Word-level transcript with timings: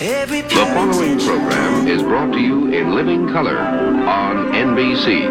The 0.00 0.46
following 0.74 1.18
program 1.18 1.86
is 1.86 2.02
brought 2.02 2.32
to 2.32 2.38
you 2.40 2.72
in 2.72 2.94
living 2.94 3.28
color 3.28 3.58
on 3.58 4.50
NBC. 4.54 5.28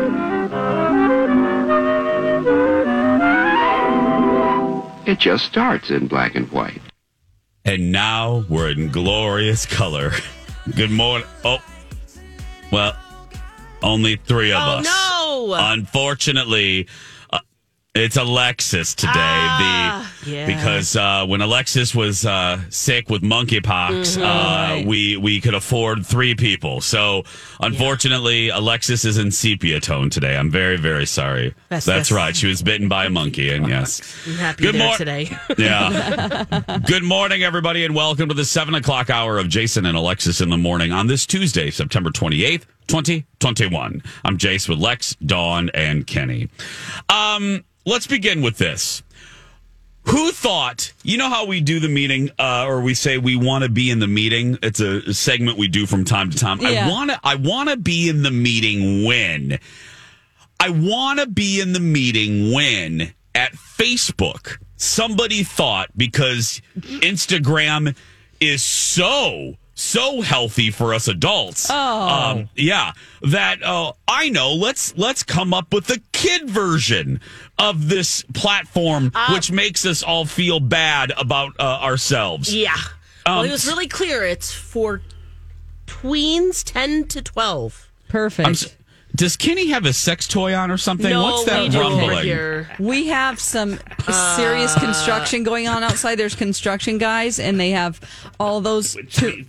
It 5.08 5.18
just 5.18 5.46
starts 5.46 5.90
in 5.90 6.06
black 6.08 6.36
and 6.36 6.52
white. 6.52 6.82
And 7.66 7.92
now 7.92 8.46
we're 8.48 8.70
in 8.70 8.90
glorious 8.92 9.66
color. 9.66 10.12
Good 10.76 10.92
morning. 10.92 11.28
Oh, 11.44 11.58
well, 12.72 12.96
only 13.82 14.18
three 14.18 14.52
of 14.52 14.62
Oh, 14.62 14.72
us. 14.78 14.86
no! 14.86 15.56
Unfortunately, 15.58 16.88
it's 17.96 18.18
Alexis 18.18 18.94
today. 18.94 19.12
Ah, 19.16 20.14
the 20.24 20.30
yeah. 20.32 20.46
because 20.46 20.96
uh, 20.96 21.26
when 21.26 21.42
Alexis 21.42 21.96
was 21.96 22.24
uh, 22.24 22.60
sick 22.70 23.10
with 23.10 23.24
monkeypox, 23.24 24.18
Mm-hmm. 24.20 24.22
uh, 24.24 24.88
we 24.88 25.18
we 25.18 25.42
could 25.42 25.56
afford 25.56 26.06
three 26.06 26.36
people. 26.36 26.82
So 26.82 27.24
unfortunately, 27.60 28.50
Alexis 28.50 29.06
is 29.06 29.18
in 29.18 29.32
sepia 29.32 29.80
tone 29.80 30.10
today. 30.12 30.38
I'm 30.38 30.52
very 30.52 30.78
very 30.78 31.06
sorry. 31.08 31.50
That's- 31.70 31.86
That's, 31.86 31.86
that's- 31.86 32.12
right. 32.12 32.36
She 32.36 32.48
was 32.48 32.62
bitten 32.62 32.88
by 32.90 33.06
a 33.06 33.10
monkey, 33.10 33.50
and 33.50 33.68
yes. 33.68 34.02
I'm 34.28 34.34
happy 34.36 34.64
Good 34.72 34.98
today. 34.98 35.30
Yeah. 35.58 36.80
Good 36.86 37.04
morning, 37.04 37.44
everybody, 37.44 37.84
and 37.86 37.96
welcome 37.96 38.30
to 38.30 38.36
the 38.36 38.46
seven 38.46 38.76
o'clock 38.76 39.10
hour 39.10 39.40
of 39.40 39.50
Jason 39.50 39.86
and 39.88 39.98
Alexis 39.98 40.42
in 40.42 40.50
the 40.50 40.58
morning 40.58 40.92
on 40.92 41.08
this 41.08 41.26
Tuesday, 41.26 41.72
September 41.72 42.12
28th, 42.12 42.64
2021. 42.90 44.04
I'm 44.26 44.38
Jace 44.38 44.68
with 44.68 44.80
Lex, 44.80 45.16
Dawn, 45.16 45.70
and 45.74 46.06
Kenny. 46.06 46.50
Um, 47.08 47.64
let's 47.86 48.08
begin 48.08 48.42
with 48.42 48.58
this. 48.58 49.04
Who 50.04 50.32
thought, 50.32 50.92
you 51.04 51.18
know 51.18 51.30
how 51.30 51.46
we 51.46 51.62
do 51.62 51.80
the 51.80 51.88
meeting, 51.88 52.32
uh, 52.40 52.66
or 52.68 52.82
we 52.82 52.96
say 52.96 53.20
we 53.20 53.36
want 53.36 53.64
to 53.64 53.70
be 53.70 53.92
in 53.92 54.00
the 54.00 54.08
meeting? 54.08 54.58
It's 54.64 54.80
a 54.80 55.14
segment 55.14 55.60
we 55.60 55.68
do 55.68 55.86
from 55.86 56.04
time 56.04 56.32
to 56.32 56.38
time. 56.38 56.60
Yeah. 56.62 56.88
I 56.88 56.90
want 56.90 57.12
to, 57.12 57.20
I 57.24 57.36
want 57.36 57.70
to 57.70 57.78
be 57.78 58.10
in 58.10 58.24
the 58.24 58.32
meeting 58.32 59.06
when 59.06 59.60
I 60.60 60.70
want 60.72 61.20
to 61.20 61.28
be 61.28 61.62
in 61.62 61.74
the 61.74 61.80
meeting 61.80 62.52
when 62.52 63.14
at 63.36 63.54
Facebook 63.54 64.58
somebody 64.78 65.44
thought 65.44 65.90
because 65.96 66.62
Instagram 66.80 67.96
is 68.40 68.64
so 68.64 69.56
so 69.80 70.22
healthy 70.22 70.72
for 70.72 70.94
us 70.94 71.08
adults. 71.08 71.68
Oh, 71.70 72.46
yeah. 72.56 72.92
That 73.22 73.64
uh, 73.64 73.94
I 74.08 74.30
know. 74.30 74.54
Let's 74.54 74.98
let's 74.98 75.24
come 75.24 75.54
up 75.54 75.74
with 75.74 75.90
a 75.90 76.02
kid 76.12 76.50
version 76.50 77.22
of 77.58 77.88
this 77.90 78.24
platform, 78.34 79.12
which 79.32 79.52
makes 79.52 79.86
us 79.86 80.04
all 80.04 80.26
feel 80.26 80.60
bad 80.60 81.12
about 81.18 81.54
uh, 81.60 81.64
ourselves. 81.82 82.54
yeah. 82.54 82.76
well, 83.26 83.40
Um, 83.40 83.46
he 83.46 83.52
was 83.52 83.66
really 83.68 83.88
clear. 83.88 84.24
It's 84.24 84.52
for 84.54 85.02
tweens, 85.88 86.64
ten 86.64 87.06
to 87.08 87.22
twelve. 87.22 87.90
Perfect. 88.10 88.76
I'm 89.12 89.16
s- 89.16 89.18
does 89.18 89.36
Kenny 89.38 89.68
have 89.70 89.86
a 89.86 89.94
sex 89.94 90.28
toy 90.28 90.56
on 90.56 90.72
or 90.72 90.78
something? 90.78 91.10
no, 91.10 91.24
What's 91.24 91.46
that 91.46 91.70
we 91.70 91.78
rumbling? 91.80 92.24
here. 92.24 92.70
We 92.80 93.08
have 93.08 93.40
some 93.40 93.80
serious 94.36 94.76
Uh. 94.76 94.80
construction 94.80 95.44
going 95.44 95.68
on 95.68 95.84
outside. 95.84 96.16
There's 96.16 96.36
construction 96.36 96.98
guys, 96.98 97.40
and 97.40 97.60
they 97.60 97.72
have 97.72 98.00
all 98.40 98.62
those. 98.62 98.96
Two, 99.10 99.46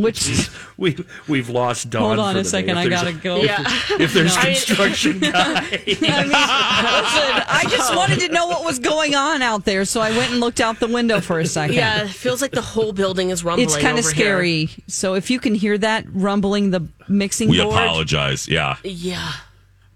which 0.00 0.48
We 0.76 0.96
we've 1.28 1.48
lost 1.48 1.90
Dawn. 1.90 2.02
hold 2.02 2.18
on 2.18 2.34
for 2.34 2.40
a 2.40 2.42
the 2.42 2.48
second. 2.48 2.78
I 2.78 2.88
gotta 2.88 3.10
a- 3.10 3.12
go. 3.12 3.36
Yeah. 3.42 3.62
If 3.98 4.14
there's 4.14 4.36
I 4.36 4.44
mean- 4.44 4.54
construction 4.54 5.18
guy, 5.20 5.30
I 5.30 5.84
mean, 5.86 6.00
listen, 6.00 7.44
I 7.48 7.64
just 7.68 7.94
wanted 7.94 8.20
to 8.20 8.28
know 8.30 8.46
what 8.46 8.64
was 8.64 8.78
going 8.78 9.14
on 9.14 9.42
out 9.42 9.64
there, 9.64 9.84
so 9.84 10.00
I 10.00 10.10
went 10.16 10.30
and 10.32 10.40
looked 10.40 10.60
out 10.60 10.80
the 10.80 10.88
window 10.88 11.20
for 11.20 11.38
a 11.38 11.46
second. 11.46 11.76
Yeah, 11.76 12.04
it 12.04 12.10
feels 12.10 12.40
like 12.42 12.52
the 12.52 12.62
whole 12.62 12.92
building 12.92 13.30
is 13.30 13.44
rumbling. 13.44 13.66
It's 13.66 13.76
kind 13.76 13.98
of 13.98 14.04
over 14.04 14.14
here. 14.14 14.24
scary. 14.26 14.70
So 14.86 15.14
if 15.14 15.30
you 15.30 15.38
can 15.38 15.54
hear 15.54 15.76
that 15.78 16.04
rumbling 16.08 16.70
the 16.70 16.88
mixing 17.08 17.48
We 17.50 17.62
board, 17.62 17.74
apologize. 17.74 18.48
Yeah. 18.48 18.76
Yeah. 18.84 19.32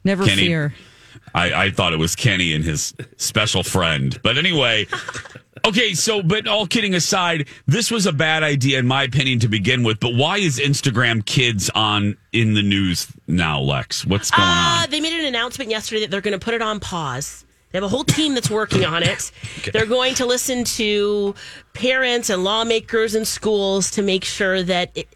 never 0.04 0.24
Kenny. 0.26 0.46
fear. 0.46 0.74
I, 1.34 1.64
I 1.64 1.70
thought 1.70 1.92
it 1.92 1.98
was 1.98 2.14
Kenny 2.14 2.52
and 2.52 2.62
his 2.64 2.94
special 3.16 3.62
friend. 3.64 4.20
But 4.22 4.38
anyway, 4.38 4.86
okay, 5.64 5.94
so, 5.94 6.22
but 6.22 6.46
all 6.46 6.66
kidding 6.66 6.94
aside, 6.94 7.48
this 7.66 7.90
was 7.90 8.06
a 8.06 8.12
bad 8.12 8.42
idea, 8.42 8.78
in 8.78 8.86
my 8.86 9.02
opinion, 9.02 9.38
to 9.40 9.48
begin 9.48 9.82
with. 9.82 10.00
But 10.00 10.14
why 10.14 10.38
is 10.38 10.58
Instagram 10.58 11.24
kids 11.24 11.70
on 11.74 12.16
in 12.32 12.54
the 12.54 12.62
news 12.62 13.06
now, 13.26 13.60
Lex? 13.60 14.04
What's 14.06 14.30
going 14.30 14.46
Uh, 14.48 14.80
on? 14.84 14.90
they 14.90 15.00
made 15.00 15.18
an 15.18 15.24
announcement 15.26 15.70
yesterday 15.70 16.02
that 16.02 16.10
they're 16.10 16.20
going 16.20 16.38
to 16.38 16.44
put 16.44 16.54
it 16.54 16.62
on 16.62 16.80
pause. 16.80 17.44
They 17.72 17.78
have 17.78 17.84
a 17.84 17.88
whole 17.88 18.04
team 18.04 18.34
that's 18.34 18.50
working 18.50 18.84
on 18.84 19.02
it. 19.02 19.32
They're 19.72 19.84
going 19.84 20.14
to 20.14 20.26
listen 20.26 20.62
to 20.62 21.34
parents 21.72 22.30
and 22.30 22.44
lawmakers 22.44 23.16
and 23.16 23.26
schools 23.26 23.90
to 23.92 24.02
make 24.02 24.22
sure 24.24 24.62
that 24.62 24.92
it, 24.94 25.08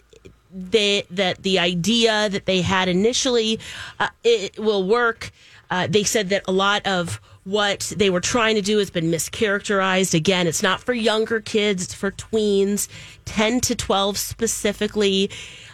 they, 0.52 1.04
that 1.10 1.44
the 1.44 1.60
idea 1.60 2.28
that 2.28 2.46
they 2.46 2.62
had 2.62 2.88
initially 2.88 3.60
uh, 4.00 4.08
it 4.24 4.58
will 4.58 4.82
work. 4.82 5.30
Uh, 5.70 5.86
they 5.86 6.02
said 6.02 6.30
that 6.30 6.42
a 6.48 6.52
lot 6.52 6.84
of 6.84 7.20
what 7.44 7.92
they 7.96 8.10
were 8.10 8.20
trying 8.20 8.54
to 8.56 8.62
do 8.62 8.78
has 8.78 8.90
been 8.90 9.10
mischaracterized. 9.10 10.14
Again, 10.14 10.46
it's 10.46 10.62
not 10.62 10.80
for 10.80 10.92
younger 10.92 11.40
kids; 11.40 11.84
it's 11.84 11.94
for 11.94 12.10
tweens, 12.12 12.88
ten 13.24 13.60
to 13.60 13.74
twelve 13.74 14.18
specifically. 14.18 15.30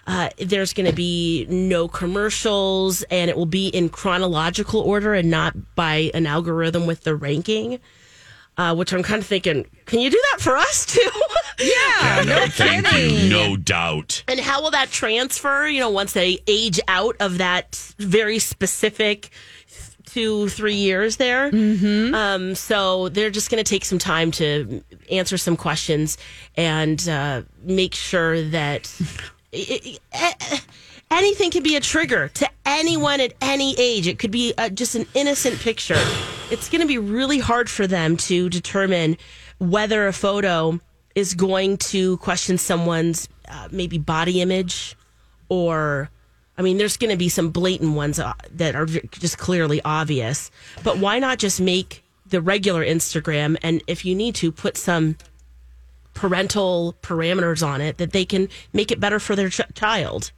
Uh, 0.06 0.28
there's 0.38 0.72
going 0.74 0.86
to 0.88 0.94
be 0.94 1.46
no 1.48 1.88
commercials, 1.88 3.02
and 3.04 3.30
it 3.30 3.36
will 3.36 3.46
be 3.46 3.68
in 3.68 3.88
chronological 3.88 4.80
order 4.80 5.14
and 5.14 5.30
not 5.30 5.54
by 5.74 6.10
an 6.14 6.26
algorithm 6.26 6.86
with 6.86 7.02
the 7.02 7.14
ranking. 7.14 7.80
Uh, 8.56 8.72
which 8.72 8.92
I'm 8.92 9.02
kind 9.02 9.20
of 9.20 9.26
thinking, 9.26 9.66
can 9.84 9.98
you 9.98 10.10
do 10.10 10.22
that 10.30 10.40
for 10.40 10.56
us 10.56 10.86
too? 10.94 11.10
Yeah, 11.58 12.22
no 12.24 12.46
Thank 12.46 12.86
kidding. 12.86 13.16
you. 13.24 13.28
No 13.28 13.56
doubt. 13.56 14.22
And 14.28 14.38
how 14.38 14.62
will 14.62 14.70
that 14.70 14.92
transfer, 14.92 15.66
you 15.66 15.80
know, 15.80 15.90
once 15.90 16.12
they 16.12 16.38
age 16.46 16.78
out 16.86 17.16
of 17.18 17.38
that 17.38 17.92
very 17.98 18.38
specific 18.38 19.30
two, 20.14 20.48
three 20.48 20.76
years 20.76 21.16
there? 21.16 21.50
Mm-hmm. 21.50 22.14
Um, 22.14 22.54
so 22.54 23.08
they're 23.08 23.30
just 23.30 23.50
going 23.50 23.62
to 23.62 23.68
take 23.68 23.84
some 23.84 23.98
time 23.98 24.30
to 24.32 24.82
answer 25.10 25.36
some 25.36 25.56
questions 25.56 26.16
and 26.56 27.06
uh, 27.08 27.42
make 27.64 27.96
sure 27.96 28.40
that 28.50 28.94
it, 29.52 30.00
it, 30.12 30.66
anything 31.10 31.50
can 31.50 31.64
be 31.64 31.74
a 31.74 31.80
trigger 31.80 32.28
to 32.28 32.48
anyone 32.64 33.20
at 33.20 33.34
any 33.40 33.74
age. 33.76 34.06
It 34.06 34.20
could 34.20 34.30
be 34.30 34.54
uh, 34.56 34.68
just 34.68 34.94
an 34.94 35.06
innocent 35.14 35.58
picture. 35.58 36.00
It's 36.48 36.68
going 36.68 36.80
to 36.80 36.86
be 36.86 36.98
really 36.98 37.40
hard 37.40 37.68
for 37.68 37.88
them 37.88 38.16
to 38.18 38.48
determine 38.48 39.16
whether 39.58 40.06
a 40.06 40.12
photo 40.12 40.78
is 41.16 41.34
going 41.34 41.78
to 41.78 42.18
question 42.18 42.56
someone's 42.56 43.28
uh, 43.48 43.68
maybe 43.72 43.98
body 43.98 44.40
image 44.40 44.96
or 45.48 46.08
I 46.56 46.62
mean 46.62 46.78
there's 46.78 46.96
going 46.96 47.10
to 47.10 47.16
be 47.16 47.28
some 47.28 47.50
blatant 47.50 47.94
ones 47.94 48.18
uh, 48.18 48.32
that 48.52 48.74
are 48.76 48.86
just 48.86 49.38
clearly 49.38 49.80
obvious 49.84 50.50
but 50.82 50.98
why 50.98 51.18
not 51.18 51.38
just 51.38 51.60
make 51.60 52.04
the 52.26 52.40
regular 52.40 52.84
Instagram 52.84 53.56
and 53.62 53.82
if 53.86 54.04
you 54.04 54.14
need 54.14 54.34
to 54.36 54.50
put 54.52 54.76
some 54.76 55.16
parental 56.14 56.94
parameters 57.02 57.66
on 57.66 57.80
it 57.80 57.98
that 57.98 58.12
they 58.12 58.24
can 58.24 58.48
make 58.72 58.92
it 58.92 59.00
better 59.00 59.18
for 59.18 59.34
their 59.34 59.48
ch- 59.48 59.60
child 59.74 60.30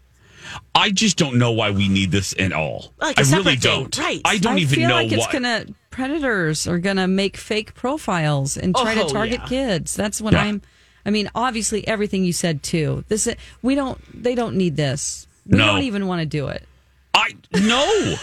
I 0.77 0.91
just 0.93 1.17
don't 1.19 1.39
know 1.39 1.51
why 1.51 1.73
we 1.73 1.89
need 1.89 2.13
this 2.13 2.33
at 2.39 2.53
all. 2.53 2.93
Like 3.01 3.17
a 3.17 3.21
I 3.21 3.23
separate 3.25 3.45
really 3.45 3.57
thing, 3.57 3.81
don't. 3.83 3.99
right. 3.99 4.21
I 4.25 4.39
don't 4.39 4.55
I 4.55 4.59
even 4.61 4.79
feel 4.79 4.89
know 4.89 4.95
like 4.95 5.11
it's 5.11 5.19
what. 5.23 5.33
gonna 5.33 5.67
predators 5.91 6.69
are 6.69 6.79
gonna 6.79 7.09
make 7.09 7.37
fake 7.37 7.75
profiles 7.75 8.57
and 8.57 8.73
try 8.73 8.95
Oh, 8.97 9.09
to 9.09 9.12
target 9.12 9.41
yeah. 9.41 9.49
kids. 9.49 9.97
That's 9.97 10.21
what 10.21 10.35
Yeah. 10.35 10.43
I'm. 10.45 10.62
I 11.05 11.11
mean, 11.11 11.29
obviously, 11.35 11.85
everything 11.89 12.23
you 12.25 12.33
said 12.33 12.62
too. 12.62 13.03
This 13.09 13.29
we 13.61 13.75
don't. 13.75 14.01
They 14.23 14.37
don't 14.37 14.55
need 14.55 14.77
this. 14.77 15.25
We 15.47 15.59
No. 15.59 15.67
don't 15.67 15.83
even 15.83 16.07
want 16.07 16.21
to 16.21 16.27
do 16.27 16.49
it. 16.49 16.67
I 17.15 17.35
no. 17.55 18.15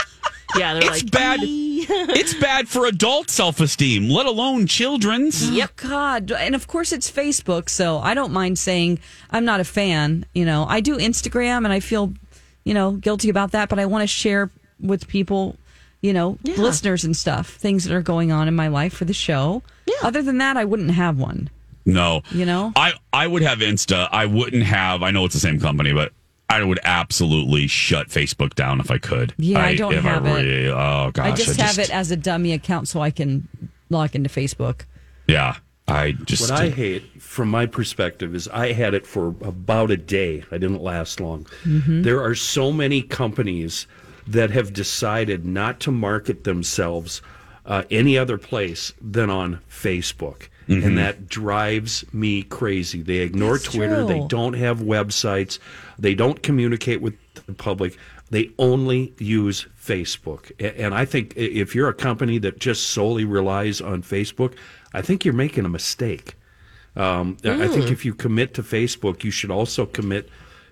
yeah 0.56 0.74
they're 0.74 0.82
It's 0.90 1.02
like 1.02 1.10
bad. 1.10 1.40
it's 1.88 2.34
bad 2.34 2.68
for 2.68 2.86
adult 2.86 3.30
self 3.30 3.60
esteem, 3.60 4.08
let 4.08 4.26
alone 4.26 4.66
children's. 4.66 5.48
Oh, 5.48 5.52
yep. 5.52 5.70
Oh, 5.84 5.88
God, 5.88 6.32
and 6.32 6.54
of 6.54 6.66
course 6.66 6.92
it's 6.92 7.10
Facebook, 7.10 7.68
so 7.68 7.98
I 7.98 8.14
don't 8.14 8.32
mind 8.32 8.58
saying 8.58 8.98
I'm 9.30 9.44
not 9.44 9.60
a 9.60 9.64
fan. 9.64 10.26
You 10.34 10.44
know, 10.44 10.64
I 10.68 10.80
do 10.80 10.96
Instagram, 10.96 11.58
and 11.58 11.68
I 11.68 11.80
feel, 11.80 12.12
you 12.64 12.74
know, 12.74 12.92
guilty 12.92 13.28
about 13.28 13.52
that, 13.52 13.68
but 13.68 13.78
I 13.78 13.86
want 13.86 14.02
to 14.02 14.06
share 14.06 14.50
with 14.80 15.06
people, 15.08 15.56
you 16.00 16.12
know, 16.12 16.38
listeners 16.44 17.04
and 17.04 17.16
stuff, 17.16 17.48
things 17.50 17.84
that 17.84 17.94
are 17.94 18.02
going 18.02 18.32
on 18.32 18.48
in 18.48 18.54
my 18.56 18.68
life 18.68 18.92
for 18.94 19.04
the 19.04 19.14
show. 19.14 19.62
Yeah. 19.86 19.94
Other 20.02 20.22
than 20.22 20.38
that, 20.38 20.56
I 20.56 20.64
wouldn't 20.64 20.90
have 20.90 21.18
one. 21.18 21.50
No. 21.84 22.22
You 22.32 22.44
know? 22.46 22.72
I, 22.74 22.94
I 23.12 23.26
would 23.28 23.42
have 23.42 23.58
Insta. 23.58 24.08
I 24.10 24.26
wouldn't 24.26 24.64
have, 24.64 25.02
I 25.04 25.12
know 25.12 25.24
it's 25.24 25.34
the 25.34 25.40
same 25.40 25.60
company, 25.60 25.92
but 25.92 26.12
I 26.48 26.62
would 26.62 26.78
absolutely 26.84 27.66
shut 27.66 28.08
Facebook 28.08 28.54
down 28.54 28.80
if 28.80 28.90
I 28.90 28.98
could. 28.98 29.34
Yeah, 29.36 29.60
I 29.64 29.74
don't 29.74 29.94
have 29.94 30.24
it. 30.26 30.30
really- 30.30 30.68
Oh, 30.68 31.10
gosh. 31.12 31.26
I 31.26 31.32
just 31.32 31.60
have 31.60 31.78
it 31.78 31.90
as 31.90 32.10
a 32.10 32.16
dummy 32.16 32.52
account 32.52 32.88
so 32.88 33.00
I 33.00 33.10
can 33.10 33.48
log 33.90 34.14
into 34.14 34.28
Facebook. 34.30 34.82
Yeah. 35.26 35.56
I 35.88 36.12
just. 36.24 36.50
what 36.50 36.60
I 36.60 36.68
hate 36.70 37.22
from 37.22 37.48
my 37.48 37.66
perspective 37.66 38.34
is 38.34 38.48
I 38.48 38.72
had 38.72 38.92
it 38.94 39.06
for 39.06 39.28
about 39.40 39.90
a 39.92 39.96
day. 39.96 40.42
I 40.50 40.58
didn't 40.58 40.82
last 40.82 41.20
long. 41.20 41.46
There 41.64 42.20
are 42.22 42.34
so 42.34 42.72
many 42.72 43.02
companies 43.02 43.86
that 44.26 44.50
have 44.50 44.72
decided 44.72 45.44
not 45.44 45.78
to 45.80 45.92
market 45.92 46.42
themselves 46.42 47.22
uh, 47.64 47.84
any 47.88 48.18
other 48.18 48.36
place 48.36 48.92
than 49.00 49.30
on 49.30 49.60
Facebook. 49.70 50.48
And 50.68 50.98
that 50.98 51.28
drives 51.28 52.04
me 52.12 52.42
crazy. 52.42 53.02
They 53.02 53.18
ignore 53.18 53.52
That's 53.58 53.72
Twitter. 53.72 54.04
They 54.04 54.26
don't 54.26 54.54
have 54.54 54.80
websites. 54.80 55.58
They 55.98 56.14
don't 56.14 56.42
communicate 56.42 57.00
with 57.00 57.14
the 57.46 57.52
public. 57.52 57.96
They 58.30 58.50
only 58.58 59.14
use 59.18 59.66
Facebook. 59.80 60.50
And 60.58 60.94
I 60.94 61.04
think 61.04 61.34
if 61.36 61.74
you're 61.74 61.88
a 61.88 61.94
company 61.94 62.38
that 62.38 62.58
just 62.58 62.88
solely 62.88 63.24
relies 63.24 63.80
on 63.80 64.02
Facebook, 64.02 64.54
I 64.92 65.02
think 65.02 65.24
you're 65.24 65.34
making 65.34 65.64
a 65.64 65.68
mistake. 65.68 66.34
Um, 66.96 67.36
I 67.44 67.64
I 67.64 67.68
think 67.68 67.90
if 67.90 68.04
you 68.04 68.14
commit 68.14 68.54
to 68.54 68.62
Facebook, 68.62 69.22
you 69.22 69.30
should 69.30 69.50
also 69.50 69.86
commit 69.86 70.28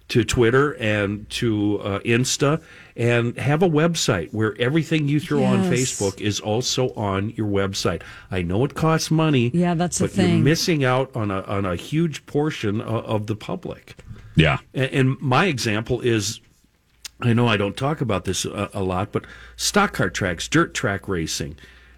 to 0.09 0.23
Twitter 0.23 0.73
and 0.73 1.29
to 1.31 1.81
uh, 1.81 1.99
Insta 2.01 2.63
and 2.95 3.37
have 3.39 3.63
a 3.63 3.69
website 3.69 4.33
where 4.33 4.55
everything 4.61 5.09
you 5.09 5.19
throw 5.19 5.43
on 5.43 5.65
Facebook 5.65 6.21
is 6.21 6.41
also 6.41 6.93
on 6.95 7.31
your 7.31 7.49
website. 7.49 8.03
I 8.31 8.43
know 8.43 8.65
it 8.65 8.75
costs 8.75 9.11
money. 9.11 9.51
Yeah, 9.55 9.75
that's 9.75 9.99
the 9.99 10.09
but 10.09 10.17
you're 10.17 10.39
missing 10.39 10.85
out 10.85 11.15
on 11.17 11.31
a 11.31 11.41
on 11.43 11.65
a 11.65 11.75
huge 11.75 12.27
portion 12.27 12.81
of, 12.81 13.05
of 13.07 13.27
the 13.27 13.35
public. 13.35 13.97
yeah. 14.37 14.59
And, 14.75 14.91
and 14.93 15.21
my 15.21 15.47
example 15.47 16.01
is, 16.03 16.41
I 17.21 17.33
know 17.33 17.49
I 17.49 17.57
don't 17.57 17.77
talk 17.77 18.01
about 18.01 18.25
this 18.25 18.45
a, 18.45 18.71
a 18.75 18.83
lot, 18.83 19.11
but 19.11 19.25
stock 19.57 19.95
car 19.95 20.11
tracks, 20.11 20.49
dirt 20.49 20.75
track 20.75 21.09
racing, 21.09 21.57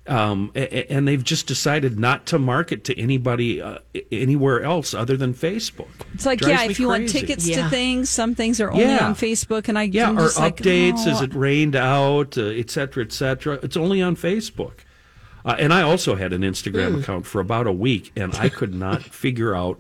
um, 0.09 0.51
a- 0.55 0.61
a- 0.79 0.93
and 0.93 1.07
they've 1.09 1.23
just 1.25 1.47
decided 1.47 1.99
not 1.99 2.27
to 2.27 2.39
market 2.39 2.85
to 2.85 2.99
anybody 2.99 3.61
uh, 3.61 3.79
anywhere 4.13 4.63
else 4.63 4.95
other 4.95 5.17
than 5.17 5.35
Facebook. 5.35 5.89
It's 6.15 6.27
like, 6.27 6.41
Drives 6.41 6.63
yeah, 6.65 6.71
if 6.71 6.81
you 6.81 6.89
want 6.89 7.09
tickets 7.09 7.47
Yeah. 7.47 7.65
to 7.65 7.69
things, 7.71 8.09
some 8.09 8.35
things 8.35 8.61
are 8.61 8.71
only 8.71 8.85
Yeah. 8.85 9.07
on 9.09 9.15
Facebook, 9.15 9.69
and 9.69 9.79
I 9.79 9.85
Yeah, 9.85 10.09
I'm 10.09 10.19
or 10.19 10.23
just 10.23 10.39
like, 10.39 10.57
updates 10.59 11.07
oh, 11.07 11.11
as 11.11 11.23
it 11.23 11.35
rained 11.35 11.77
out, 11.77 12.39
uh, 12.39 12.43
et 12.47 12.71
cetera, 12.71 13.05
et 13.05 13.13
cetera. 13.13 13.59
It's 13.63 13.77
only 13.77 14.01
on 14.03 14.17
Facebook. 14.17 14.73
Uh, 15.45 15.55
and 15.59 15.73
I 15.73 15.83
also 15.83 16.17
had 16.17 16.33
an 16.33 16.43
Instagram 16.43 17.01
account 17.01 17.25
for 17.27 17.41
about 17.41 17.67
a 17.67 17.73
week, 17.73 18.11
and 18.17 18.35
I 18.37 18.49
could 18.49 18.75
not 18.75 19.03
figure 19.25 19.55
out 19.55 19.79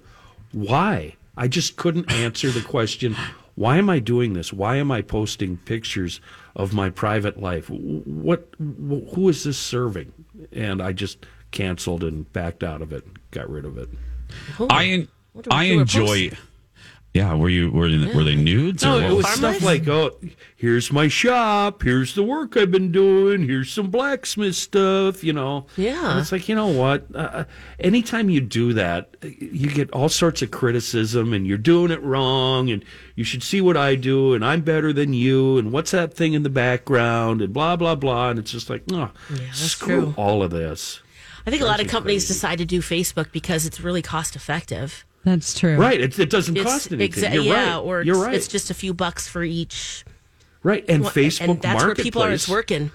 why. 0.52 1.14
I 1.36 1.48
just 1.48 1.76
couldn't 1.76 2.10
answer 2.12 2.50
the 2.50 2.62
question 2.62 3.16
why 3.56 3.78
am 3.78 3.88
I 3.88 3.98
doing 4.00 4.34
this? 4.34 4.52
Why 4.52 4.76
am 4.76 4.90
I 4.92 5.00
posting 5.00 5.56
pictures 5.56 6.20
of 6.56 6.72
my 6.74 6.90
private 6.90 7.40
life? 7.40 7.68
What, 7.70 8.48
who 8.58 9.28
is 9.28 9.44
this 9.44 9.58
serving? 9.58 10.12
And 10.52 10.82
I 10.82 10.92
just 10.92 11.24
canceled 11.52 12.02
and 12.02 12.30
backed 12.32 12.64
out 12.64 12.82
of 12.82 12.92
it, 12.92 13.04
got 13.30 13.48
rid 13.48 13.64
of 13.64 13.78
it. 13.78 13.88
I 14.70 14.84
en- 14.86 15.08
What 15.32 15.44
do 15.44 15.50
we 15.52 15.56
I 15.56 15.68
do? 15.68 15.74
We're 15.76 15.80
enjoy. 15.82 16.30
Yeah, 17.16 17.32
were 17.34 17.48
you 17.48 17.70
were 17.70 17.88
they, 17.88 18.14
were 18.14 18.24
they 18.24 18.34
nudes 18.34 18.82
No, 18.84 18.98
or 18.98 19.02
it 19.02 19.08
was 19.08 19.24
was- 19.24 19.34
stuff 19.36 19.62
like, 19.62 19.88
oh, 19.88 20.18
here's 20.54 20.92
my 20.92 21.08
shop. 21.08 21.82
Here's 21.82 22.14
the 22.14 22.22
work 22.22 22.58
I've 22.58 22.70
been 22.70 22.92
doing. 22.92 23.48
Here's 23.48 23.72
some 23.72 23.90
blacksmith 23.90 24.54
stuff, 24.54 25.24
you 25.24 25.32
know. 25.32 25.64
Yeah. 25.78 26.10
And 26.10 26.20
it's 26.20 26.30
like, 26.30 26.46
you 26.46 26.54
know 26.54 26.66
what? 26.66 27.06
Uh, 27.14 27.44
anytime 27.80 28.28
you 28.28 28.42
do 28.42 28.74
that, 28.74 29.16
you 29.22 29.70
get 29.70 29.90
all 29.92 30.10
sorts 30.10 30.42
of 30.42 30.50
criticism 30.50 31.32
and 31.32 31.46
you're 31.46 31.56
doing 31.56 31.90
it 31.90 32.02
wrong 32.02 32.68
and 32.68 32.84
you 33.14 33.24
should 33.24 33.42
see 33.42 33.62
what 33.62 33.78
I 33.78 33.94
do 33.94 34.34
and 34.34 34.44
I'm 34.44 34.60
better 34.60 34.92
than 34.92 35.14
you 35.14 35.56
and 35.56 35.72
what's 35.72 35.92
that 35.92 36.12
thing 36.12 36.34
in 36.34 36.42
the 36.42 36.50
background 36.50 37.40
and 37.40 37.50
blah, 37.54 37.76
blah, 37.76 37.94
blah. 37.94 38.28
And 38.28 38.38
it's 38.38 38.50
just 38.50 38.68
like, 38.68 38.82
oh, 38.92 39.10
screw 39.54 40.02
true. 40.02 40.14
all 40.18 40.42
of 40.42 40.50
this. 40.50 41.00
I 41.46 41.50
think 41.50 41.62
a 41.62 41.64
lot 41.64 41.80
of 41.80 41.88
companies 41.88 42.24
crazy. 42.24 42.34
decide 42.34 42.58
to 42.58 42.66
do 42.66 42.82
Facebook 42.82 43.32
because 43.32 43.64
it's 43.64 43.80
really 43.80 44.02
cost 44.02 44.36
effective. 44.36 45.05
That's 45.26 45.58
true. 45.58 45.76
Right. 45.76 46.00
It, 46.00 46.18
it 46.18 46.30
doesn't 46.30 46.56
It's 46.56 46.64
cost 46.64 46.92
anything. 46.92 47.22
exa- 47.24 47.34
You're 47.34 47.42
yeah, 47.42 47.70
right. 47.74 47.78
or 47.78 48.02
You're 48.02 48.22
right. 48.22 48.34
it's 48.34 48.46
just 48.48 48.70
a 48.70 48.74
few 48.74 48.94
bucks 48.94 49.26
for 49.28 49.42
each. 49.42 50.04
right. 50.62 50.84
And 50.88 51.02
one- 51.02 51.12
Facebook 51.12 51.48
and 51.50 51.60
that's 51.60 51.84
where 51.84 51.94
people 51.96 52.22
are. 52.22 52.30
It's 52.30 52.48
working. 52.48 52.92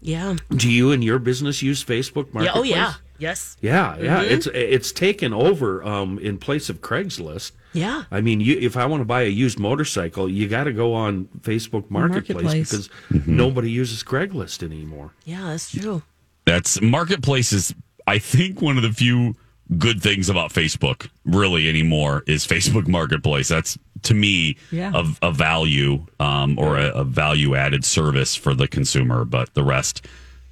Yeah. 0.00 0.36
Do 0.54 0.70
you 0.70 0.92
and 0.92 1.02
your 1.02 1.18
business 1.18 1.62
use 1.62 1.82
Facebook 1.82 2.26
yeah. 2.26 2.32
Marketplace? 2.34 2.56
Oh 2.56 2.62
yeah. 2.62 2.92
Yes. 3.18 3.56
Yeah, 3.60 3.96
yeah, 3.98 4.22
Mm-hmm. 4.24 4.34
it's 4.34 4.46
it's 4.48 4.90
taken 4.92 5.32
over 5.32 5.82
um, 5.84 6.18
in 6.18 6.38
place 6.38 6.68
of 6.68 6.80
Craigslist. 6.82 7.52
Yeah. 7.72 8.02
I 8.10 8.20
mean, 8.20 8.40
you, 8.40 8.58
if 8.58 8.76
I 8.76 8.84
want 8.84 9.00
to 9.00 9.04
buy 9.04 9.22
a 9.22 9.28
used 9.28 9.60
motorcycle, 9.60 10.28
you 10.28 10.48
got 10.48 10.64
to 10.64 10.72
go 10.72 10.92
on 10.92 11.26
Facebook 11.40 11.88
Marketplace, 11.88 12.42
Marketplace. 12.44 12.70
because 12.70 12.88
Mm-hmm. 13.12 13.36
nobody 13.36 13.70
uses 13.70 14.02
Craigslist 14.02 14.62
anymore. 14.64 15.12
Yeah. 15.24 15.42
That's 15.50 15.70
true. 15.70 16.02
That's 16.44 16.80
marketplace 16.82 17.52
is 17.52 17.72
I 18.08 18.18
think 18.18 18.60
one 18.60 18.76
of 18.76 18.82
the 18.82 18.92
few 18.92 19.36
good 19.78 20.02
things 20.02 20.28
about 20.28 20.52
Facebook 20.52 21.08
really 21.24 21.68
anymore 21.68 22.24
is 22.26 22.46
Facebook 22.46 22.86
Marketplace. 22.88 23.48
That's 23.48 23.78
to 24.02 24.14
me 24.14 24.56
Yeah. 24.70 24.92
of 24.94 25.18
a 25.22 25.30
value 25.32 26.06
um, 26.20 26.58
or 26.58 26.76
a, 26.78 26.88
a 26.88 27.04
value 27.04 27.54
added 27.54 27.84
service 27.84 28.34
for 28.34 28.54
the 28.54 28.66
consumer, 28.68 29.24
but 29.24 29.54
the 29.54 29.62
rest 29.62 30.04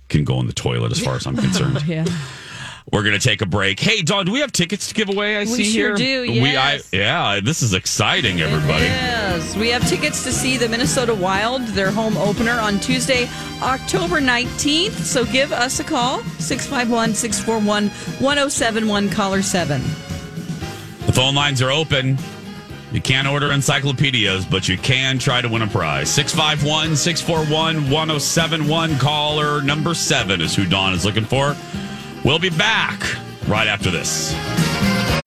can 0.08 0.24
go 0.24 0.40
in 0.40 0.46
the 0.46 0.52
toilet 0.52 0.92
as 0.92 1.00
far 1.00 1.16
as 1.16 1.26
I'm 1.26 1.36
concerned. 1.46 1.82
Yeah. 1.86 2.04
We're 2.92 3.04
gonna 3.04 3.20
take 3.20 3.40
a 3.40 3.46
break. 3.46 3.78
Hey, 3.78 4.02
Dawn, 4.02 4.26
do 4.26 4.32
we 4.32 4.40
have 4.40 4.50
tickets 4.50 4.88
to 4.88 4.94
give 4.94 5.08
away? 5.08 5.36
I 5.36 5.44
see 5.44 5.64
sure 5.64 5.96
here. 5.96 6.26
do, 6.26 6.32
We, 6.32 6.56
I, 6.56 6.74
yes. 6.74 6.88
yeah, 6.92 7.40
this 7.40 7.62
is 7.62 7.72
exciting, 7.72 8.40
everybody. 8.40 8.84
Yes, 8.84 9.56
we 9.56 9.68
have 9.68 9.86
tickets 9.88 10.24
to 10.24 10.32
see 10.32 10.56
the 10.56 10.68
Minnesota 10.68 11.14
Wild, 11.14 11.62
their 11.68 11.92
home 11.92 12.16
opener 12.16 12.58
on 12.58 12.80
Tuesday, 12.80 13.28
October 13.62 14.20
19th. 14.20 15.04
So 15.04 15.24
give 15.24 15.52
us 15.52 15.78
a 15.78 15.84
call, 15.84 16.18
651 16.40 17.14
641 17.14 17.88
1071, 17.90 19.08
caller 19.10 19.42
7. 19.42 19.80
The 21.06 21.12
phone 21.12 21.36
lines 21.36 21.62
are 21.62 21.70
open. 21.70 22.18
You 22.92 23.00
can't 23.00 23.28
order 23.28 23.52
encyclopedias, 23.52 24.44
but 24.44 24.68
you 24.68 24.76
can 24.76 25.20
try 25.20 25.40
to 25.40 25.48
win 25.48 25.62
a 25.62 25.66
prize. 25.68 26.10
651 26.10 26.96
641 26.96 27.88
1071. 27.88 28.98
Caller 28.98 29.62
number 29.62 29.94
seven 29.94 30.40
is 30.40 30.56
who 30.56 30.66
Dawn 30.66 30.92
is 30.92 31.04
looking 31.04 31.24
for. 31.24 31.54
We'll 32.24 32.38
be 32.38 32.50
back 32.50 33.00
right 33.48 33.66
after 33.66 33.90
this. 33.90 34.34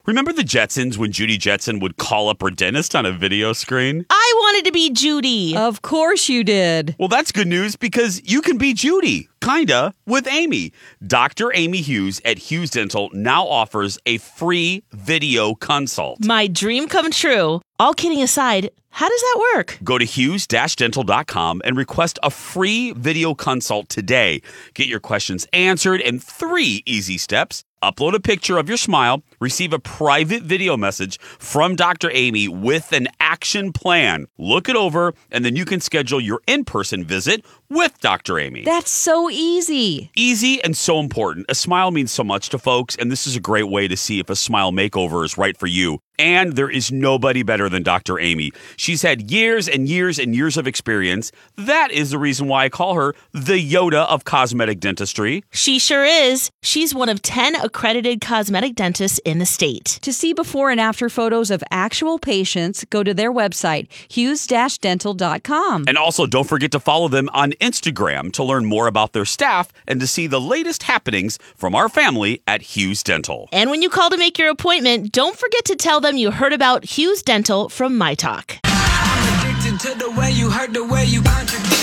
Remember 0.05 0.33
the 0.33 0.41
Jetsons 0.41 0.97
when 0.97 1.13
Judy 1.13 1.37
Jetson 1.37 1.79
would 1.79 1.95
call 1.95 2.27
up 2.27 2.41
her 2.41 2.49
dentist 2.49 2.93
on 2.93 3.05
a 3.05 3.11
video 3.13 3.53
screen? 3.53 4.05
I 4.09 4.33
wanted 4.35 4.65
to 4.65 4.73
be 4.73 4.89
Judy. 4.89 5.55
Of 5.55 5.81
course 5.81 6.27
you 6.27 6.43
did. 6.43 6.93
Well, 6.99 7.07
that's 7.07 7.31
good 7.31 7.47
news 7.47 7.77
because 7.77 8.21
you 8.25 8.41
can 8.41 8.57
be 8.57 8.73
Judy, 8.73 9.29
kinda, 9.39 9.93
with 10.05 10.27
Amy. 10.27 10.73
Dr. 11.07 11.53
Amy 11.55 11.79
Hughes 11.79 12.19
at 12.25 12.37
Hughes 12.37 12.71
Dental 12.71 13.11
now 13.13 13.47
offers 13.47 13.97
a 14.05 14.17
free 14.17 14.83
video 14.91 15.55
consult. 15.55 16.25
My 16.25 16.47
dream 16.47 16.89
come 16.89 17.09
true. 17.09 17.61
All 17.79 17.93
kidding 17.93 18.21
aside, 18.21 18.71
how 18.89 19.07
does 19.07 19.21
that 19.21 19.51
work? 19.55 19.79
Go 19.85 19.97
to 19.97 20.05
hughes-dental.com 20.05 21.61
and 21.63 21.77
request 21.77 22.19
a 22.21 22.29
free 22.29 22.91
video 22.91 23.33
consult 23.33 23.87
today. 23.87 24.41
Get 24.73 24.87
your 24.87 24.99
questions 24.99 25.47
answered 25.53 26.01
in 26.01 26.19
three 26.19 26.83
easy 26.85 27.17
steps. 27.17 27.63
Upload 27.83 28.13
a 28.13 28.19
picture 28.21 28.57
of 28.57 28.69
your 28.69 28.77
smile, 28.77 29.23
receive 29.41 29.73
a 29.73 29.79
private 29.79 30.43
video 30.43 30.77
message 30.77 31.19
from 31.19 31.75
Dr. 31.75 32.09
Amy 32.13 32.47
with 32.47 32.93
an 32.93 33.09
action 33.19 33.73
plan. 33.73 34.27
Look 34.37 34.69
it 34.69 34.77
over, 34.77 35.13
and 35.29 35.43
then 35.43 35.57
you 35.57 35.65
can 35.65 35.81
schedule 35.81 36.21
your 36.21 36.39
in 36.47 36.63
person 36.63 37.03
visit 37.03 37.45
with 37.69 37.99
Dr. 37.99 38.39
Amy. 38.39 38.63
That's 38.63 38.89
so 38.89 39.29
easy. 39.29 40.11
Easy 40.15 40.63
and 40.63 40.77
so 40.77 41.01
important. 41.01 41.47
A 41.49 41.55
smile 41.55 41.91
means 41.91 42.13
so 42.13 42.23
much 42.23 42.47
to 42.49 42.57
folks, 42.57 42.95
and 42.95 43.11
this 43.11 43.27
is 43.27 43.35
a 43.35 43.41
great 43.41 43.67
way 43.67 43.89
to 43.89 43.97
see 43.97 44.21
if 44.21 44.29
a 44.29 44.35
smile 44.37 44.71
makeover 44.71 45.25
is 45.25 45.37
right 45.37 45.57
for 45.57 45.67
you. 45.67 45.99
And 46.23 46.55
there 46.55 46.69
is 46.69 46.89
nobody 46.89 47.43
better 47.43 47.67
than 47.67 47.83
Dr. 47.83 48.17
Amy. 48.17 48.53
She's 48.77 49.01
had 49.01 49.29
years 49.29 49.67
and 49.67 49.89
years 49.89 50.17
and 50.17 50.33
years 50.33 50.55
of 50.55 50.67
experience. 50.67 51.33
That 51.57 51.91
is 51.91 52.11
the 52.11 52.17
reason 52.17 52.47
why 52.47 52.63
I 52.63 52.69
call 52.69 52.93
her 52.93 53.13
the 53.33 53.61
Yoda 53.61 54.07
of 54.07 54.23
cosmetic 54.23 54.79
dentistry. 54.79 55.43
She 55.51 55.79
sure 55.79 56.05
is. 56.05 56.49
She's 56.61 56.95
one 56.95 57.09
of 57.09 57.21
10 57.21 57.55
accredited 57.55 58.21
cosmetic 58.21 58.73
dentists 58.75 59.19
in 59.25 59.39
the 59.39 59.45
state. 59.45 59.99
To 60.01 60.13
see 60.13 60.31
before 60.31 60.69
and 60.69 60.79
after 60.79 61.09
photos 61.09 61.51
of 61.51 61.61
actual 61.71 62.17
patients, 62.17 62.85
go 62.89 63.03
to 63.03 63.13
their 63.13 63.33
website, 63.33 63.91
hughes-dental.com. 64.07 65.83
And 65.89 65.97
also, 65.97 66.25
don't 66.25 66.47
forget 66.47 66.71
to 66.71 66.79
follow 66.79 67.09
them 67.09 67.29
on 67.33 67.51
Instagram 67.59 68.31
to 68.31 68.45
learn 68.45 68.65
more 68.65 68.87
about 68.87 69.11
their 69.11 69.25
staff 69.25 69.73
and 69.89 69.99
to 69.99 70.07
see 70.07 70.27
the 70.27 70.39
latest 70.39 70.83
happenings 70.83 71.37
from 71.57 71.75
our 71.75 71.89
family 71.89 72.41
at 72.47 72.61
Hughes 72.61 73.03
Dental. 73.03 73.49
And 73.51 73.69
when 73.69 73.81
you 73.81 73.89
call 73.89 74.09
to 74.09 74.17
make 74.17 74.39
your 74.39 74.49
appointment, 74.49 75.11
don't 75.11 75.37
forget 75.37 75.65
to 75.65 75.75
tell 75.75 75.99
them 75.99 76.12
you 76.17 76.31
heard 76.31 76.53
about 76.53 76.83
Hughes 76.83 77.21
Dental 77.21 77.69
from 77.69 77.97
My 77.97 78.15
Talk. 78.15 78.59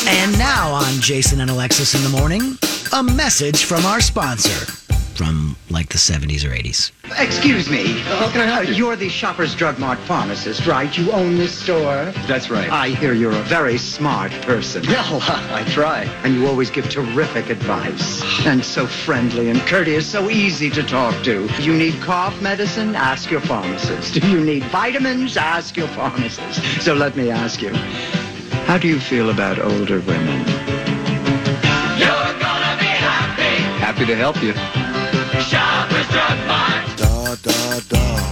And 0.09 0.39
now 0.39 0.73
on 0.73 1.01
Jason 1.01 1.41
and 1.41 1.51
Alexis 1.51 1.95
in 1.95 2.03
the 2.03 2.09
morning, 2.19 2.59
a 2.93 3.03
message 3.03 3.65
from 3.65 3.85
our 3.87 4.01
sponsor 4.01 4.90
from 5.21 5.55
like 5.69 5.91
the 5.91 5.99
70s 5.99 6.47
or 6.47 6.49
80s. 6.49 6.93
Excuse 7.19 7.69
me. 7.69 7.89
How 8.01 8.31
can 8.31 8.41
I 8.41 8.47
help 8.47 8.69
you? 8.69 8.73
You're 8.73 8.97
the 8.97 9.11
Shoppers 9.11 9.55
Drug 9.55 9.79
Mart 9.79 9.99
pharmacist, 9.99 10.67
right? 10.67 10.97
You 10.97 11.13
own 11.13 11.37
this 11.37 11.53
store? 11.53 12.11
That's 12.27 12.49
right. 12.49 12.71
I 12.71 12.89
hear 12.89 13.13
you're 13.13 13.31
a 13.31 13.43
very 13.43 13.77
smart 13.77 14.33
person. 14.41 14.83
Well, 14.91 15.21
I 15.23 15.65
try. 15.69 16.05
And 16.25 16.35
you 16.35 16.47
always 16.47 16.71
give 16.71 16.89
terrific 16.89 17.51
advice. 17.51 18.23
And 18.47 18.65
so 18.65 18.87
friendly 18.87 19.51
and 19.51 19.61
courteous, 19.63 20.07
so 20.07 20.31
easy 20.31 20.71
to 20.71 20.83
talk 20.83 21.23
to. 21.25 21.47
You 21.61 21.75
need 21.75 22.01
cough 22.01 22.41
medicine? 22.41 22.95
Ask 22.95 23.31
your 23.31 23.41
pharmacist. 23.43 24.15
Do 24.15 24.27
you 24.31 24.41
need 24.41 24.63
vitamins? 24.65 25.37
Ask 25.37 25.77
your 25.77 25.89
pharmacist. 25.89 26.63
So 26.83 26.95
let 26.95 27.15
me 27.17 27.31
ask 27.31 27.61
you, 27.61 27.75
how 28.65 28.79
do 28.79 28.89
you 28.89 28.99
feel 29.01 29.29
about 29.29 29.59
older 29.59 30.01
women? 30.01 30.39
You're 31.99 32.33
gonna 32.41 32.77
be 32.79 32.93
happy! 33.11 33.63
Happy 33.85 34.07
to 34.07 34.17
help 34.17 34.43
you. 34.43 34.55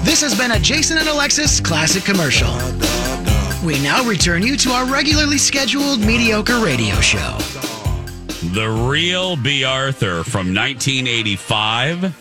This 0.04 0.20
has 0.20 0.36
been 0.36 0.50
a 0.52 0.58
Jason 0.58 0.98
and 0.98 1.08
Alexis 1.08 1.60
classic 1.60 2.02
commercial. 2.02 2.52
We 3.64 3.80
now 3.82 4.04
return 4.04 4.42
you 4.42 4.56
to 4.56 4.70
our 4.70 4.84
regularly 4.84 5.38
scheduled 5.38 6.00
mediocre 6.00 6.58
radio 6.58 6.96
show. 6.96 7.36
The 8.52 8.68
real 8.88 9.36
Bea 9.36 9.64
Arthur 9.64 10.24
from 10.24 10.54
1985. 10.54 12.16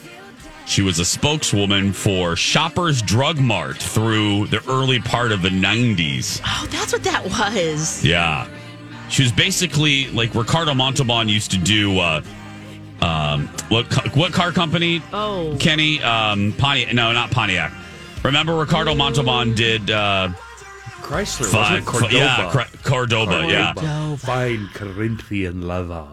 She 0.68 0.82
was 0.82 1.00
a 1.00 1.06
spokeswoman 1.06 1.94
for 1.94 2.36
Shoppers 2.36 3.02
Drug 3.02 3.40
Mart 3.40 3.78
through 3.78 4.48
the 4.48 4.62
early 4.70 5.00
part 5.00 5.32
of 5.32 5.42
the 5.42 5.50
90s. 5.50 6.42
Oh, 6.46 6.68
that's 6.70 6.92
what 6.94 7.04
that 7.04 7.24
was. 7.26 8.04
Yeah. 8.04 8.48
She 9.10 9.24
was 9.24 9.32
basically 9.32 10.08
like 10.12 10.36
Ricardo 10.36 10.74
Montalban 10.74 11.30
used 11.30 11.52
to 11.52 11.58
do. 11.58 12.00
Uh, 12.00 12.22
um, 13.02 13.48
what 13.70 14.16
what 14.16 14.34
car 14.34 14.52
company? 14.52 15.02
Oh. 15.14 15.56
Kenny 15.60 16.02
um, 16.02 16.54
Pontiac. 16.58 16.94
No, 16.94 17.12
not 17.12 17.32
Pontiac. 17.32 17.72
Remember 18.24 18.56
Ricardo 18.56 18.96
Montalban 18.96 19.54
did 19.54 19.90
uh, 19.90 20.30
Chrysler, 21.02 21.46
five, 21.46 21.54
wasn't 21.54 21.78
it? 21.78 21.86
Cordoba. 21.86 22.14
yeah, 22.14 22.52
Cor- 22.52 22.82
Cordoba, 22.84 23.48
yeah. 23.48 24.16
Fine 24.16 24.70
Corinthian 24.74 25.68
leather. 25.68 26.06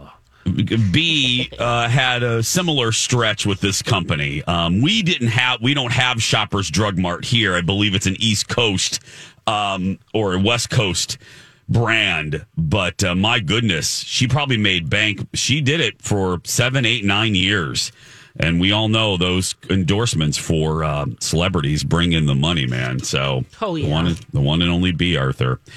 Bea 0.93 1.51
uh, 1.59 1.89
had 1.89 2.23
a 2.23 2.43
similar 2.43 2.93
stretch 2.93 3.47
with 3.47 3.61
this 3.61 3.81
company. 3.83 4.45
Um, 4.45 4.83
we 4.83 5.03
didn't 5.03 5.29
have, 5.29 5.61
we 5.63 5.73
don't 5.73 5.93
have 5.93 6.23
Shoppers 6.23 6.71
Drug 6.71 6.99
Mart 6.99 7.25
here. 7.25 7.55
I 7.55 7.63
believe 7.63 7.95
it's 7.95 8.07
an 8.07 8.17
East 8.19 8.49
Coast 8.49 9.01
um, 9.47 9.99
or 10.13 10.39
West 10.39 10.71
Coast 10.71 11.19
brand. 11.69 12.47
But 12.57 13.03
uh, 13.05 13.15
my 13.15 13.41
goodness, 13.41 14.01
she 14.01 14.27
probably 14.29 14.57
made 14.57 14.89
bank. 14.91 15.27
She 15.35 15.61
did 15.61 15.81
it 15.81 16.01
for 16.03 16.41
seven, 16.45 16.85
eight, 16.85 17.05
nine 17.05 17.35
years. 17.35 17.93
And 18.37 18.61
we 18.61 18.73
all 18.73 18.89
know 18.89 19.17
those 19.17 19.55
endorsements 19.71 20.37
for 20.37 20.83
uh, 20.83 21.07
celebrities 21.21 21.85
bring 21.85 22.13
in 22.13 22.27
the 22.27 22.35
money, 22.35 22.67
man. 22.67 22.99
So 22.99 23.45
Oh, 23.63 23.77
the 23.77 23.89
one, 23.89 24.17
the 24.33 24.41
one 24.41 24.61
and 24.61 24.71
only 24.73 24.91
Bea 24.93 25.17
Arthur. 25.17 25.61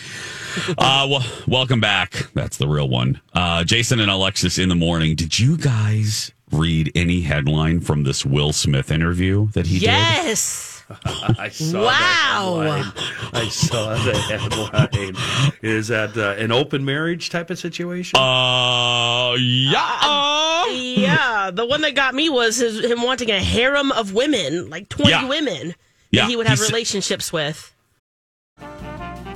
Uh, 0.75 1.06
well, 1.08 1.24
welcome 1.48 1.79
back. 1.79 2.32
That's 2.34 2.58
the 2.58 2.67
real 2.67 2.89
one. 2.89 3.22
Uh, 3.32 3.63
Jason 3.63 4.00
and 4.00 4.10
Alexis 4.10 4.58
in 4.58 4.70
the 4.70 4.75
morning. 4.75 5.15
Did 5.15 5.38
you 5.38 5.56
guys 5.56 6.32
read 6.51 6.91
any 6.96 7.22
headline 7.22 7.79
from 7.79 8.06
this 8.06 8.25
Will 8.25 8.51
Smith 8.53 8.89
interview 8.89 9.50
that 9.51 9.67
he 9.67 9.77
did? 9.77 9.86
Yes. 9.86 10.77
I 11.38 11.50
saw 11.50 11.84
Wow. 11.86 12.60
that 12.62 12.94
headline. 13.34 13.44
I 13.46 13.50
saw 13.50 13.94
the 13.96 14.13
headline. 14.13 15.53
Is 15.62 15.89
that 15.89 16.15
uh, 16.17 16.41
an 16.41 16.51
open 16.51 16.86
marriage 16.86 17.29
type 17.29 17.50
of 17.50 17.60
situation? 17.60 18.17
Uh, 18.17 19.36
yeah. 19.38 20.65
yeah, 20.72 21.51
the 21.51 21.65
one 21.65 21.82
that 21.82 21.94
got 21.96 22.15
me 22.15 22.29
was 22.29 22.58
his, 22.58 22.84
him 22.84 23.01
wanting 23.01 23.32
a 23.32 23.39
harem 23.39 23.91
of 23.91 24.13
women, 24.13 24.70
like 24.70 24.88
20 24.89 25.10
Yeah. 25.10 25.27
women 25.27 25.67
that 25.70 25.75
Yeah, 26.12 26.27
he 26.27 26.36
would 26.38 26.48
have 26.48 26.58
he's- 26.60 26.70
relationships 26.72 27.34
with. 27.34 27.74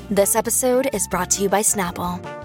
This 0.09 0.35
episode 0.35 0.89
is 0.93 1.07
brought 1.07 1.31
to 1.31 1.43
you 1.43 1.49
by 1.49 1.61
Snapple. 1.61 2.19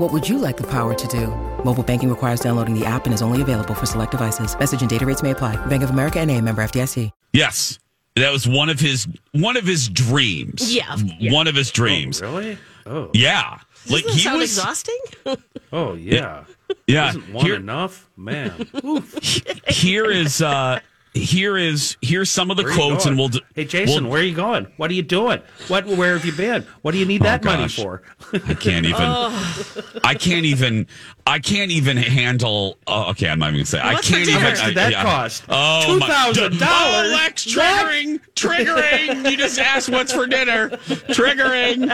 What 0.00 0.14
would 0.14 0.26
you 0.26 0.38
like 0.38 0.56
the 0.56 0.66
power 0.66 0.94
to 0.94 1.08
do? 1.08 1.26
Mobile 1.62 1.82
banking 1.82 2.08
requires 2.08 2.40
downloading 2.40 2.72
the 2.72 2.86
app 2.86 3.04
and 3.04 3.12
is 3.12 3.20
only 3.20 3.42
available 3.42 3.74
for 3.74 3.84
select 3.84 4.12
devices. 4.12 4.58
Message 4.58 4.80
and 4.80 4.88
data 4.88 5.04
rates 5.04 5.22
may 5.22 5.32
apply. 5.32 5.56
Bank 5.66 5.82
of 5.82 5.90
America 5.90 6.18
and 6.18 6.30
a 6.30 6.40
member 6.40 6.62
FDIC. 6.62 7.10
Yes. 7.34 7.78
That 8.16 8.32
was 8.32 8.48
one 8.48 8.70
of 8.70 8.80
his 8.80 9.06
one 9.32 9.58
of 9.58 9.66
his 9.66 9.90
dreams. 9.90 10.74
Yeah. 10.74 10.96
One 11.30 11.46
of 11.46 11.54
his 11.54 11.70
dreams. 11.70 12.22
really? 12.22 12.56
Oh. 12.86 13.10
Yeah. 13.12 13.58
Like 13.90 14.04
Doesn't 14.04 14.12
he 14.12 14.18
sound 14.20 14.38
was 14.38 14.56
exhausting. 14.56 14.98
Oh 15.70 15.92
yeah. 15.92 16.44
Yeah. 16.86 17.10
Isn't 17.10 17.32
one 17.34 17.44
Here- 17.44 17.56
enough? 17.56 18.08
Man. 18.16 18.68
here 19.68 20.10
is 20.10 20.40
uh 20.40 20.80
here 21.12 21.56
is 21.56 21.96
here's 22.02 22.30
some 22.30 22.50
of 22.50 22.56
the 22.56 22.64
quotes 22.64 23.04
and 23.04 23.18
we'll 23.18 23.30
Hey 23.54 23.64
Jason, 23.64 24.04
we'll- 24.04 24.12
where 24.12 24.20
are 24.20 24.24
you 24.24 24.34
going? 24.34 24.66
What 24.76 24.90
are 24.90 24.94
you 24.94 25.02
doing? 25.02 25.42
What 25.68 25.86
where 25.86 26.16
have 26.16 26.24
you 26.24 26.32
been? 26.32 26.66
What 26.82 26.92
do 26.92 26.98
you 26.98 27.06
need 27.06 27.22
oh, 27.22 27.24
that 27.24 27.44
money 27.44 27.64
gosh. 27.64 27.76
for? 27.76 28.02
I 28.32 28.54
can't 28.54 28.86
even. 28.86 29.00
Oh. 29.12 30.00
I 30.04 30.14
can't 30.14 30.44
even. 30.46 30.86
I 31.26 31.38
can't 31.38 31.70
even 31.70 31.96
handle. 31.96 32.78
Oh, 32.86 33.10
okay, 33.10 33.28
I'm 33.28 33.38
not 33.38 33.48
even 33.48 33.58
gonna 33.58 33.66
say. 33.66 33.80
I 33.80 33.94
What's 33.94 34.08
the 34.08 34.14
can't 34.16 34.28
even. 34.28 34.40
How 34.40 34.48
much 34.50 34.58
did 34.58 34.78
I- 34.78 34.82
that 34.82 34.92
yeah. 34.92 35.02
cost? 35.02 35.44
Oh, 35.48 35.98
my- 35.98 36.08
$2,000. 36.08 36.58
Oh, 36.62 37.10
Lex, 37.12 37.44
triggering, 37.46 38.20
triggering. 38.34 39.30
You 39.30 39.36
just 39.36 39.58
asked 39.58 39.88
what's 39.90 40.12
for 40.12 40.26
dinner. 40.26 40.70
Triggering. 41.10 41.88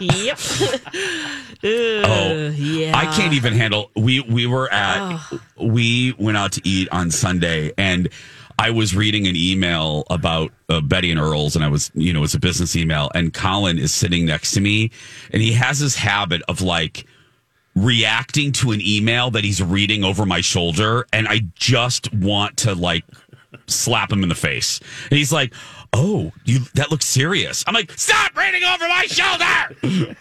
Yep. 0.00 0.38
Oh, 1.64 2.48
yeah. 2.56 2.96
I 2.96 3.06
can't 3.16 3.34
even 3.34 3.52
handle. 3.52 3.90
We 3.94 4.20
we 4.20 4.46
were 4.46 4.72
at. 4.72 5.20
We 5.56 6.12
went 6.18 6.36
out 6.36 6.52
to 6.52 6.60
eat 6.64 6.88
on 6.90 7.10
Sunday, 7.12 7.72
and 7.78 8.08
I 8.58 8.70
was 8.70 8.94
reading 8.96 9.26
an 9.26 9.36
email 9.36 10.04
about 10.10 10.52
uh, 10.68 10.80
Betty 10.80 11.10
and 11.10 11.20
Earl's, 11.20 11.54
and 11.56 11.64
I 11.64 11.68
was, 11.68 11.90
you 11.94 12.12
know, 12.12 12.24
it's 12.24 12.34
a 12.34 12.40
business 12.40 12.74
email, 12.76 13.10
and 13.14 13.32
Colin 13.32 13.78
is 13.78 13.94
sitting 13.94 14.26
next 14.26 14.52
to 14.52 14.60
me, 14.60 14.90
and 15.32 15.40
he 15.40 15.52
has 15.52 15.78
this 15.80 15.96
habit 15.96 16.42
of 16.48 16.60
like 16.60 17.06
reacting 17.74 18.52
to 18.52 18.72
an 18.72 18.80
email 18.82 19.30
that 19.30 19.44
he's 19.44 19.62
reading 19.62 20.04
over 20.04 20.26
my 20.26 20.40
shoulder, 20.40 21.06
and 21.12 21.28
I 21.28 21.40
just 21.54 22.12
want 22.14 22.56
to 22.58 22.74
like 22.74 23.04
slap 23.66 24.12
him 24.12 24.22
in 24.22 24.28
the 24.28 24.34
face. 24.34 24.80
And 25.10 25.18
he's 25.18 25.32
like, 25.32 25.54
"Oh, 25.92 26.32
you 26.44 26.60
that 26.74 26.90
looks 26.90 27.06
serious." 27.06 27.64
I'm 27.66 27.74
like, 27.74 27.92
"Stop 27.98 28.36
reading 28.36 28.64
over 28.64 28.88
my 28.88 29.06
shoulder! 29.06 30.16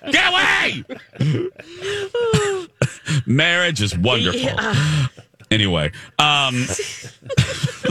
Get 0.10 0.28
away!" 0.28 0.84
Marriage 3.26 3.82
is 3.82 3.96
wonderful. 3.96 4.50
Anyway, 5.50 5.86
um, 6.20 6.64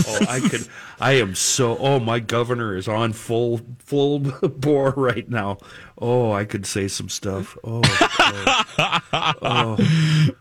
oh, 0.08 0.26
I 0.30 0.40
could. 0.50 0.66
I 1.02 1.14
am 1.14 1.36
so. 1.36 1.78
Oh, 1.78 2.00
my 2.00 2.20
governor 2.20 2.78
is 2.78 2.88
on 2.88 3.12
full 3.12 3.60
full 3.80 4.20
bore 4.42 4.92
right 4.92 5.28
now. 5.30 5.58
Oh, 5.98 6.32
I 6.32 6.46
could 6.46 6.66
say 6.66 6.88
some 6.88 7.10
stuff. 7.10 7.58
Oh, 7.66 7.82
oh, 9.42 9.78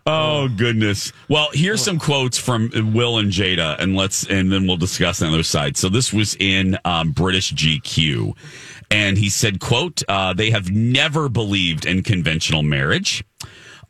oh 0.07 0.49
goodness. 0.57 1.13
Well, 1.29 1.49
here's 1.53 1.83
some 1.83 1.99
quotes 1.99 2.39
from 2.39 2.71
Will 2.95 3.19
and 3.19 3.33
Jada, 3.33 3.77
and 3.81 3.97
let's 3.97 4.25
and 4.29 4.53
then 4.53 4.69
we'll 4.69 4.77
discuss 4.77 5.21
on 5.21 5.29
the 5.29 5.35
other 5.35 5.43
side. 5.43 5.77
So 5.77 5.89
this 5.89 6.13
was 6.13 6.37
in 6.39 6.79
um, 6.85 7.11
British 7.11 7.53
GQ, 7.53 8.37
and 8.93 9.19
he 9.19 9.29
said, 9.29 9.59
"quote 9.59 10.05
uh, 10.09 10.35
They 10.35 10.51
have 10.51 10.71
never 10.71 11.29
believed 11.29 11.85
in 11.85 12.05
conventional 12.05 12.63
marriage." 12.63 13.25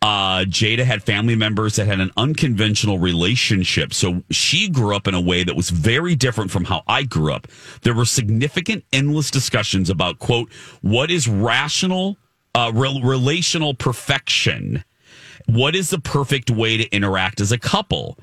Uh, 0.00 0.44
Jada 0.44 0.84
had 0.84 1.02
family 1.02 1.34
members 1.34 1.76
that 1.76 1.86
had 1.86 1.98
an 1.98 2.12
unconventional 2.16 2.98
relationship. 2.98 3.92
So 3.92 4.22
she 4.30 4.68
grew 4.68 4.94
up 4.94 5.08
in 5.08 5.14
a 5.14 5.20
way 5.20 5.42
that 5.42 5.56
was 5.56 5.70
very 5.70 6.14
different 6.14 6.50
from 6.50 6.64
how 6.64 6.82
I 6.86 7.02
grew 7.02 7.32
up. 7.32 7.48
There 7.82 7.94
were 7.94 8.04
significant, 8.04 8.84
endless 8.92 9.30
discussions 9.30 9.90
about, 9.90 10.20
quote, 10.20 10.52
what 10.82 11.10
is 11.10 11.26
rational, 11.26 12.16
uh, 12.54 12.70
rel- 12.74 13.02
relational 13.02 13.74
perfection? 13.74 14.84
What 15.46 15.74
is 15.74 15.90
the 15.90 15.98
perfect 15.98 16.50
way 16.50 16.76
to 16.76 16.88
interact 16.94 17.40
as 17.40 17.50
a 17.50 17.58
couple? 17.58 18.18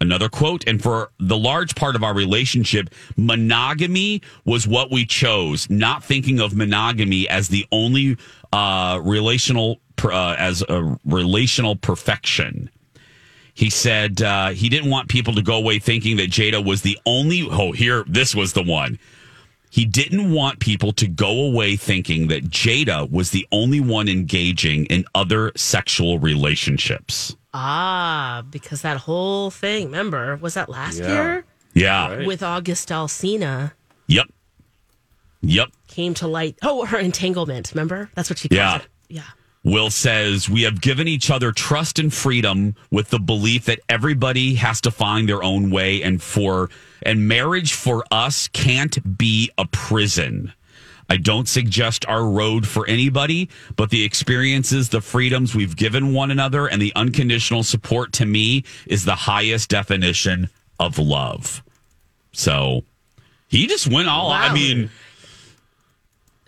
Another 0.00 0.28
quote, 0.28 0.66
and 0.66 0.82
for 0.82 1.12
the 1.20 1.36
large 1.36 1.76
part 1.76 1.94
of 1.94 2.02
our 2.02 2.14
relationship, 2.14 2.90
monogamy 3.16 4.22
was 4.44 4.66
what 4.66 4.90
we 4.90 5.06
chose, 5.06 5.70
not 5.70 6.02
thinking 6.02 6.40
of 6.40 6.56
monogamy 6.56 7.28
as 7.28 7.48
the 7.48 7.66
only 7.70 8.16
uh, 8.52 9.00
relational, 9.02 9.80
uh, 10.04 10.34
as 10.38 10.62
a 10.68 10.98
relational 11.04 11.76
perfection. 11.76 12.70
He 13.54 13.68
said 13.68 14.22
uh, 14.22 14.50
he 14.50 14.70
didn't 14.70 14.88
want 14.90 15.08
people 15.08 15.34
to 15.34 15.42
go 15.42 15.56
away 15.56 15.78
thinking 15.78 16.16
that 16.16 16.30
Jada 16.30 16.64
was 16.64 16.80
the 16.82 16.98
only. 17.04 17.46
Oh, 17.50 17.72
here, 17.72 18.02
this 18.08 18.34
was 18.34 18.54
the 18.54 18.62
one. 18.62 18.98
He 19.68 19.84
didn't 19.84 20.32
want 20.32 20.58
people 20.58 20.92
to 20.94 21.06
go 21.06 21.44
away 21.46 21.76
thinking 21.76 22.28
that 22.28 22.44
Jada 22.50 23.10
was 23.10 23.30
the 23.30 23.46
only 23.52 23.80
one 23.80 24.08
engaging 24.08 24.86
in 24.86 25.04
other 25.14 25.52
sexual 25.56 26.18
relationships. 26.18 27.36
Ah, 27.54 28.42
because 28.50 28.80
that 28.82 28.96
whole 28.98 29.50
thing, 29.50 29.86
remember, 29.86 30.36
was 30.36 30.54
that 30.54 30.68
last 30.70 30.98
Yeah. 30.98 31.08
year? 31.12 31.44
Yeah. 31.74 32.26
With 32.26 32.42
August 32.42 32.88
Alsina 32.90 33.72
Yep. 34.08 34.26
Yep. 35.42 35.68
came 35.88 36.14
to 36.14 36.26
light. 36.26 36.56
Oh, 36.62 36.84
her 36.86 36.98
entanglement, 36.98 37.72
remember? 37.74 38.10
That's 38.14 38.28
what 38.30 38.38
she 38.38 38.48
called 38.48 38.56
Yeah. 38.56 38.76
it. 38.76 38.86
Yeah. 39.08 39.22
Will 39.64 39.90
says, 39.90 40.48
We 40.48 40.62
have 40.62 40.80
given 40.80 41.06
each 41.06 41.30
other 41.30 41.52
trust 41.52 41.98
and 41.98 42.12
freedom 42.12 42.74
with 42.90 43.10
the 43.10 43.20
belief 43.20 43.64
that 43.66 43.80
everybody 43.88 44.54
has 44.54 44.80
to 44.82 44.90
find 44.90 45.28
their 45.28 45.42
own 45.42 45.70
way 45.70 46.02
and 46.02 46.22
for 46.22 46.68
and 47.02 47.28
marriage 47.28 47.72
for 47.72 48.04
us 48.10 48.48
can't 48.48 49.18
be 49.18 49.50
a 49.58 49.66
prison. 49.66 50.52
I 51.08 51.16
don't 51.16 51.48
suggest 51.48 52.06
our 52.06 52.24
road 52.24 52.66
for 52.66 52.88
anybody, 52.88 53.50
but 53.76 53.90
the 53.90 54.04
experiences, 54.04 54.88
the 54.88 55.00
freedoms 55.00 55.54
we've 55.54 55.76
given 55.76 56.14
one 56.14 56.30
another, 56.30 56.66
and 56.66 56.80
the 56.80 56.92
unconditional 56.96 57.64
support 57.64 58.12
to 58.14 58.24
me 58.24 58.64
is 58.86 59.04
the 59.04 59.14
highest 59.14 59.68
definition 59.68 60.48
of 60.80 60.98
love. 60.98 61.62
So 62.32 62.84
he 63.48 63.66
just 63.66 63.88
went 63.88 64.08
all 64.08 64.30
I 64.30 64.54
mean, 64.54 64.90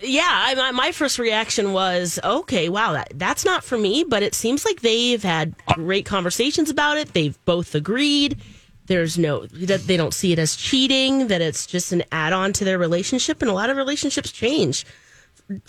Yeah, 0.07 0.29
I, 0.29 0.55
my, 0.55 0.71
my 0.73 0.93
first 0.93 1.19
reaction 1.19 1.73
was, 1.73 2.19
okay, 2.23 2.69
wow, 2.69 2.93
that, 2.93 3.13
that's 3.15 3.45
not 3.45 3.65
for 3.65 3.79
me, 3.79 4.05
but 4.07 4.23
it 4.23 4.35
seems 4.35 4.65
like 4.65 4.81
they've 4.81 5.23
had 5.23 5.55
great 5.75 6.05
conversations 6.05 6.69
about 6.69 6.99
it. 6.99 7.15
They've 7.15 7.43
both 7.45 7.75
agreed. 7.75 8.39
There's 8.87 9.17
no, 9.17 9.47
that 9.47 9.87
they 9.87 9.97
don't 9.97 10.13
see 10.13 10.33
it 10.33 10.39
as 10.39 10.57
cheating, 10.57 11.29
that 11.29 11.41
it's 11.41 11.67
just 11.67 11.91
an 11.93 12.03
add 12.13 12.35
on 12.35 12.53
to 12.55 12.65
their 12.65 12.79
relationship. 12.79 13.41
And 13.41 13.51
a 13.51 13.55
lot 13.55 13.71
of 13.71 13.79
relationships 13.79 14.31
change 14.31 14.85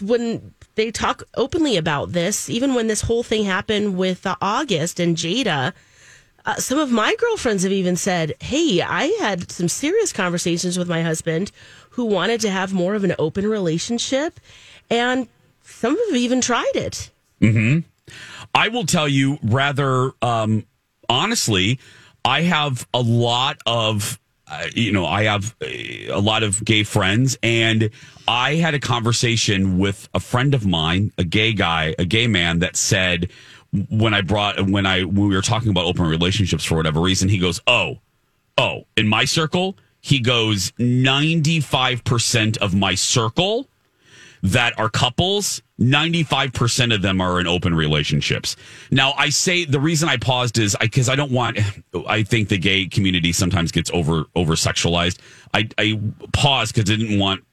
when 0.02 0.54
they 0.76 0.91
talk 0.91 1.24
openly 1.36 1.78
about 1.78 2.12
this, 2.12 2.50
even 2.50 2.74
when 2.74 2.88
this 2.88 3.02
whole 3.02 3.24
thing 3.24 3.45
happened 3.45 3.98
with 3.98 4.26
uh, 4.26 4.36
August 4.41 5.00
and 5.00 5.15
Jada. 5.15 5.74
Uh, 6.45 6.55
some 6.55 6.77
of 6.77 6.91
my 6.91 7.15
girlfriends 7.15 7.63
have 7.63 7.71
even 7.71 7.95
said, 7.95 8.34
Hey, 8.39 8.81
I 8.81 9.05
had 9.19 9.51
some 9.51 9.67
serious 9.67 10.13
conversations 10.13 10.77
with 10.77 10.88
my 10.88 11.01
husband 11.01 11.51
who 11.91 12.05
wanted 12.05 12.41
to 12.41 12.51
have 12.51 12.73
more 12.73 12.93
of 12.93 13.03
an 13.03 13.15
open 13.17 13.47
relationship. 13.47 14.39
And 14.89 15.27
some 15.63 15.97
have 16.08 16.15
even 16.15 16.41
tried 16.41 16.75
it. 16.75 17.10
hmm 17.39 17.79
I 18.53 18.67
will 18.67 18.86
tell 18.86 19.08
you 19.08 19.39
rather 19.41 20.12
um, 20.21 20.65
honestly, 21.10 21.79
I 22.23 22.41
have 22.41 22.88
a 22.93 23.01
lot 23.01 23.58
of 23.65 24.19
uh, 24.47 24.67
you 24.75 24.91
know, 24.91 25.05
I 25.08 25.23
have 25.23 25.55
a 25.62 26.08
a 26.10 26.19
lot 26.19 26.43
of 26.43 26.63
gay 26.63 26.84
friends, 26.84 27.36
and 27.41 27.89
I 28.27 28.55
had 28.55 28.75
a 28.75 28.79
conversation 28.79 29.79
with 29.79 30.08
a 30.13 30.19
friend 30.19 30.53
of 30.53 30.67
mine, 30.67 31.12
a 31.17 31.23
gay 31.23 31.51
guy, 31.53 31.95
a 31.97 32.05
gay 32.05 32.27
man, 32.27 32.60
that 32.60 32.75
said 32.75 33.31
when 33.89 34.13
I 34.13 34.21
brought 34.21 34.69
when 34.69 34.85
I 34.85 35.03
when 35.03 35.27
we 35.27 35.35
were 35.35 35.41
talking 35.41 35.69
about 35.69 35.85
open 35.85 36.05
relationships 36.05 36.63
for 36.63 36.75
whatever 36.75 37.01
reason, 37.01 37.29
he 37.29 37.38
goes, 37.38 37.61
"Oh, 37.67 37.99
oh, 38.57 38.85
in 38.95 39.07
my 39.07 39.25
circle." 39.25 39.77
He 40.05 40.19
goes, 40.19 40.71
95% 40.73 42.57
of 42.57 42.75
my 42.75 42.93
circle 42.93 43.67
that 44.43 44.77
are 44.77 44.88
couples, 44.88 45.63
95% 45.79 46.93
of 46.93 47.01
them 47.01 47.19
are 47.19 47.39
in 47.39 47.47
open 47.47 47.73
relationships. 47.73 48.55
Now, 48.91 49.13
I 49.17 49.29
say 49.29 49.65
the 49.65 49.79
reason 49.79 50.07
I 50.07 50.17
paused 50.17 50.59
is 50.59 50.77
I 50.79 50.85
because 50.85 51.09
I, 51.09 51.15
don't 51.15 51.31
want, 51.31 51.57
I 52.07 52.21
think 52.21 52.49
the 52.49 52.59
gay 52.59 52.85
community 52.85 53.31
sometimes 53.31 53.71
gets 53.71 53.89
over, 53.95 54.25
over 54.35 54.53
sexualized. 54.53 55.17
I, 55.55 55.67
I 55.79 55.99
paused 56.33 56.75
because 56.75 56.91
I 56.91 56.97
didn't 56.97 57.17
want 57.17 57.43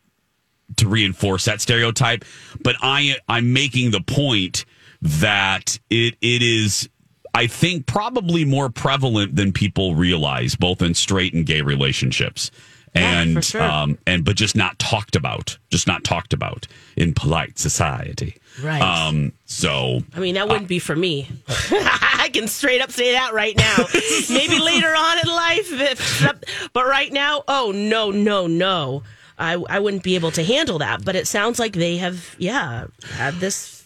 to 0.76 0.86
reinforce 0.86 1.46
that 1.46 1.62
stereotype, 1.62 2.22
but 2.62 2.76
I, 2.82 3.16
I'm 3.28 3.54
making 3.54 3.92
the 3.92 4.02
point 4.02 4.66
that 5.02 5.78
it, 5.90 6.14
it 6.20 6.42
is, 6.42 6.88
I 7.34 7.46
think 7.46 7.86
probably 7.86 8.44
more 8.44 8.70
prevalent 8.70 9.36
than 9.36 9.52
people 9.52 9.94
realize, 9.94 10.54
both 10.56 10.80
in 10.80 10.94
straight 10.94 11.34
and 11.34 11.44
gay 11.44 11.60
relationships 11.62 12.50
and 12.94 13.36
for 13.36 13.42
sure. 13.42 13.62
um 13.62 13.96
and 14.06 14.22
but 14.22 14.36
just 14.36 14.54
not 14.54 14.78
talked 14.78 15.16
about 15.16 15.56
just 15.70 15.86
not 15.86 16.04
talked 16.04 16.34
about 16.34 16.66
in 16.94 17.14
polite 17.14 17.58
society 17.58 18.36
Right. 18.62 18.82
um 18.82 19.32
so 19.46 20.02
I 20.14 20.20
mean, 20.20 20.34
that 20.34 20.46
wouldn't 20.46 20.68
be 20.68 20.78
for 20.78 20.94
me. 20.94 21.26
I 21.48 22.28
can 22.34 22.48
straight 22.48 22.82
up 22.82 22.90
say 22.92 23.12
that 23.12 23.32
right 23.32 23.56
now. 23.56 23.76
Maybe 24.30 24.58
later 24.58 24.88
on 24.94 25.18
in 25.20 25.26
life, 25.26 25.72
if, 25.72 26.70
but 26.74 26.84
right 26.86 27.10
now, 27.10 27.44
oh 27.48 27.72
no, 27.74 28.10
no, 28.10 28.46
no. 28.46 29.04
I 29.38 29.54
I 29.70 29.78
wouldn't 29.80 30.02
be 30.02 30.14
able 30.16 30.32
to 30.32 30.44
handle 30.44 30.78
that. 30.80 31.02
But 31.02 31.16
it 31.16 31.26
sounds 31.26 31.58
like 31.58 31.72
they 31.72 31.96
have, 31.96 32.34
yeah, 32.38 32.88
had 33.14 33.36
this 33.36 33.81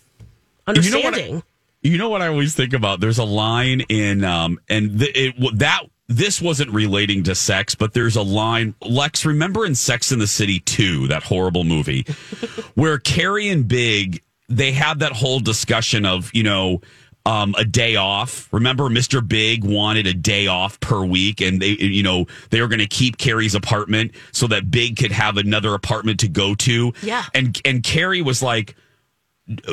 You 0.74 0.90
know 0.90 1.00
what 1.00 1.14
I- 1.14 1.42
You 1.82 1.98
know 1.98 2.08
what 2.08 2.22
I 2.22 2.26
always 2.28 2.54
think 2.54 2.72
about? 2.72 2.98
There's 3.00 3.18
a 3.18 3.24
line 3.24 3.82
in, 3.82 4.24
um, 4.24 4.58
and 4.68 5.00
it 5.00 5.34
that 5.58 5.82
this 6.08 6.40
wasn't 6.40 6.70
relating 6.72 7.22
to 7.24 7.34
sex, 7.34 7.74
but 7.76 7.92
there's 7.94 8.16
a 8.16 8.22
line. 8.22 8.74
Lex, 8.80 9.24
remember 9.24 9.64
in 9.66 9.74
Sex 9.76 10.10
in 10.10 10.18
the 10.18 10.26
City 10.26 10.58
2, 10.60 11.08
that 11.08 11.22
horrible 11.24 11.62
movie, 11.64 12.02
where 12.74 12.98
Carrie 12.98 13.48
and 13.48 13.68
Big 13.68 14.22
they 14.48 14.70
had 14.72 15.00
that 15.00 15.12
whole 15.12 15.38
discussion 15.40 16.04
of 16.06 16.30
you 16.34 16.42
know. 16.42 16.80
Um, 17.24 17.56
a 17.58 17.64
day 17.64 17.96
off. 17.96 18.48
Remember, 18.52 18.84
Mr. 18.84 19.20
Big 19.26 19.64
wanted 19.64 20.06
a 20.06 20.14
day 20.14 20.46
off 20.46 20.78
per 20.78 21.04
week, 21.04 21.40
and 21.40 21.60
they, 21.60 21.70
you 21.70 22.04
know, 22.04 22.26
they 22.50 22.60
were 22.60 22.68
going 22.68 22.78
to 22.78 22.86
keep 22.86 23.18
Carrie's 23.18 23.56
apartment 23.56 24.12
so 24.30 24.46
that 24.46 24.70
Big 24.70 24.96
could 24.96 25.10
have 25.10 25.36
another 25.36 25.74
apartment 25.74 26.20
to 26.20 26.28
go 26.28 26.54
to. 26.54 26.92
Yeah. 27.02 27.24
And 27.34 27.60
and 27.64 27.82
Carrie 27.82 28.22
was 28.22 28.44
like, 28.44 28.76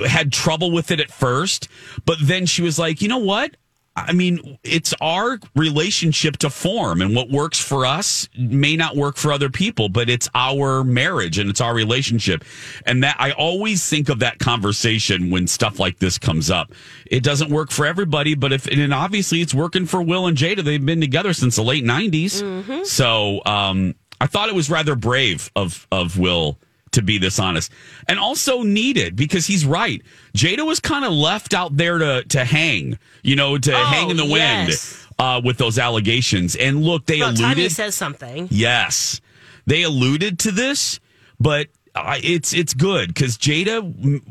had 0.07 0.31
trouble 0.31 0.71
with 0.71 0.91
it 0.91 0.99
at 0.99 1.11
first, 1.11 1.67
but 2.05 2.17
then 2.21 2.45
she 2.45 2.61
was 2.61 2.77
like, 2.77 3.01
you 3.01 3.07
know 3.07 3.17
what? 3.17 3.55
I 3.95 4.11
mean, 4.11 4.57
it's 4.63 4.93
our 5.01 5.39
relationship 5.55 6.37
to 6.37 6.49
form, 6.49 6.99
and 7.01 7.15
what 7.15 7.29
works 7.29 7.59
for 7.59 7.85
us 7.85 8.27
may 8.35 8.75
not 8.75 8.95
work 8.95 9.17
for 9.17 9.31
other 9.31 9.49
people, 9.49 9.87
but 9.87 10.09
it's 10.09 10.27
our 10.33 10.83
marriage 10.83 11.37
and 11.37 11.47
it's 11.47 11.61
our 11.61 11.75
relationship. 11.75 12.43
And 12.87 13.03
that 13.03 13.17
I 13.19 13.33
always 13.33 13.87
think 13.87 14.09
of 14.09 14.17
that 14.19 14.39
conversation 14.39 15.29
when 15.29 15.45
stuff 15.45 15.79
like 15.79 15.99
this 15.99 16.17
comes 16.17 16.49
up. 16.49 16.71
It 17.05 17.21
doesn't 17.21 17.51
work 17.51 17.69
for 17.69 17.85
everybody, 17.85 18.33
but 18.33 18.51
if, 18.51 18.65
and 18.65 18.93
obviously 18.95 19.41
it's 19.41 19.53
working 19.53 19.85
for 19.85 20.01
Will 20.01 20.25
and 20.25 20.35
Jada. 20.35 20.63
They've 20.63 20.83
been 20.83 21.01
together 21.01 21.33
since 21.33 21.55
the 21.55 21.63
late 21.63 21.83
90s. 21.83 22.41
So, 22.87 23.41
um, 23.45 23.93
I 24.19 24.25
thought 24.25 24.49
it 24.49 24.55
was 24.55 24.69
rather 24.69 24.95
brave 24.95 25.51
of, 25.55 25.85
of 25.91 26.17
Will 26.17 26.57
to 26.93 27.01
be 27.01 27.17
this 27.17 27.39
honest 27.39 27.71
and 28.07 28.17
also 28.19 28.63
needed 28.63 29.15
because 29.15 29.45
he's 29.45 29.65
right. 29.65 30.01
Jada 30.35 30.65
was 30.65 30.79
kind 30.79 31.05
of 31.05 31.11
left 31.11 31.53
out 31.53 31.75
there 31.77 31.97
to, 31.97 32.23
to 32.29 32.43
hang, 32.45 32.97
you 33.21 33.35
know, 33.35 33.57
to 33.57 33.73
Oh, 33.73 33.85
hang 33.85 34.09
in 34.09 34.17
the 34.17 34.23
wind 34.25 34.69
yes. 34.69 35.07
uh, 35.19 35.41
with 35.43 35.57
those 35.57 35.77
allegations. 35.77 36.55
And 36.55 36.83
look, 36.83 37.05
they 37.05 37.19
About 37.19 37.35
time 37.37 37.55
he 37.55 37.61
alluded. 37.63 37.71
says 37.71 37.95
something. 37.95 38.47
Yes, 38.51 39.21
they 39.65 39.83
alluded 39.83 40.39
to 40.39 40.51
this, 40.51 40.99
but 41.39 41.67
uh, 41.95 42.17
it's 42.23 42.53
it's 42.53 42.73
good 42.73 43.09
because 43.13 43.37
Jada 43.37 43.81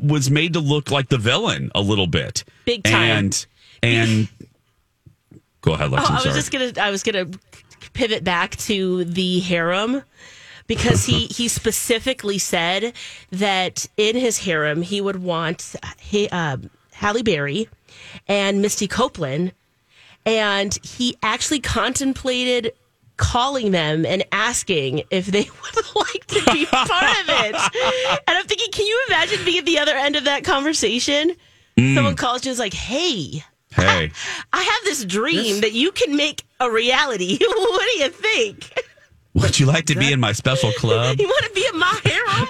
was 0.01 0.29
made 0.29 0.53
to 0.53 0.59
look 0.59 0.91
like 0.91 1.07
the 1.09 1.17
villain 1.17 1.71
a 1.73 1.81
little 1.81 2.07
bit, 2.07 2.43
Big 2.65 2.83
time. 2.83 2.93
and 2.93 3.45
and 3.81 4.27
go 5.61 5.73
ahead, 5.73 5.91
Lex. 5.91 6.05
Oh, 6.09 6.13
I 6.13 6.25
was 6.25 6.35
just 6.35 6.51
gonna 6.51 6.71
I 6.79 6.91
was 6.91 7.03
gonna 7.03 7.27
pivot 7.93 8.23
back 8.23 8.55
to 8.57 9.05
the 9.05 9.39
harem 9.41 10.03
because 10.67 11.05
he 11.05 11.25
he 11.37 11.47
specifically 11.47 12.37
said 12.37 12.93
that 13.31 13.87
in 13.97 14.15
his 14.15 14.39
harem 14.39 14.81
he 14.81 15.01
would 15.01 15.21
want 15.21 15.75
he, 15.99 16.29
uh, 16.29 16.57
Halle 16.93 17.23
Berry 17.23 17.69
and 18.27 18.61
Misty 18.61 18.87
Copeland, 18.87 19.53
and 20.25 20.77
he 20.83 21.17
actually 21.21 21.59
contemplated 21.59 22.73
calling 23.17 23.71
them 23.71 24.05
and 24.05 24.23
asking 24.31 25.03
if 25.11 25.27
they 25.27 25.43
would 25.63 25.95
like 25.95 26.25
to 26.27 26.51
be 26.51 26.65
part 26.65 27.19
of 27.19 27.29
it. 27.29 27.55
And 28.27 28.37
I'm 28.37 28.45
thinking, 28.45 28.71
can 28.71 28.85
you 28.85 29.05
imagine 29.07 29.45
being 29.45 29.59
at 29.59 29.65
the 29.65 29.79
other 29.79 29.93
end 29.93 30.15
of 30.15 30.23
that 30.25 30.43
conversation? 30.43 31.33
Mm. 31.77 31.95
Someone 31.95 32.15
calls 32.15 32.45
you 32.45 32.49
and 32.49 32.53
is 32.53 32.59
like, 32.59 32.73
"Hey." 32.73 33.43
hey. 33.75 34.11
I 34.53 34.63
have 34.63 34.83
this 34.83 35.03
dream 35.05 35.61
that 35.61 35.73
you 35.73 35.91
can 35.91 36.15
make 36.15 36.43
a 36.59 36.69
reality. 36.69 37.37
what 37.39 37.87
do 37.93 38.03
you 38.03 38.09
think? 38.09 38.73
Would 39.33 39.59
you 39.59 39.65
like 39.65 39.85
to 39.85 39.95
be 39.95 40.11
in 40.11 40.19
my 40.19 40.31
special 40.31 40.71
club? 40.77 41.19
You 41.19 41.27
want 41.27 41.45
to 41.45 41.53
be 41.53 41.65
in 41.71 41.79
my 41.79 41.99
harem? 42.03 42.47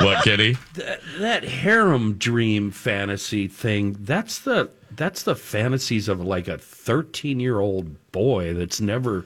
what, 0.00 0.24
Kitty? 0.24 0.56
that, 0.74 1.00
that 1.18 1.44
harem 1.44 2.14
dream 2.14 2.70
fantasy 2.70 3.46
thing 3.48 3.96
that's 4.00 4.40
the 4.40 4.70
that's 4.94 5.22
the 5.22 5.34
fantasies 5.34 6.08
of 6.08 6.20
like 6.20 6.48
a 6.48 6.58
13 6.58 7.40
year 7.40 7.60
old 7.60 8.10
boy 8.12 8.52
that's 8.54 8.80
never 8.80 9.24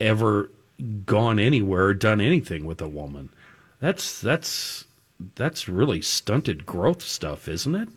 ever 0.00 0.50
gone 1.06 1.38
anywhere 1.38 1.86
or 1.86 1.94
done 1.94 2.20
anything 2.20 2.66
with 2.66 2.82
a 2.82 2.88
woman 2.88 3.30
that's 3.80 4.20
that's 4.20 4.84
that's 5.36 5.68
really 5.68 6.02
stunted 6.02 6.66
growth 6.66 7.00
stuff 7.02 7.48
isn't 7.48 7.74
it 7.74 7.88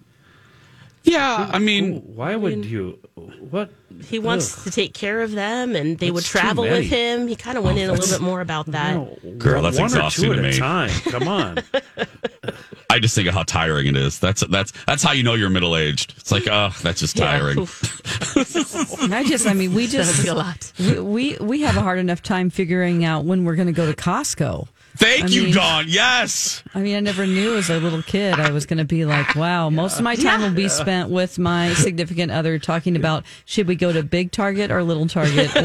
Yeah, 1.04 1.50
I 1.52 1.60
mean, 1.60 2.02
why 2.16 2.36
would 2.36 2.66
you 2.66 3.00
what 3.50 3.72
he 4.04 4.20
wants 4.20 4.58
Ugh. 4.58 4.64
to 4.66 4.72
take 4.72 4.94
care 4.94 5.22
of 5.22 5.32
them, 5.32 5.76
and 5.76 5.98
they 5.98 6.12
would 6.12 6.24
That's 6.24 6.32
too 6.32 6.40
travel 6.40 6.64
with 6.66 6.86
him. 6.86 7.28
He 7.28 7.36
kind 7.36 7.58
of 7.58 7.64
went 7.64 7.78
Oh, 7.78 7.82
in 7.82 7.90
a 7.90 7.94
little 7.94 8.08
bit 8.18 8.22
more 8.24 8.42
about 8.42 8.68
that. 8.68 8.96
No, 8.96 9.18
Girl, 9.38 9.62
that's 9.64 9.78
one 9.78 9.86
exhausting 9.86 10.32
or 10.32 10.36
two 10.36 10.42
to 10.42 10.48
at 10.48 10.52
me. 10.52 10.58
a 10.58 10.60
time 10.60 10.90
come 11.12 11.28
on 11.28 11.58
I 12.92 13.00
just 13.00 13.14
think 13.16 13.28
of 13.28 13.34
how 13.36 13.44
tiring 13.44 13.88
it 13.88 13.96
is. 13.96 14.18
That's 14.20 14.42
that's 14.48 14.72
that's 14.88 15.04
how 15.04 15.12
you 15.12 15.22
know 15.24 15.36
you're 15.36 15.50
middle 15.50 15.76
aged. 15.78 16.14
It's 16.18 16.32
like, 16.32 16.48
oh, 16.48 16.70
that's 16.82 17.00
just 17.00 17.16
tiring. 17.18 17.60
Oof. 17.60 19.02
And 19.02 19.14
I 19.14 19.24
just, 19.24 19.46
I 19.48 19.54
mean, 19.54 19.74
we 19.74 19.88
just, 19.88 20.28
a 20.28 20.34
lot. 20.34 20.72
we, 20.80 21.00
we, 21.00 21.38
we 21.40 21.62
have 21.62 21.78
a 21.78 21.82
hard 21.82 22.00
enough 22.00 22.22
time 22.24 22.50
figuring 22.50 23.06
out 23.06 23.26
when 23.26 23.46
we're 23.46 23.56
going 23.56 23.68
to 23.68 23.74
go 23.74 23.86
to 23.86 23.94
Costco. 23.96 24.68
Thank 24.98 25.26
I 25.26 25.28
you, 25.28 25.44
mean- 25.44 25.54
Dawn. 25.54 25.86
Yes. 25.88 26.64
I 26.74 26.80
mean, 26.82 26.96
I 26.98 27.00
never 27.00 27.26
knew 27.26 27.56
as 27.56 27.70
a 27.70 27.80
little 27.80 28.02
kid 28.02 28.34
I 28.40 28.52
was 28.52 28.66
going 28.66 28.80
to 28.80 28.86
be 28.86 29.06
like, 29.06 29.36
wow, 29.36 29.70
most 29.70 29.98
of 29.98 30.04
my 30.04 30.16
time 30.16 30.42
will 30.42 30.52
be 30.52 30.68
spent 30.68 31.10
with 31.10 31.38
my 31.40 31.74
significant 31.76 32.32
other 32.32 32.60
talking 32.60 32.96
about 32.96 33.24
should 33.46 33.68
we 33.68 33.76
go 33.76 33.94
to 33.94 34.04
big 34.04 34.32
Target 34.32 34.72
or 34.72 34.84
little 34.84 35.08
Target 35.08 35.56
or 35.56 35.62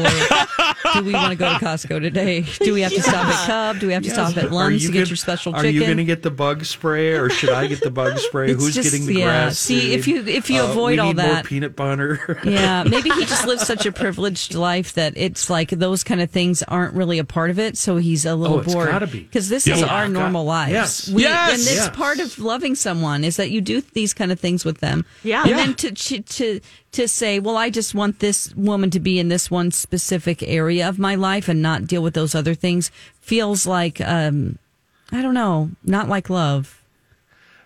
do 0.93 1.03
we 1.03 1.11
want 1.13 1.31
to 1.31 1.35
go 1.35 1.49
to 1.51 1.65
Costco 1.65 1.99
today? 2.01 2.41
Do 2.61 2.73
we 2.73 2.81
have 2.81 2.93
to 2.93 3.01
stop 3.01 3.25
at 3.25 3.47
Cub? 3.47 3.79
Do 3.79 3.87
we 3.87 3.93
have 3.93 4.03
to 4.03 4.09
stop 4.11 4.37
at 4.37 4.45
Are 4.45 4.49
Lunds 4.49 4.73
you 4.83 4.87
to 4.87 4.93
get 4.93 4.99
gonna- 4.99 5.07
your 5.07 5.15
special 5.17 5.53
Are 5.55 5.61
chicken? 5.63 5.75
you 5.75 5.81
going 5.81 5.97
to 5.97 6.05
get 6.05 6.21
the 6.21 6.31
bug 6.31 6.63
spray, 6.63 7.14
or 7.15 7.29
should 7.29 7.49
I 7.49 7.67
get 7.67 7.81
the 7.81 7.89
bug 7.91 8.17
spray? 8.19 8.51
It's 8.51 8.63
Who's 8.63 8.75
just- 8.75 8.91
getting 8.91 9.05
the 9.07 9.15
yeah, 9.15 9.25
grass? 9.25 9.59
see, 9.59 9.93
if 9.93 10.07
you- 10.07 10.23
if 10.25 10.49
you 10.49 10.61
Uh, 10.61 10.69
avoid 10.71 10.91
we 10.93 10.99
all 10.99 11.07
need 11.07 11.17
more 11.17 11.25
that- 11.27 11.45
peanut 11.45 11.75
butter. 11.75 12.39
yeah, 12.45 12.83
maybe 12.83 13.09
he 13.09 13.25
just 13.25 13.45
lives 13.47 13.65
such 13.65 13.85
a 13.85 13.91
privileged 13.91 14.53
life 14.55 14.93
that 14.93 15.13
it's 15.15 15.49
like 15.49 15.69
those 15.69 16.03
kind 16.03 16.21
of 16.21 16.29
things 16.29 16.63
aren't 16.67 16.93
really 16.93 17.19
a 17.19 17.23
part 17.23 17.49
of 17.49 17.59
it. 17.59 17.77
So 17.77 17.97
he's 17.97 18.25
a 18.25 18.35
little 18.35 18.57
Oh, 18.57 18.59
it's 18.59 18.73
bored. 18.73 19.09
because 19.11 19.49
this 19.49 19.65
Yeah. 19.67 19.75
is 19.75 19.83
our 19.83 20.07
normal 20.07 20.43
Got- 20.43 20.49
lives. 20.49 20.71
yes. 20.73 21.09
We, 21.09 21.21
Yes. 21.23 21.51
and 21.51 21.59
it's 21.61 21.75
Yes. 21.87 21.89
part 21.95 22.19
of 22.19 22.37
loving 22.39 22.75
someone 22.75 23.23
is 23.23 23.37
that 23.37 23.51
you 23.51 23.61
do 23.61 23.81
these 23.93 24.13
kind 24.13 24.31
of 24.31 24.39
things 24.39 24.63
with 24.65 24.79
them. 24.79 25.05
Yeah. 25.23 25.41
and 25.41 25.49
Yeah. 25.51 25.57
then 25.57 25.73
to 25.75 25.91
to 25.91 26.19
to 26.21 26.59
to 26.93 27.07
say, 27.09 27.39
well, 27.39 27.57
I 27.57 27.69
just 27.69 27.93
want 27.93 28.19
this 28.19 28.53
woman 28.55 28.89
to 28.91 28.99
be 29.01 29.19
in 29.19 29.27
this 29.27 29.51
one 29.51 29.69
specific 29.71 30.41
area 30.43 30.87
of 30.87 30.97
my 30.97 31.15
life 31.15 31.49
and 31.49 31.61
not 31.61 31.87
deal 31.87 32.01
with 32.01 32.13
those 32.13 32.33
other 32.33 32.55
things 32.55 32.89
feels 33.19 33.65
like 33.67 33.99
um, 33.99 34.57
I 35.11 35.21
don't 35.21 35.33
know, 35.33 35.71
not 35.83 36.07
like 36.09 36.29
love. 36.29 36.81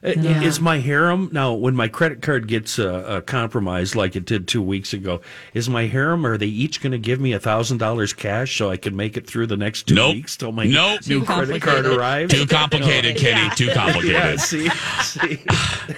Uh, 0.01 0.12
Is 0.12 0.62
my 0.62 0.79
harem 0.79 1.27
now 1.33 1.53
when 1.53 1.75
my 1.75 1.89
credit 1.89 2.21
card 2.21 2.47
gets 2.47 2.79
uh, 2.79 2.85
uh, 3.05 3.21
compromised 3.21 3.95
like 3.95 4.15
it 4.15 4.23
did 4.23 4.47
two 4.47 4.62
weeks 4.62 4.93
ago? 4.93 5.19
Is 5.53 5.69
my 5.69 5.88
harem? 5.88 6.25
Are 6.25 6.38
they 6.38 6.45
each 6.47 6.81
going 6.81 6.93
to 6.93 6.97
give 6.97 7.19
me 7.19 7.33
a 7.33 7.39
thousand 7.39 7.79
dollars 7.79 8.13
cash 8.13 8.57
so 8.57 8.69
I 8.69 8.77
can 8.77 8.95
make 8.95 9.17
it 9.17 9.27
through 9.27 9.47
the 9.47 9.57
next 9.57 9.88
two 9.88 9.95
Nope. 9.95 10.13
weeks 10.15 10.38
till 10.38 10.53
my 10.53 10.65
Nope. 10.65 11.05
new 11.07 11.25
credit 11.25 11.62
card 11.62 11.83
complicated. 11.83 11.97
arrives? 11.99 12.33
Too 12.33 12.45
complicated, 12.47 13.17
Kitty. 13.17 13.41
Yeah. 13.41 13.49
Too 13.49 13.69
complicated. 13.73 14.12
Yeah, 14.15 14.35
see, 14.38 14.69
see. 15.01 15.43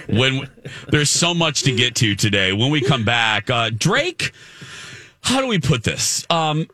when 0.18 0.48
there's 0.88 1.10
so 1.10 1.32
much 1.32 1.62
to 1.62 1.72
get 1.74 1.94
to 1.96 2.16
today. 2.16 2.52
When 2.52 2.72
we 2.72 2.80
come 2.80 3.04
back, 3.04 3.50
uh, 3.50 3.70
Drake, 3.70 4.32
how 5.20 5.40
do 5.40 5.46
we 5.46 5.60
put 5.60 5.84
this? 5.84 6.26
Um, 6.28 6.66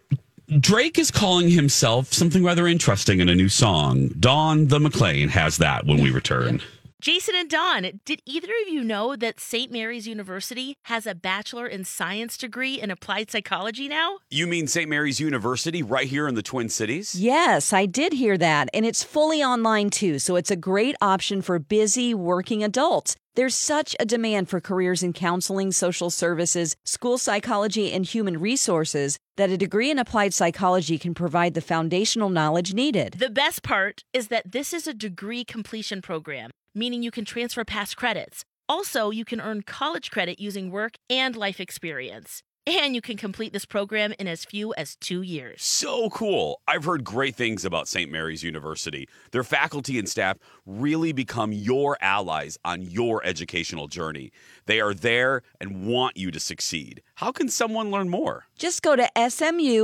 Drake 0.60 0.98
is 0.98 1.10
calling 1.10 1.50
himself 1.50 2.10
something 2.14 2.42
rather 2.42 2.66
interesting 2.66 3.20
in 3.20 3.28
a 3.28 3.34
new 3.34 3.50
song. 3.50 4.08
Dawn 4.18 4.68
the 4.68 4.80
McLean 4.80 5.28
has 5.28 5.58
that 5.58 5.84
when 5.84 6.00
we 6.02 6.10
return. 6.10 6.62
Jason 7.00 7.36
and 7.36 7.48
Dawn, 7.48 8.00
did 8.04 8.20
either 8.26 8.48
of 8.62 8.68
you 8.68 8.82
know 8.82 9.14
that 9.14 9.38
St. 9.38 9.70
Mary's 9.70 10.08
University 10.08 10.74
has 10.86 11.06
a 11.06 11.14
Bachelor 11.14 11.64
in 11.68 11.84
Science 11.84 12.36
degree 12.36 12.80
in 12.80 12.90
applied 12.90 13.30
psychology 13.30 13.86
now? 13.86 14.18
You 14.30 14.48
mean 14.48 14.66
St. 14.66 14.90
Mary's 14.90 15.20
University 15.20 15.80
right 15.80 16.08
here 16.08 16.26
in 16.26 16.34
the 16.34 16.42
Twin 16.42 16.68
Cities? 16.68 17.14
Yes, 17.14 17.72
I 17.72 17.86
did 17.86 18.14
hear 18.14 18.36
that. 18.38 18.68
And 18.74 18.84
it's 18.84 19.04
fully 19.04 19.44
online 19.44 19.90
too, 19.90 20.18
so 20.18 20.34
it's 20.34 20.50
a 20.50 20.56
great 20.56 20.96
option 21.00 21.40
for 21.40 21.60
busy 21.60 22.14
working 22.14 22.64
adults. 22.64 23.14
There's 23.36 23.54
such 23.54 23.94
a 24.00 24.04
demand 24.04 24.48
for 24.48 24.60
careers 24.60 25.04
in 25.04 25.12
counseling, 25.12 25.70
social 25.70 26.10
services, 26.10 26.74
school 26.84 27.16
psychology, 27.16 27.92
and 27.92 28.04
human 28.04 28.40
resources 28.40 29.16
that 29.36 29.50
a 29.50 29.56
degree 29.56 29.92
in 29.92 30.00
applied 30.00 30.34
psychology 30.34 30.98
can 30.98 31.14
provide 31.14 31.54
the 31.54 31.60
foundational 31.60 32.30
knowledge 32.30 32.74
needed. 32.74 33.14
The 33.16 33.30
best 33.30 33.62
part 33.62 34.02
is 34.12 34.26
that 34.26 34.50
this 34.50 34.72
is 34.72 34.88
a 34.88 34.92
degree 34.92 35.44
completion 35.44 36.02
program, 36.02 36.50
meaning 36.74 37.02
you 37.02 37.10
can 37.10 37.24
transfer 37.24 37.64
past 37.64 37.96
credits. 37.96 38.44
Also, 38.68 39.10
you 39.10 39.24
can 39.24 39.40
earn 39.40 39.62
college 39.62 40.10
credit 40.10 40.38
using 40.38 40.70
work 40.70 40.96
and 41.08 41.34
life 41.36 41.58
experience. 41.60 42.42
And 42.66 42.94
you 42.94 43.00
can 43.00 43.16
complete 43.16 43.54
this 43.54 43.64
program 43.64 44.12
in 44.18 44.28
as 44.28 44.44
few 44.44 44.74
as 44.74 44.94
two 44.96 45.22
years. 45.22 45.62
So 45.62 46.10
cool. 46.10 46.60
I've 46.68 46.84
heard 46.84 47.02
great 47.02 47.34
things 47.34 47.64
about 47.64 47.88
St. 47.88 48.12
Mary's 48.12 48.42
University. 48.42 49.08
Their 49.30 49.42
faculty 49.42 49.98
and 49.98 50.06
staff 50.06 50.36
really 50.66 51.12
become 51.12 51.50
your 51.50 51.96
allies 52.02 52.58
on 52.66 52.82
your 52.82 53.24
educational 53.24 53.88
journey. 53.88 54.32
They 54.66 54.82
are 54.82 54.92
there 54.92 55.40
and 55.58 55.86
want 55.86 56.18
you 56.18 56.30
to 56.30 56.38
succeed. 56.38 57.02
How 57.14 57.32
can 57.32 57.48
someone 57.48 57.90
learn 57.90 58.10
more? 58.10 58.44
Just 58.58 58.82
go 58.82 58.96
to 58.96 59.08
smumn.edu 59.16 59.80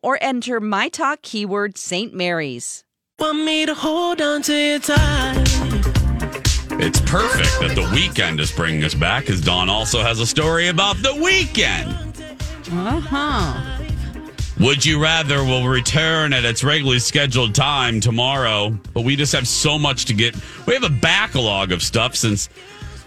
or 0.00 0.18
enter 0.20 0.60
my 0.60 0.88
talk 0.88 1.22
keyword 1.22 1.76
St. 1.76 2.14
Mary's. 2.14 2.83
Want 3.20 3.44
me 3.44 3.64
to 3.64 3.74
hold 3.74 4.20
on 4.20 4.42
to 4.42 4.52
your 4.52 4.80
time? 4.80 5.36
It's 6.80 7.00
perfect 7.02 7.48
that 7.60 7.72
the 7.76 7.88
weekend 7.94 8.40
is 8.40 8.50
bringing 8.50 8.82
us 8.82 8.92
back, 8.94 9.30
as 9.30 9.40
Dawn 9.40 9.68
also 9.68 10.02
has 10.02 10.18
a 10.18 10.26
story 10.26 10.66
about 10.66 10.96
the 10.96 11.14
weekend. 11.22 11.90
Uh 12.72 12.98
huh. 13.00 13.84
Would 14.58 14.84
You 14.84 15.00
Rather 15.00 15.44
will 15.44 15.68
return 15.68 16.32
at 16.32 16.44
its 16.44 16.64
regularly 16.64 16.98
scheduled 16.98 17.54
time 17.54 18.00
tomorrow, 18.00 18.76
but 18.92 19.02
we 19.04 19.14
just 19.14 19.32
have 19.32 19.46
so 19.46 19.78
much 19.78 20.06
to 20.06 20.14
get. 20.14 20.34
We 20.66 20.74
have 20.74 20.82
a 20.82 20.90
backlog 20.90 21.70
of 21.70 21.84
stuff 21.84 22.16
since 22.16 22.48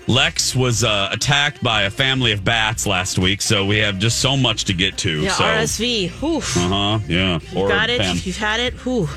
Lex 0.07 0.55
was 0.55 0.85
uh, 0.85 1.09
attacked 1.11 1.61
by 1.61 1.81
a 1.83 1.89
family 1.89 2.31
of 2.31 2.45
bats 2.45 2.87
last 2.87 3.19
week, 3.19 3.41
so 3.41 3.65
we 3.65 3.77
have 3.79 3.99
just 3.99 4.19
so 4.19 4.37
much 4.37 4.63
to 4.65 4.73
get 4.73 4.97
to. 4.99 5.21
Yeah, 5.23 5.31
so, 5.33 5.43
RSV. 5.43 6.23
Oof. 6.23 6.55
Uh 6.55 6.59
huh. 6.61 6.99
Yeah. 7.09 7.39
You've 7.51 7.67
got 7.67 7.89
it. 7.89 7.97
fam- 7.99 8.15
You've 8.23 8.37
had 8.37 8.61
it. 8.61 8.73
Whew. 8.85 9.09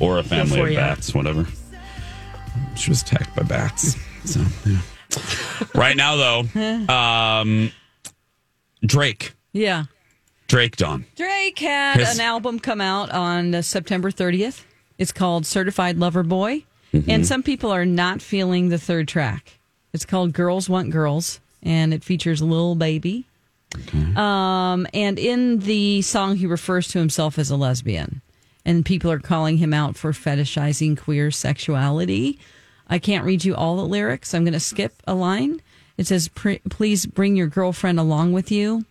Or 0.00 0.18
a 0.18 0.22
family 0.22 0.60
of 0.60 0.80
bats, 0.80 1.14
whatever. 1.14 1.46
She 2.76 2.90
was 2.90 3.02
attacked 3.02 3.34
by 3.36 3.42
bats. 3.42 3.96
So, 4.24 4.40
yeah. 4.66 4.78
right 5.74 5.96
now, 5.96 6.16
though, 6.16 6.92
um, 6.92 7.70
Drake, 8.84 9.32
Yeah. 9.52 9.84
Drake, 10.48 10.76
Dawn. 10.76 11.04
Drake 11.16 11.58
had 11.60 11.98
His- 12.00 12.14
an 12.16 12.20
album 12.20 12.58
come 12.58 12.80
out 12.80 13.10
on 13.10 13.54
uh, 13.54 13.62
September 13.62 14.10
30th. 14.10 14.64
It's 14.98 15.12
called 15.12 15.46
Certified 15.46 15.96
Lover 15.98 16.22
Boy. 16.22 16.64
Mm-hmm. 16.92 17.08
And 17.10 17.26
some 17.26 17.42
people 17.44 17.70
are 17.70 17.86
not 17.86 18.20
feeling 18.20 18.68
the 18.68 18.78
third 18.78 19.06
track. 19.06 19.58
It's 19.92 20.04
called 20.04 20.32
Girls 20.32 20.68
Want 20.68 20.90
Girls, 20.90 21.40
and 21.62 21.94
it 21.94 22.02
features 22.02 22.42
Lil 22.42 22.74
Baby. 22.74 23.26
Um, 24.16 24.86
and 24.92 25.16
in 25.18 25.60
the 25.60 26.02
song, 26.02 26.36
he 26.36 26.46
refers 26.46 26.88
to 26.88 26.98
himself 26.98 27.38
as 27.38 27.50
a 27.50 27.56
lesbian. 27.56 28.20
And 28.64 28.84
people 28.84 29.10
are 29.10 29.18
calling 29.18 29.58
him 29.58 29.72
out 29.72 29.96
for 29.96 30.12
fetishizing 30.12 30.98
queer 30.98 31.30
sexuality. 31.30 32.38
I 32.88 32.98
can't 32.98 33.24
read 33.24 33.44
you 33.44 33.54
all 33.54 33.76
the 33.76 33.86
lyrics. 33.86 34.34
I'm 34.34 34.44
going 34.44 34.52
to 34.52 34.60
skip 34.60 34.92
a 35.06 35.14
line. 35.14 35.62
It 35.96 36.06
says, 36.06 36.28
Please 36.28 37.06
bring 37.06 37.36
your 37.36 37.46
girlfriend 37.46 37.98
along 37.98 38.32
with 38.32 38.50
you. 38.50 38.84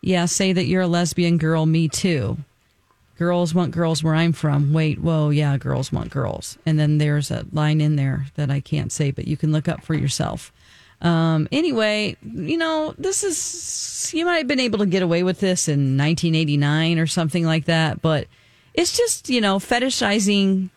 Yeah, 0.00 0.26
say 0.26 0.52
that 0.52 0.66
you're 0.66 0.82
a 0.82 0.88
lesbian 0.88 1.38
girl, 1.38 1.64
me 1.64 1.88
too. 1.88 2.38
Girls 3.18 3.54
want 3.54 3.70
girls 3.70 4.02
where 4.02 4.16
I'm 4.16 4.32
from. 4.32 4.72
Wait, 4.72 4.98
whoa, 4.98 5.30
yeah, 5.30 5.56
girls 5.56 5.92
want 5.92 6.10
girls. 6.10 6.58
And 6.66 6.78
then 6.78 6.98
there's 6.98 7.30
a 7.30 7.46
line 7.52 7.80
in 7.80 7.94
there 7.94 8.26
that 8.34 8.50
I 8.50 8.60
can't 8.60 8.90
say, 8.90 9.12
but 9.12 9.28
you 9.28 9.36
can 9.36 9.52
look 9.52 9.68
up 9.68 9.84
for 9.84 9.94
yourself. 9.94 10.52
Um, 11.00 11.48
anyway, 11.52 12.16
you 12.24 12.56
know, 12.56 12.94
this 12.98 13.22
is, 13.22 14.12
you 14.14 14.24
might 14.24 14.38
have 14.38 14.46
been 14.48 14.60
able 14.60 14.80
to 14.80 14.86
get 14.86 15.02
away 15.02 15.22
with 15.22 15.40
this 15.40 15.68
in 15.68 15.96
1989 15.96 16.98
or 16.98 17.06
something 17.06 17.44
like 17.44 17.66
that, 17.66 18.02
but 18.02 18.26
it's 18.74 18.96
just, 18.96 19.28
you 19.28 19.40
know, 19.40 19.58
fetishizing 19.58 20.70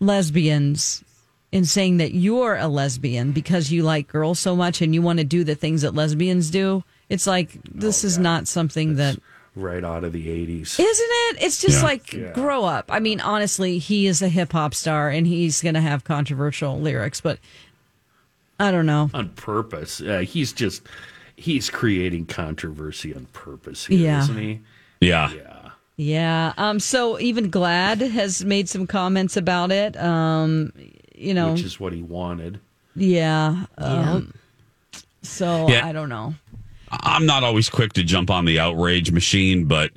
lesbians 0.00 1.04
and 1.52 1.68
saying 1.68 1.98
that 1.98 2.14
you're 2.14 2.56
a 2.56 2.66
lesbian 2.68 3.32
because 3.32 3.70
you 3.70 3.82
like 3.82 4.08
girls 4.08 4.38
so 4.38 4.56
much 4.56 4.82
and 4.82 4.94
you 4.94 5.02
want 5.02 5.18
to 5.20 5.24
do 5.24 5.44
the 5.44 5.54
things 5.54 5.82
that 5.82 5.94
lesbians 5.94 6.50
do. 6.50 6.82
It's 7.08 7.26
like, 7.26 7.50
this 7.64 8.02
is 8.04 8.18
not 8.18 8.48
something 8.48 8.96
that 8.96 9.18
Right 9.56 9.84
out 9.84 10.02
of 10.02 10.12
the 10.12 10.26
80s. 10.26 10.80
isn't 10.80 10.80
it? 10.80 11.42
It's 11.44 11.60
just 11.60 11.78
Yeah. 11.78 11.84
like 11.84 12.12
Yeah. 12.12 12.32
grow 12.32 12.64
up. 12.64 12.86
I 12.88 12.98
mean, 12.98 13.20
honestly, 13.20 13.78
he 13.78 14.06
is 14.08 14.20
a 14.20 14.28
hip 14.28 14.50
hop 14.52 14.74
star 14.74 15.10
and 15.10 15.28
he's 15.28 15.62
going 15.62 15.76
to 15.76 15.80
have 15.80 16.02
controversial 16.02 16.80
lyrics, 16.80 17.20
but 17.20 17.38
I 18.58 18.72
don't 18.72 18.86
know. 18.86 19.10
on 19.14 19.28
purpose. 19.30 20.00
Uh, 20.00 20.20
he's 20.20 20.52
just 20.52 20.82
he's 21.36 21.68
creating 21.70 22.26
controversy 22.26 23.14
on 23.14 23.26
purpose 23.32 23.86
here, 23.86 23.98
Yeah. 23.98 24.22
isn't 24.22 24.38
he? 24.38 24.60
Yeah. 25.00 25.32
Yeah. 25.32 25.53
Um. 25.98 26.80
So 26.80 27.18
even 27.20 27.50
GLAAD 27.50 28.10
has 28.10 28.44
made 28.44 28.68
some 28.68 28.86
comments 28.86 29.36
about 29.36 29.70
it. 29.72 29.96
Um. 29.96 30.72
You 31.14 31.34
know. 31.34 31.52
Which 31.52 31.62
is 31.62 31.78
what 31.78 31.92
he 31.92 32.02
wanted. 32.02 32.60
yeah. 32.96 33.66
Um. 33.78 34.34
So 35.22 35.68
Yeah. 35.68 35.86
I 35.86 35.92
don't 35.92 36.08
know. 36.08 36.34
I'm 36.90 37.26
not 37.26 37.42
always 37.42 37.68
quick 37.70 37.92
to 37.94 38.04
jump 38.04 38.30
on 38.30 38.44
the 38.44 38.60
outrage 38.60 39.10
machine, 39.10 39.64
but 39.64 39.90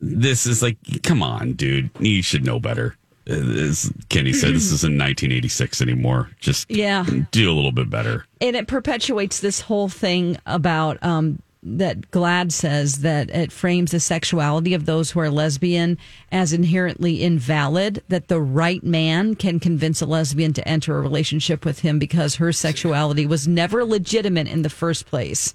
this 0.00 0.46
is 0.46 0.62
like, 0.62 0.76
come 1.02 1.22
on, 1.22 1.54
dude. 1.54 1.90
You 1.98 2.22
should 2.22 2.44
know 2.44 2.60
better. 2.60 2.96
As 3.26 3.90
Kenny 4.10 4.32
said, 4.34 4.54
this 4.54 4.70
isn't 4.70 4.92
1986 4.98 5.80
anymore. 5.80 6.30
Just 6.40 6.70
Yeah. 6.70 7.06
do 7.32 7.50
a 7.50 7.54
little 7.54 7.72
bit 7.72 7.88
better. 7.90 8.26
and 8.42 8.54
it 8.54 8.68
perpetuates 8.68 9.40
this 9.40 9.62
whole 9.62 9.88
thing 9.88 10.36
about 10.44 11.02
um, 11.02 11.40
that 11.64 12.10
GLAAD 12.10 12.52
says 12.52 12.98
that 13.00 13.30
it 13.30 13.50
frames 13.50 13.90
the 13.90 14.00
sexuality 14.00 14.74
of 14.74 14.84
those 14.86 15.10
who 15.10 15.20
are 15.20 15.30
lesbian 15.30 15.98
as 16.30 16.52
inherently 16.52 17.22
invalid. 17.22 18.02
That 18.08 18.28
the 18.28 18.40
right 18.40 18.82
man 18.84 19.34
can 19.34 19.58
convince 19.60 20.00
a 20.02 20.06
lesbian 20.06 20.52
to 20.54 20.68
enter 20.68 20.96
a 20.96 21.00
relationship 21.00 21.64
with 21.64 21.80
him 21.80 21.98
because 21.98 22.36
her 22.36 22.52
sexuality 22.52 23.26
was 23.26 23.48
never 23.48 23.84
legitimate 23.84 24.46
in 24.48 24.62
the 24.62 24.70
first 24.70 25.06
place. 25.06 25.54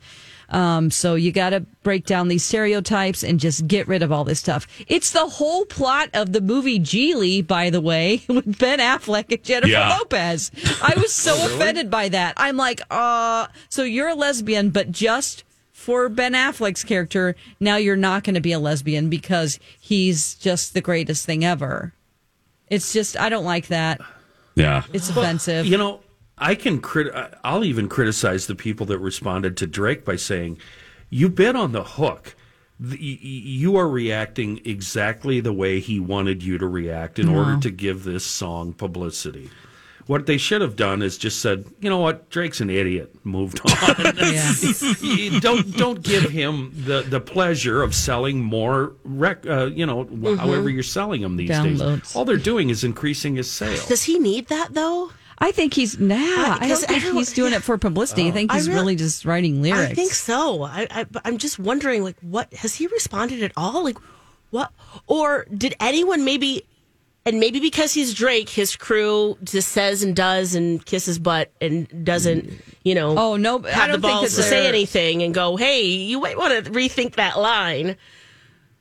Um, 0.51 0.89
so 0.89 1.13
you 1.13 1.31
got 1.31 1.51
to 1.51 1.59
break 1.83 2.07
down 2.07 2.27
these 2.27 2.43
stereotypes 2.43 3.21
and 3.23 3.39
just 3.39 3.67
get 3.67 3.87
rid 3.87 4.01
of 4.01 4.11
all 4.11 4.23
this 4.23 4.39
stuff. 4.39 4.65
It's 4.87 5.11
the 5.11 5.27
whole 5.27 5.65
plot 5.65 6.09
of 6.15 6.33
the 6.33 6.41
movie 6.41 6.79
Gigli, 6.79 7.45
by 7.45 7.69
the 7.69 7.79
way, 7.81 8.23
with 8.27 8.57
Ben 8.57 8.79
Affleck 8.79 9.31
and 9.31 9.43
Jennifer 9.43 9.67
Yeah. 9.69 9.95
Lopez. 9.99 10.49
I 10.81 10.95
was 10.97 11.13
so 11.13 11.35
offended 11.45 11.91
by 11.91 12.09
that. 12.09 12.33
I'm 12.37 12.57
like, 12.57 12.81
uh, 12.89 13.45
so 13.69 13.83
you're 13.83 14.07
a 14.09 14.15
lesbian, 14.15 14.71
but 14.71 14.91
just 14.91 15.43
for 15.89 16.07
Ben 16.07 16.33
Affleck's 16.33 16.83
character, 16.83 17.35
now 17.59 17.75
you're 17.77 17.95
not 17.95 18.23
going 18.23 18.35
to 18.35 18.41
be 18.41 18.51
a 18.51 18.59
lesbian 18.59 19.09
because 19.09 19.59
he's 19.79 20.35
just 20.35 20.75
the 20.75 20.81
greatest 20.81 21.25
thing 21.25 21.43
ever. 21.43 21.93
It's 22.67 22.93
just, 22.93 23.19
I 23.19 23.29
don't 23.29 23.43
like 23.43 23.67
that. 23.69 23.99
Yeah. 24.53 24.83
It's 24.93 25.09
offensive. 25.09 25.65
You 25.65 25.79
know, 25.79 26.01
I 26.37 26.53
can 26.53 26.79
crit. 26.79 27.11
I'll 27.43 27.63
even 27.63 27.89
criticize 27.89 28.45
the 28.45 28.53
people 28.53 28.85
that 28.85 28.99
responded 28.99 29.57
to 29.57 29.65
Drake 29.67 30.05
by 30.05 30.15
saying, 30.15 30.59
"You've 31.09 31.33
been 31.33 31.55
on 31.55 31.71
the 31.71 31.83
hook. 31.83 32.35
The- 32.79 32.95
y- 32.97 33.19
y- 33.23 33.41
You 33.61 33.75
are 33.77 33.89
reacting 33.89 34.61
exactly 34.65 35.39
the 35.39 35.51
way 35.53 35.79
he 35.79 35.99
wanted 35.99 36.43
you 36.43 36.59
to 36.59 36.67
react 36.67 37.17
in 37.17 37.27
No. 37.31 37.39
order 37.39 37.59
to 37.61 37.71
give 37.71 38.03
this 38.03 38.23
song 38.25 38.73
publicity." 38.73 39.49
What 40.09 40.25
they 40.25 40.37
should 40.37 40.61
have 40.61 40.75
done 40.75 41.03
is 41.03 41.19
just 41.19 41.39
said, 41.39 41.65
"You 41.81 41.87
know 41.91 41.99
what? 41.99 42.31
Drake's 42.31 42.61
an 42.61 42.71
idiot. 42.71 43.13
Moved 43.23 43.61
on. 43.61 43.69
Don't 45.39 45.77
don't 45.77 46.01
give 46.01 46.31
him 46.31 46.71
the, 46.75 47.03
the 47.07 47.19
pleasure 47.19 47.83
of 47.83 47.93
selling 47.93 48.41
more. 48.43 48.93
Rec, 49.03 49.45
uh, 49.45 49.65
you 49.67 49.85
know, 49.85 50.05
Mhm. 50.05 50.37
however 50.39 50.67
you're 50.67 50.81
selling 50.81 51.21
them 51.21 51.37
these 51.37 51.51
Downloads. 51.51 52.01
days. 52.01 52.15
All 52.15 52.25
they're 52.25 52.37
doing 52.37 52.71
is 52.71 52.83
increasing 52.83 53.35
his 53.35 53.51
sales. 53.51 53.85
Does 53.87 54.01
he 54.03 54.17
need 54.17 54.47
that 54.47 54.73
though? 54.73 55.11
I 55.37 55.51
think 55.51 55.75
he's 55.75 55.99
nah. 55.99 56.15
I 56.59 56.67
don't 56.67 56.77
think 56.79 56.91
everyone- 56.91 57.17
he's 57.17 57.31
doing 57.33 57.53
it 57.53 57.61
for 57.61 57.77
publicity. 57.77 58.25
I 58.25 58.29
Oh. 58.29 58.31
think 58.31 58.51
I 58.51 58.55
he's 58.55 58.67
really- 58.67 58.79
really 58.81 58.95
just 58.95 59.25
writing 59.25 59.61
lyrics. 59.61 59.91
I 59.91 59.93
think 59.93 60.11
so. 60.13 60.63
I, 60.63 60.87
I 60.89 61.05
I'm 61.23 61.37
just 61.37 61.59
wondering, 61.59 62.03
like, 62.03 62.17
what 62.21 62.51
has 62.55 62.73
he 62.75 62.87
responded 62.87 63.43
at 63.43 63.51
all? 63.55 63.83
Like, 63.83 63.97
what 64.49 64.71
or 65.05 65.45
did 65.55 65.75
anyone 65.79 66.25
maybe 66.25 66.65
and 67.25 67.39
maybe 67.39 67.59
because 67.59 67.93
he's 67.93 68.13
Drake, 68.13 68.49
his 68.49 68.75
crew 68.75 69.37
just 69.43 69.69
says 69.69 70.03
and 70.03 70.15
does 70.15 70.55
and 70.55 70.83
kisses 70.85 71.19
butt 71.19 71.51
and 71.61 72.05
doesn't, 72.05 72.51
you 72.83 72.95
know, 72.95 73.17
Oh, 73.17 73.35
no, 73.35 73.63
I 73.63 73.69
have 73.71 73.87
the 73.87 73.93
don't 73.93 74.01
think 74.01 74.01
balls 74.01 74.35
that 74.35 74.41
to 74.43 74.47
say 74.47 74.67
anything 74.67 75.21
and 75.23 75.33
go, 75.33 75.55
hey, 75.57 75.83
you 75.83 76.19
might 76.21 76.37
want 76.37 76.65
to 76.65 76.71
rethink 76.71 77.15
that 77.15 77.37
line. 77.37 77.97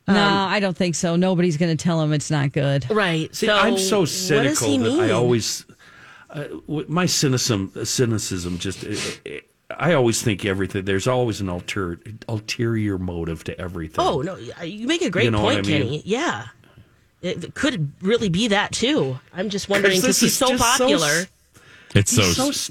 no, 0.07 0.14
I 0.16 0.61
don't 0.61 0.77
think 0.77 0.94
so. 0.94 1.16
Nobody's 1.16 1.57
going 1.59 1.77
to 1.77 1.83
tell 1.83 2.01
him 2.01 2.12
it's 2.12 2.31
not 2.31 2.53
good. 2.53 2.90
Right. 2.90 3.35
See, 3.35 3.46
so 3.46 3.55
I'm 3.57 3.77
so 3.77 4.01
what 4.01 4.05
does 4.07 4.27
cynical 4.27 4.68
he 4.68 4.79
that 4.79 5.01
I 5.01 5.11
always 5.11 5.66
uh, 6.31 6.44
my 6.66 7.07
cynicism 7.07 7.72
cynicism 7.85 8.59
just 8.59 8.85
uh, 8.85 8.90
uh, 9.31 9.38
I 9.79 9.92
always 9.92 10.22
think 10.22 10.46
everything 10.46 10.87
there's 10.87 11.07
always 11.07 11.42
an 11.42 11.51
alter, 11.51 12.01
ulterior 12.27 12.96
motive 12.98 13.44
to 13.44 13.61
everything. 13.61 14.03
Oh 14.03 14.22
no, 14.22 14.37
you 14.62 14.87
make 14.87 15.03
a 15.03 15.11
great 15.11 15.24
You 15.24 15.31
know 15.31 15.40
point, 15.40 15.59
I 15.59 15.62
mean? 15.62 15.83
Kenny. 15.83 16.03
Yeah, 16.07 16.46
it 17.22 17.54
could 17.54 17.90
really 18.00 18.28
be 18.28 18.48
that 18.48 18.72
too. 18.72 19.18
I'm 19.35 19.48
just 19.50 19.68
wondering 19.68 19.94
'Cause 19.94 20.02
because 20.02 20.20
this 20.20 20.20
he's 20.20 20.33
is 20.33 20.38
so 20.38 20.48
just 20.50 20.76
so 20.78 20.85
popular. 20.87 21.26
It's 21.94 22.12
so, 22.14 22.22
so 22.22 22.48
s- 22.50 22.70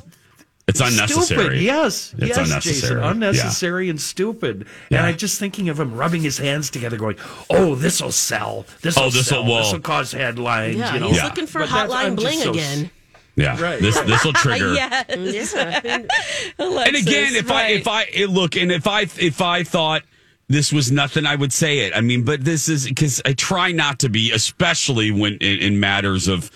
it's 0.67 0.79
unnecessary. 0.81 1.39
Stupid. 1.45 1.61
Yes, 1.61 2.13
it's 2.17 2.27
yes, 2.27 2.37
unnecessary. 2.37 2.73
Jason, 2.81 2.97
Yeah. 2.99 3.11
unnecessary 3.11 3.89
and 3.89 3.99
stupid. 4.01 4.65
Yeah. 4.89 4.97
And 4.99 5.07
I'm 5.07 5.17
just 5.17 5.39
thinking 5.39 5.69
of 5.69 5.79
him 5.79 5.93
rubbing 5.95 6.21
his 6.21 6.37
hands 6.37 6.69
together, 6.69 6.97
going, 6.97 7.15
"Oh, 7.49 7.75
this 7.75 8.01
will 8.01 8.11
sell. 8.11 8.65
This 8.81 8.95
will 8.95 9.03
Oh, 9.03 9.09
this'll- 9.09 9.23
sell. 9.23 9.45
well- 9.45 9.63
this 9.63 9.71
will 9.73 9.79
cause 9.79 10.11
headlines." 10.11 10.75
yeah, 10.77 10.93
you 10.93 10.99
know? 10.99 11.07
he's 11.09 11.23
looking 11.23 11.47
for 11.47 11.59
But 11.59 11.69
Hotline 11.69 12.15
Bling 12.15 12.39
so 12.41 12.49
s- 12.51 12.55
again. 12.55 12.91
Yeah, 13.37 13.59
Right. 13.61 13.79
this 13.79 13.97
this 13.99 14.23
will 14.25 14.33
trigger. 14.45 14.73
yes. 14.73 15.53
Yeah. 15.55 15.79
and 16.59 16.95
again, 16.95 17.35
if 17.35 17.49
I 17.51 17.67
if 17.69 17.87
I 17.87 18.07
look 18.27 18.55
and 18.55 18.71
if 18.71 18.87
I 18.87 19.01
if 19.17 19.41
I 19.41 19.63
thought 19.63 20.03
this 20.49 20.71
was 20.71 20.91
nothing, 20.91 21.25
I 21.25 21.35
would 21.35 21.51
say 21.51 21.79
it. 21.79 21.93
I 21.95 22.01
mean, 22.01 22.23
but 22.23 22.43
this 22.43 22.69
is 22.69 22.87
because 22.87 23.21
I 23.25 23.33
try 23.33 23.71
not 23.71 23.99
to 23.99 24.09
be, 24.09 24.31
especially 24.31 25.11
when 25.11 25.33
in, 25.33 25.59
in 25.59 25.79
matters 25.79 26.27
of 26.27 26.49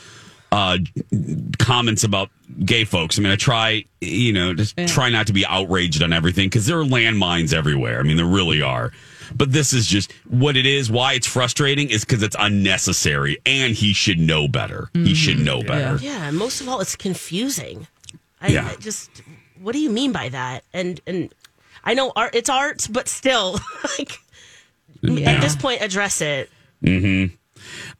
uh, 0.51 0.77
comments 1.59 2.03
about 2.03 2.29
gay 2.65 2.83
folks. 2.83 3.17
I 3.17 3.21
mean, 3.21 3.31
I 3.31 3.35
try, 3.35 3.85
you 3.99 4.33
know, 4.33 4.53
just 4.53 4.77
try 4.87 5.09
not 5.09 5.27
to 5.27 5.33
be 5.33 5.45
outraged 5.45 6.03
on 6.03 6.13
everything 6.13 6.47
because 6.47 6.65
there 6.65 6.79
are 6.79 6.85
landmines 6.85 7.53
everywhere. 7.53 7.99
I 7.99 8.03
mean, 8.03 8.17
there 8.17 8.25
really 8.25 8.61
are. 8.61 8.91
But 9.33 9.53
this 9.53 9.71
is 9.71 9.87
just 9.87 10.11
what 10.29 10.57
it 10.57 10.65
is. 10.65 10.91
Why 10.91 11.13
it's 11.13 11.27
frustrating 11.27 11.89
is 11.89 12.03
because 12.03 12.21
it's 12.21 12.35
unnecessary, 12.37 13.37
and 13.45 13.73
he 13.73 13.93
should 13.93 14.19
know 14.19 14.49
better. 14.49 14.89
He 14.93 15.15
should 15.15 15.39
know 15.39 15.63
better. 15.63 16.03
Yeah, 16.03 16.27
and 16.27 16.37
most 16.37 16.59
of 16.59 16.67
all, 16.67 16.81
it's 16.81 16.97
confusing. 16.97 17.87
I, 18.41 18.47
Yeah. 18.47 18.67
I 18.67 18.75
just, 18.75 19.21
what 19.61 19.71
do 19.71 19.79
you 19.79 19.89
mean 19.89 20.11
by 20.11 20.27
that? 20.29 20.65
And 20.73 20.99
and 21.07 21.33
I 21.83 21.93
know 21.93 22.11
art, 22.15 22.35
it's 22.35 22.49
art, 22.49 22.87
but 22.91 23.07
still, 23.07 23.59
like 23.97 24.17
Yeah. 25.01 25.31
at 25.31 25.41
this 25.41 25.55
point, 25.55 25.81
address 25.81 26.21
it. 26.21 26.49
Mm-hmm. 26.83 27.35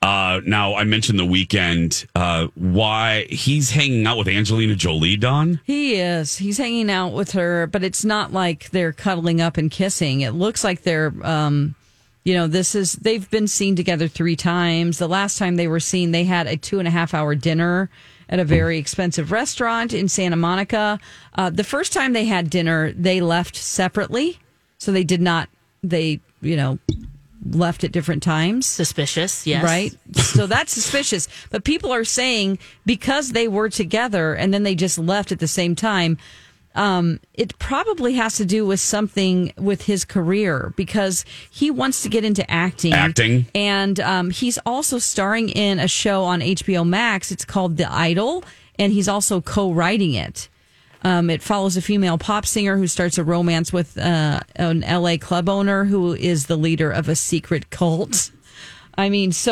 Uh, 0.02 0.41
now 0.46 0.74
I 0.76 0.84
mentioned 0.86 1.20
the 1.20 1.24
Weeknd. 1.26 2.08
Uh, 2.15 2.48
why 2.56 3.26
he's 3.30 3.70
hanging 3.70 4.06
out 4.08 4.17
with 4.17 4.28
Angelina 4.28 4.76
Jolie, 4.76 5.15
Dawn? 5.17 5.60
He 5.63 5.96
is. 5.96 6.38
He's 6.38 6.58
hanging 6.58 6.89
out 6.89 7.10
with 7.10 7.32
her, 7.34 7.67
but 7.67 7.84
it's 7.84 8.04
not 8.04 8.34
like 8.34 8.72
they're 8.72 8.94
cuddling 8.94 9.39
up 9.39 9.58
and 9.58 9.70
kissing. 9.70 10.22
It 10.22 10.32
looks 10.32 10.63
like 10.63 10.82
they're, 10.82 11.13
um, 11.24 11.76
you 12.24 12.34
know, 12.34 12.48
this 12.48 12.74
is, 12.74 12.94
they've 12.94 13.30
been 13.30 13.48
seen 13.48 13.76
together 13.76 14.08
three 14.08 14.36
times. 14.36 14.98
The 14.98 15.08
last 15.08 15.38
time 15.38 15.56
they 15.58 15.67
were 15.67 15.80
seen, 15.80 16.12
they 16.12 16.24
had 16.24 16.48
a 16.48 16.58
two 16.58 16.80
and 16.80 16.88
a 16.88 16.91
half 16.91 17.13
hour 17.13 17.36
dinner 17.36 17.89
at 18.32 18.39
a 18.39 18.46
very 18.46 18.78
expensive 18.78 19.32
restaurant 19.32 19.94
in 19.94 20.08
Santa 20.08 20.38
Monica. 20.38 21.00
Uh, 21.36 21.50
the 21.50 21.63
first 21.63 21.94
time 21.94 22.13
they 22.13 22.26
had 22.26 22.50
dinner, 22.50 22.94
they 22.94 23.22
left 23.22 23.56
separately. 23.56 24.39
So 24.78 24.91
they 24.91 25.04
did 25.04 25.22
not, 25.22 25.50
they, 25.84 26.22
you 26.41 26.56
know, 26.56 26.80
left 27.46 27.84
at 27.84 27.91
different 27.91 28.24
times. 28.24 28.65
Suspicious, 28.65 29.46
yes. 29.46 29.63
Right? 29.63 29.96
So 30.13 30.48
that's 30.48 30.72
suspicious. 30.72 31.28
But 31.50 31.63
people 31.63 31.91
are 31.91 32.06
saying 32.06 32.60
because 32.86 33.32
they 33.32 33.48
were 33.48 33.70
together 33.70 34.34
and 34.34 34.54
then 34.54 34.63
they 34.63 34.76
just 34.76 34.98
left 34.98 35.32
at 35.32 35.39
the 35.39 35.48
same 35.48 35.76
time, 35.76 36.17
um, 36.75 37.19
it 37.34 37.57
probably 37.60 38.13
has 38.13 38.38
to 38.38 38.45
do 38.45 38.65
with 38.65 38.79
something 38.79 39.53
with 39.57 39.84
his 39.84 40.05
career 40.05 40.73
because 40.77 41.25
he 41.49 41.69
wants 41.69 42.03
to 42.03 42.10
get 42.10 42.23
into 42.23 42.49
acting. 42.49 42.93
Acting. 42.93 43.45
And 43.53 43.99
um, 43.99 44.29
he's 44.29 44.57
also 44.65 44.97
starring 44.97 45.49
in 45.49 45.79
a 45.79 45.88
show 45.88 46.23
on 46.23 46.39
HBO 46.39 46.88
Max. 46.88 47.31
It's 47.31 47.45
called 47.45 47.77
The 47.77 47.91
Idol, 47.91 48.43
and 48.79 48.93
he's 48.93 49.07
also 49.07 49.41
co 49.41 49.73
writing 49.73 50.13
it. 50.13 50.47
Um, 51.03 51.29
it 51.29 51.41
follows 51.41 51.75
a 51.77 51.81
female 51.81 52.17
pop 52.17 52.45
singer 52.45 52.77
who 52.77 52.88
starts 52.88 53.17
a 53.17 53.23
romance 53.23 53.73
with 53.73 53.97
uh, 53.97 54.39
an 54.55 54.81
LA 54.81 55.17
club 55.17 55.49
owner 55.49 55.84
who 55.86 56.13
is 56.13 56.45
the 56.45 56.55
leader 56.55 56.91
of 56.91 57.10
a 57.10 57.15
secret 57.15 57.69
cult. 57.69 58.31
I 58.97 59.10
mean, 59.10 59.31
so. 59.31 59.51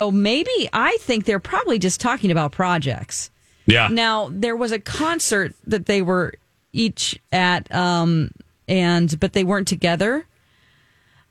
Oh, 0.00 0.10
maybe 0.10 0.68
I 0.72 0.96
think 1.00 1.24
they're 1.26 1.38
probably 1.40 1.78
just 1.78 2.00
talking 2.00 2.30
about 2.30 2.52
projects. 2.52 3.30
Yeah. 3.66 3.88
Now 3.88 4.28
there 4.32 4.56
was 4.56 4.72
a 4.72 4.78
concert 4.78 5.54
that 5.66 5.86
they 5.86 6.02
were 6.02 6.34
each 6.72 7.18
at, 7.32 7.72
um, 7.74 8.30
and 8.66 9.18
but 9.20 9.32
they 9.32 9.44
weren't 9.44 9.68
together. 9.68 10.26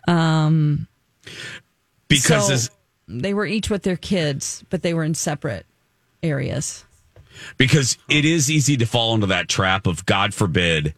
Um, 0.08 0.88
Because 2.08 2.46
so 2.48 2.52
this- 2.54 2.70
they 3.08 3.34
were 3.34 3.46
each 3.46 3.70
with 3.70 3.84
their 3.84 3.98
kids, 3.98 4.64
but 4.70 4.82
they 4.84 4.94
were 4.94 5.04
in 5.04 5.14
separate 5.16 5.66
areas. 6.22 6.86
because 7.58 7.98
it 8.10 8.26
is 8.26 8.52
easy 8.52 8.76
to 8.76 8.86
fall 8.86 9.16
into 9.16 9.28
that 9.28 9.48
trap 9.48 9.88
of 9.88 10.06
God 10.06 10.34
forbid 10.34 10.94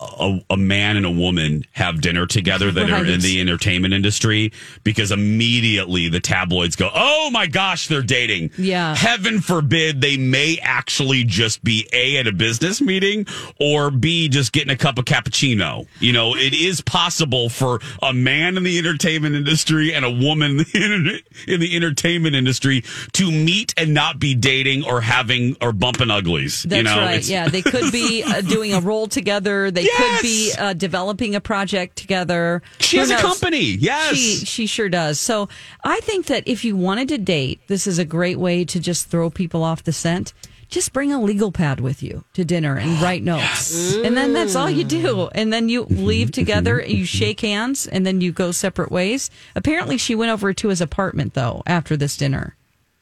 a, 0.00 0.40
a, 0.50 0.56
man 0.56 0.96
and 0.96 1.06
a 1.06 1.10
woman 1.10 1.64
have 1.72 2.00
dinner 2.00 2.26
together 2.26 2.70
that 2.70 2.90
are 2.90 3.04
in 3.04 3.20
the 3.20 3.40
entertainment 3.40 3.94
industry 3.94 4.52
because 4.84 5.10
immediately 5.10 6.08
the 6.08 6.20
tabloids 6.20 6.76
go, 6.76 6.90
"Oh 6.94 7.30
my 7.30 7.46
gosh, 7.46 7.86
they're 7.86 8.02
dating." 8.02 8.50
Yeah. 8.56 8.94
Heaven 8.94 9.40
forbid 9.40 10.00
they 10.00 10.16
may 10.16 10.58
actually 10.62 11.24
just 11.24 11.62
be 11.64 11.88
a 11.92 12.18
at 12.18 12.26
a 12.26 12.32
business 12.32 12.80
meeting 12.80 13.26
or 13.58 13.90
b 13.90 14.28
just 14.28 14.52
getting 14.52 14.70
a 14.70 14.76
cup 14.76 14.98
of 14.98 15.04
cappuccino. 15.04 15.86
You 15.98 16.12
know, 16.12 16.34
it 16.34 16.54
is 16.54 16.80
possible 16.80 17.48
for 17.48 17.80
a 18.02 18.12
man 18.12 18.56
in 18.56 18.62
the 18.62 18.78
entertainment 18.78 19.34
industry 19.34 19.92
and 19.92 20.04
a 20.04 20.10
woman 20.10 20.64
in, 20.74 21.20
in 21.46 21.60
the 21.60 21.76
entertainment 21.76 22.34
industry 22.34 22.84
to 23.12 23.30
meet 23.30 23.74
and 23.76 23.94
not 23.94 24.18
be 24.18 24.34
dating 24.34 24.84
or 24.84 25.00
having 25.00 25.56
or 25.60 25.72
bumping 25.72 26.10
uglies. 26.10 26.62
That's 26.62 26.76
you 26.76 26.82
know, 26.84 26.98
right. 26.98 27.26
Yeah, 27.26 27.48
they 27.48 27.62
could 27.62 27.92
be 27.92 28.22
uh, 28.22 28.40
doing 28.40 28.72
a 28.72 28.80
role 28.80 29.06
together. 29.06 29.69
They 29.70 29.86
could 29.86 30.22
be 30.22 30.52
uh, 30.58 30.72
developing 30.72 31.34
a 31.34 31.40
project 31.40 31.96
together. 31.96 32.62
She 32.78 32.96
Who 32.96 33.00
has 33.02 33.10
a 33.10 33.16
company. 33.16 33.60
Yes. 33.62 34.16
she 34.16 34.44
she 34.46 34.66
sure 34.66 34.88
does. 34.88 35.18
So 35.20 35.48
I 35.84 36.00
think 36.00 36.26
that 36.26 36.46
if 36.46 36.64
you 36.64 36.76
wanted 36.76 37.08
to 37.08 37.18
date, 37.18 37.60
this 37.66 37.86
is 37.86 37.98
a 37.98 38.04
great 38.04 38.38
way 38.38 38.64
to 38.64 38.80
just 38.80 39.08
throw 39.08 39.30
people 39.30 39.62
off 39.62 39.84
the 39.84 39.92
scent. 39.92 40.32
Just 40.68 40.92
bring 40.92 41.12
a 41.12 41.20
legal 41.20 41.50
pad 41.50 41.80
with 41.80 42.00
you 42.00 42.24
to 42.34 42.44
dinner 42.44 42.76
and 42.76 43.00
write 43.02 43.24
notes, 43.24 43.96
and 43.96 44.16
then 44.16 44.32
that's 44.32 44.54
all 44.54 44.70
you 44.70 44.84
do. 44.84 45.04
Mm. 45.04 45.30
And 45.34 45.52
then 45.52 45.68
you 45.68 45.84
mm-hmm. 45.84 46.04
leave 46.04 46.30
together, 46.30 46.78
mm-hmm. 46.78 46.90
you 46.90 46.96
mm-hmm. 46.98 47.04
shake 47.04 47.40
hands, 47.40 47.88
and 47.88 48.06
then 48.06 48.20
you 48.20 48.30
go 48.30 48.52
separate 48.52 48.92
ways. 48.92 49.30
Apparently, 49.56 49.98
she 49.98 50.14
went 50.14 50.30
over 50.30 50.52
to 50.52 50.68
his 50.68 50.80
apartment 50.80 51.34
though 51.34 51.64
after 51.66 51.96
this 51.96 52.16
dinner. 52.16 52.56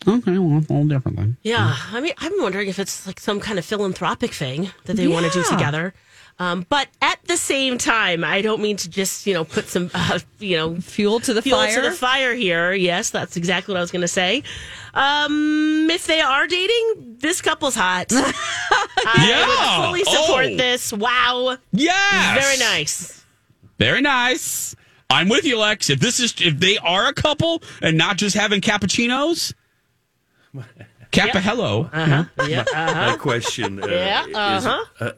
Okay, 0.07 0.39
well, 0.39 0.65
all 0.71 0.85
different 0.85 1.17
then. 1.17 1.37
Yeah, 1.43 1.77
I 1.93 2.01
mean, 2.01 2.13
I'm 2.19 2.33
wondering 2.41 2.69
if 2.69 2.79
it's 2.79 3.07
like 3.07 3.19
some 3.19 3.41
kind 3.41 3.59
of 3.59 3.65
philanthropic 3.65 4.33
thing 4.33 4.71
that 4.85 4.97
they 4.97 5.09
want 5.09 5.27
to 5.27 5.33
do 5.33 5.43
together. 5.45 5.93
Um, 6.41 6.65
but 6.69 6.87
at 7.03 7.19
the 7.25 7.37
same 7.37 7.79
time, 7.79 8.23
I 8.23 8.43
don't 8.43 8.63
mean 8.63 8.77
to 8.79 8.89
just 8.89 9.27
you 9.27 9.35
know 9.35 9.45
put 9.45 9.67
some 9.67 9.91
uh, 9.93 10.21
you 10.39 10.57
know 10.57 10.77
fuel 10.81 11.19
to 11.21 11.35
the 11.35 11.43
fuel 11.43 11.59
fire. 11.59 11.75
to 11.75 11.81
the 11.81 11.91
fire 11.93 12.35
here. 12.35 12.73
Yes, 12.73 13.11
that's 13.11 13.37
exactly 13.37 13.73
what 13.73 13.79
I 13.79 13.83
was 13.83 13.91
going 13.91 14.03
to 14.03 14.09
say. 14.09 14.43
Um, 14.95 15.89
if 15.91 16.07
they 16.07 16.21
are 16.21 16.47
dating, 16.47 17.17
this 17.21 17.41
couple's 17.43 17.75
hot. 17.75 18.07
I 18.13 19.27
Yeah. 19.29 19.81
would 19.81 19.87
fully 19.87 20.05
support 20.05 20.47
Oh. 20.47 20.57
this. 20.57 20.93
Wow. 20.93 21.57
Yeah. 21.73 22.35
Very 22.35 22.59
nice. 22.59 23.25
Very 23.79 24.01
nice. 24.01 24.75
I'm 25.11 25.29
with 25.29 25.45
you, 25.45 25.59
Lex. 25.59 25.89
If 25.91 26.01
this 26.01 26.21
is 26.21 26.35
if 26.41 26.59
they 26.61 26.79
are 26.79 27.07
a 27.09 27.13
couple 27.15 27.63
and 27.83 27.97
not 27.99 28.17
just 28.17 28.37
having 28.37 28.61
cappuccinos, 28.61 29.55
Kappa 31.11 31.41
hello. 31.41 31.89
Uh-huh. 31.93 32.25
Yeah. 32.47 32.65
My 32.73 32.81
Uh-huh. 32.85 33.17
question 33.17 33.83
uh, 33.83 33.87
Yeah, 33.87 34.27
is 34.59 34.67
uh-huh. 34.67 34.85
uh, 35.01 35.11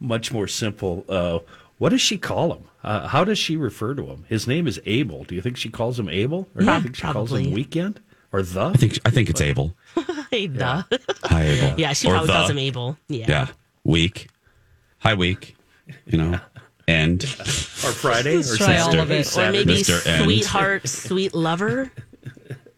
much 0.00 0.32
more 0.32 0.46
simple. 0.46 1.04
Uh, 1.08 1.38
what 1.78 1.90
does 1.90 2.00
she 2.00 2.18
call 2.18 2.52
him? 2.54 2.64
Uh, 2.82 3.06
how 3.08 3.24
does 3.24 3.38
she 3.38 3.56
refer 3.56 3.94
to 3.94 4.06
him? 4.06 4.24
His 4.28 4.46
name 4.46 4.66
is 4.66 4.80
Abel. 4.86 5.24
Do 5.24 5.34
you 5.34 5.42
think 5.42 5.56
she 5.56 5.68
calls 5.68 5.98
him 5.98 6.08
Abel, 6.08 6.48
or 6.54 6.62
do 6.62 6.72
you 6.72 6.80
think 6.80 6.96
she 6.96 7.02
calls 7.02 7.32
him 7.32 7.52
Weeknd, 7.52 7.96
or 8.32 8.42
the? 8.42 8.66
I 8.66 8.72
think 8.74 8.98
I 9.04 9.10
think 9.10 9.28
it's 9.30 9.40
Abel. 9.40 9.74
Hey, 10.30 10.48
the. 10.48 10.84
Hi, 11.24 11.44
Abel. 11.44 11.78
Yeah, 11.80 11.92
she 11.92 12.08
Or 12.08 12.12
probably 12.12 12.26
the. 12.26 12.32
calls 12.32 12.50
him 12.50 12.58
Abel. 12.58 12.98
Yeah. 13.08 13.26
Yeah, 13.28 13.46
week. 13.84 14.28
Hi, 14.98 15.14
week. 15.14 15.56
You 16.04 16.18
know, 16.18 16.40
and 16.88 17.22
or 17.22 17.26
Friday 17.92 18.36
or 18.38 18.42
try 18.56 18.78
all 18.78 18.98
of 18.98 19.10
it. 19.12 19.36
Or 19.36 19.52
maybe 19.52 19.74
Mr. 19.76 20.24
Sweetheart, 20.24 20.88
sweet 20.88 21.32
lover. 21.34 21.92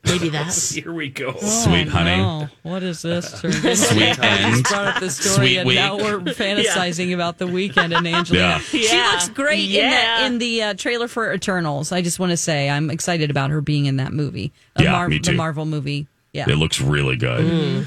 Maybe 0.04 0.28
that. 0.30 0.54
Here 0.54 0.92
we 0.92 1.08
go. 1.10 1.34
Sweet 1.38 1.88
honey. 1.88 2.22
Oh, 2.22 2.48
what 2.62 2.82
is 2.82 3.02
this? 3.02 3.40
turned 3.40 3.54
into? 3.56 3.76
Sweet 3.76 4.18
I 4.20 4.26
end. 4.38 4.56
just 4.56 4.64
brought 4.70 4.86
up 4.86 5.00
the 5.00 5.10
story, 5.10 5.36
Sweet 5.36 5.58
and 5.58 5.66
week. 5.68 5.76
now 5.76 5.96
we're 5.96 6.20
fantasizing 6.20 7.12
about 7.14 7.38
the 7.38 7.46
Weeknd 7.46 7.96
and 7.96 8.06
Angelina. 8.06 8.48
Yeah. 8.48 8.58
She 8.60 8.88
Yeah. 8.88 9.10
looks 9.12 9.28
great 9.28 9.68
Yeah. 9.68 10.26
in 10.26 10.32
the 10.32 10.36
in 10.36 10.38
the 10.38 10.62
uh, 10.62 10.74
trailer 10.74 11.08
for 11.08 11.32
Eternals. 11.32 11.90
I 11.92 12.00
just 12.02 12.18
want 12.20 12.30
to 12.30 12.36
say 12.36 12.70
I'm 12.70 12.90
excited 12.90 13.30
about 13.30 13.50
her 13.50 13.60
being 13.60 13.86
in 13.86 13.96
that 13.96 14.12
movie. 14.12 14.52
A 14.76 14.84
Yeah, 14.84 15.06
me 15.08 15.18
too. 15.18 15.32
The 15.32 15.36
Marvel 15.36 15.64
movie. 15.66 16.06
Yeah. 16.32 16.48
It 16.48 16.56
looks 16.56 16.80
really 16.80 17.16
good. 17.16 17.86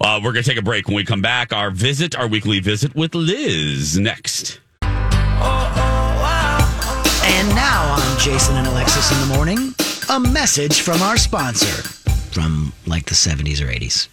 Uh, 0.00 0.20
we're 0.22 0.32
going 0.32 0.44
to 0.44 0.48
take 0.48 0.58
a 0.58 0.62
break. 0.62 0.86
When 0.86 0.96
we 0.96 1.04
come 1.04 1.20
back, 1.20 1.52
our 1.52 1.70
visit, 1.70 2.16
our 2.16 2.26
weekly 2.28 2.60
visit 2.60 2.94
with 2.94 3.14
Liz 3.14 3.98
next. 3.98 4.60
And 4.82 4.94
now 7.54 7.96
on 7.98 8.18
Jason 8.18 8.56
and 8.56 8.66
Alexis 8.66 9.10
in 9.12 9.28
the 9.28 9.34
morning, 9.34 9.74
a 10.10 10.18
message 10.18 10.80
from 10.80 11.00
our 11.02 11.16
sponsor 11.16 11.88
from 12.32 12.72
like 12.84 13.04
the 13.04 13.14
70s 13.14 13.60
or 13.60 13.68
80s. 13.68 14.08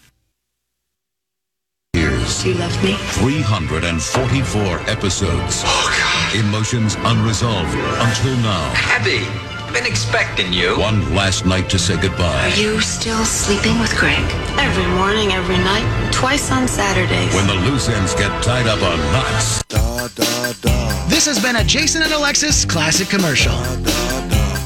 Years. 1.95 2.45
You 2.45 2.53
left 2.53 2.83
me? 2.83 2.93
344 2.93 4.79
episodes. 4.81 5.63
Oh, 5.65 5.97
God. 5.97 6.45
Emotions 6.45 6.95
unresolved 6.99 7.73
until 7.73 8.37
now. 8.45 8.73
Abby, 8.93 9.25
been 9.73 9.87
expecting 9.87 10.53
you. 10.53 10.77
One 10.77 11.01
last 11.15 11.47
night 11.47 11.67
to 11.71 11.79
say 11.79 11.99
goodbye. 11.99 12.51
Are 12.51 12.59
you 12.59 12.79
still 12.79 13.25
sleeping 13.25 13.79
with 13.79 13.95
Greg? 13.97 14.21
Every 14.59 14.85
morning, 14.97 15.31
every 15.31 15.57
night, 15.57 16.13
twice 16.13 16.51
on 16.51 16.67
Saturdays. 16.67 17.33
When 17.33 17.47
the 17.47 17.55
loose 17.55 17.89
ends 17.89 18.13
get 18.13 18.29
tied 18.43 18.67
up 18.67 18.83
on 18.83 18.99
knots. 19.11 19.63
Da, 19.63 20.07
da, 20.09 20.53
da. 20.61 21.07
This 21.07 21.25
has 21.25 21.41
been 21.41 21.55
a 21.55 21.63
Jason 21.63 22.03
and 22.03 22.13
Alexis 22.13 22.65
classic 22.65 23.09
commercial. 23.09 23.55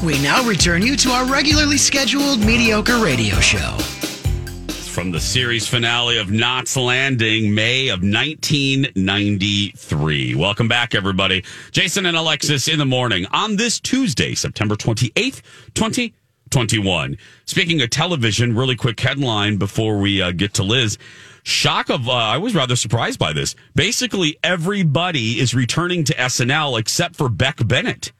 We 0.02 0.20
now 0.20 0.42
return 0.42 0.82
you 0.82 0.96
to 0.96 1.10
our 1.10 1.24
regularly 1.24 1.78
scheduled 1.78 2.40
mediocre 2.40 2.98
radio 2.98 3.36
show. 3.36 3.76
From 4.90 5.12
the 5.12 5.20
series 5.20 5.68
finale 5.68 6.18
of 6.18 6.28
Knots 6.28 6.76
Landing, 6.76 7.54
May 7.54 7.86
of 7.86 8.02
1993. 8.02 10.34
Welcome 10.34 10.66
back, 10.66 10.96
everybody. 10.96 11.44
Jason 11.70 12.06
and 12.06 12.16
Alexis 12.16 12.66
in 12.66 12.80
the 12.80 12.84
morning 12.84 13.26
on 13.30 13.54
this 13.54 13.78
Tuesday, 13.78 14.34
September 14.34 14.74
28th, 14.74 15.40
2021. 16.52 17.16
Speaking 17.46 17.80
of 17.80 17.90
television, 17.90 18.54
really 18.54 18.76
quick 18.76 19.00
headline 19.00 19.56
before 19.56 19.98
we 19.98 20.20
uh, 20.20 20.32
get 20.32 20.54
to 20.54 20.62
Liz. 20.62 20.98
Shock 21.44 21.88
of, 21.90 22.08
uh, 22.08 22.12
I 22.12 22.38
was 22.38 22.54
rather 22.54 22.76
surprised 22.76 23.18
by 23.18 23.32
this. 23.32 23.56
Basically, 23.74 24.38
everybody 24.44 25.40
is 25.40 25.54
returning 25.54 26.04
to 26.04 26.14
SNL 26.14 26.78
except 26.78 27.16
for 27.16 27.28
Beck 27.28 27.66
Bennett. 27.66 28.12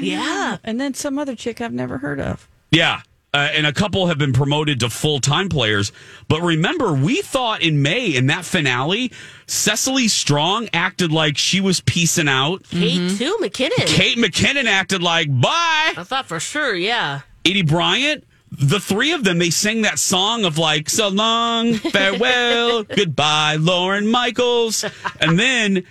Yeah. 0.00 0.58
And 0.62 0.80
then 0.80 0.94
some 0.94 1.18
other 1.18 1.34
chick 1.34 1.60
I've 1.60 1.72
never 1.72 1.98
heard 1.98 2.20
of. 2.20 2.46
Yeah. 2.70 3.00
Uh, 3.34 3.48
and 3.52 3.66
a 3.66 3.72
couple 3.72 4.06
have 4.06 4.16
been 4.16 4.32
promoted 4.32 4.80
to 4.80 4.88
full 4.88 5.20
time 5.20 5.48
players. 5.48 5.92
But 6.28 6.40
remember, 6.42 6.92
we 6.92 7.20
thought 7.20 7.62
in 7.62 7.82
May 7.82 8.14
in 8.14 8.26
that 8.26 8.44
finale, 8.44 9.12
Cecily 9.46 10.08
Strong 10.08 10.68
acted 10.72 11.10
like 11.12 11.36
she 11.36 11.60
was 11.60 11.80
peacing 11.80 12.28
out. 12.28 12.62
Kate 12.70 13.18
too, 13.18 13.36
McKinnon. 13.40 13.86
Kate 13.86 14.16
McKinnon 14.16 14.64
acted 14.64 15.02
like 15.02 15.28
bye. 15.28 15.94
I 15.96 16.04
thought 16.04 16.26
for 16.26 16.40
sure, 16.40 16.74
yeah. 16.74 17.22
Aidy 17.44 17.66
Bryant, 17.66 18.24
the 18.50 18.80
three 18.80 19.12
of 19.12 19.24
them, 19.24 19.38
they 19.38 19.50
sing 19.50 19.82
that 19.82 19.98
song 19.98 20.44
of 20.44 20.58
like, 20.58 20.88
so 20.90 21.08
long, 21.08 21.74
farewell, 21.74 22.82
goodbye, 22.96 23.56
Lorne 23.56 24.06
Michaels. 24.06 24.84
And 25.20 25.38
then, 25.38 25.84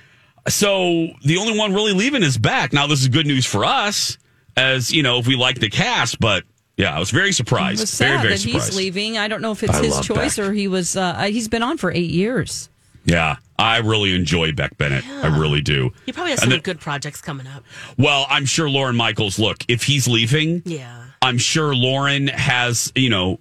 so 0.47 1.07
the 1.23 1.37
only 1.37 1.57
one 1.57 1.73
really 1.73 1.93
leaving 1.93 2.23
is 2.23 2.37
Beck. 2.37 2.73
Now, 2.73 2.87
this 2.87 3.01
is 3.01 3.07
good 3.09 3.27
news 3.27 3.45
for 3.45 3.65
us, 3.65 4.17
as 4.55 4.91
you 4.91 5.03
know, 5.03 5.19
if 5.19 5.27
we 5.27 5.35
like 5.35 5.59
the 5.59 5.69
cast, 5.69 6.19
but 6.19 6.43
yeah, 6.77 6.95
I 6.95 6.99
was 6.99 7.09
very 7.11 7.31
surprised. 7.31 7.79
It 7.79 7.83
was 7.83 7.97
very, 7.97 8.11
sad 8.17 8.21
very 8.21 8.33
that 8.33 8.39
surprised. 8.39 8.67
he's 8.69 8.77
leaving. 8.77 9.17
I 9.17 9.27
don't 9.27 9.41
know 9.41 9.51
if 9.51 9.63
it's 9.63 9.73
I 9.73 9.83
his 9.83 9.99
choice 10.01 10.37
Beck. 10.37 10.45
or 10.47 10.53
he 10.53 10.67
was. 10.67 10.95
Uh, 10.95 11.23
he's 11.23 11.47
been 11.47 11.63
on 11.63 11.77
for 11.77 11.91
eight 11.91 12.11
years. 12.11 12.69
Yeah, 13.03 13.37
I 13.57 13.77
really 13.77 14.13
enjoy 14.13 14.51
Beck 14.51 14.77
Bennett. 14.77 15.07
I 15.07 15.39
really 15.39 15.61
do. 15.61 15.91
He 16.05 16.11
probably 16.11 16.31
has 16.31 16.41
And 16.41 16.51
some 16.51 16.57
the- 16.59 16.63
good 16.63 16.79
projects 16.79 17.19
coming 17.21 17.47
up. 17.47 17.63
Well, 17.97 18.27
I'm 18.29 18.45
sure 18.45 18.69
Lorne 18.69 18.95
Michaels, 18.97 19.39
look, 19.39 19.57
if 19.69 19.83
he's 19.83 20.07
leaving, 20.07 20.61
Yeah. 20.65 21.05
I'm 21.21 21.37
sure 21.37 21.75
Lorne 21.75 22.27
has, 22.27 22.91
you 22.95 23.09
know, 23.09 23.39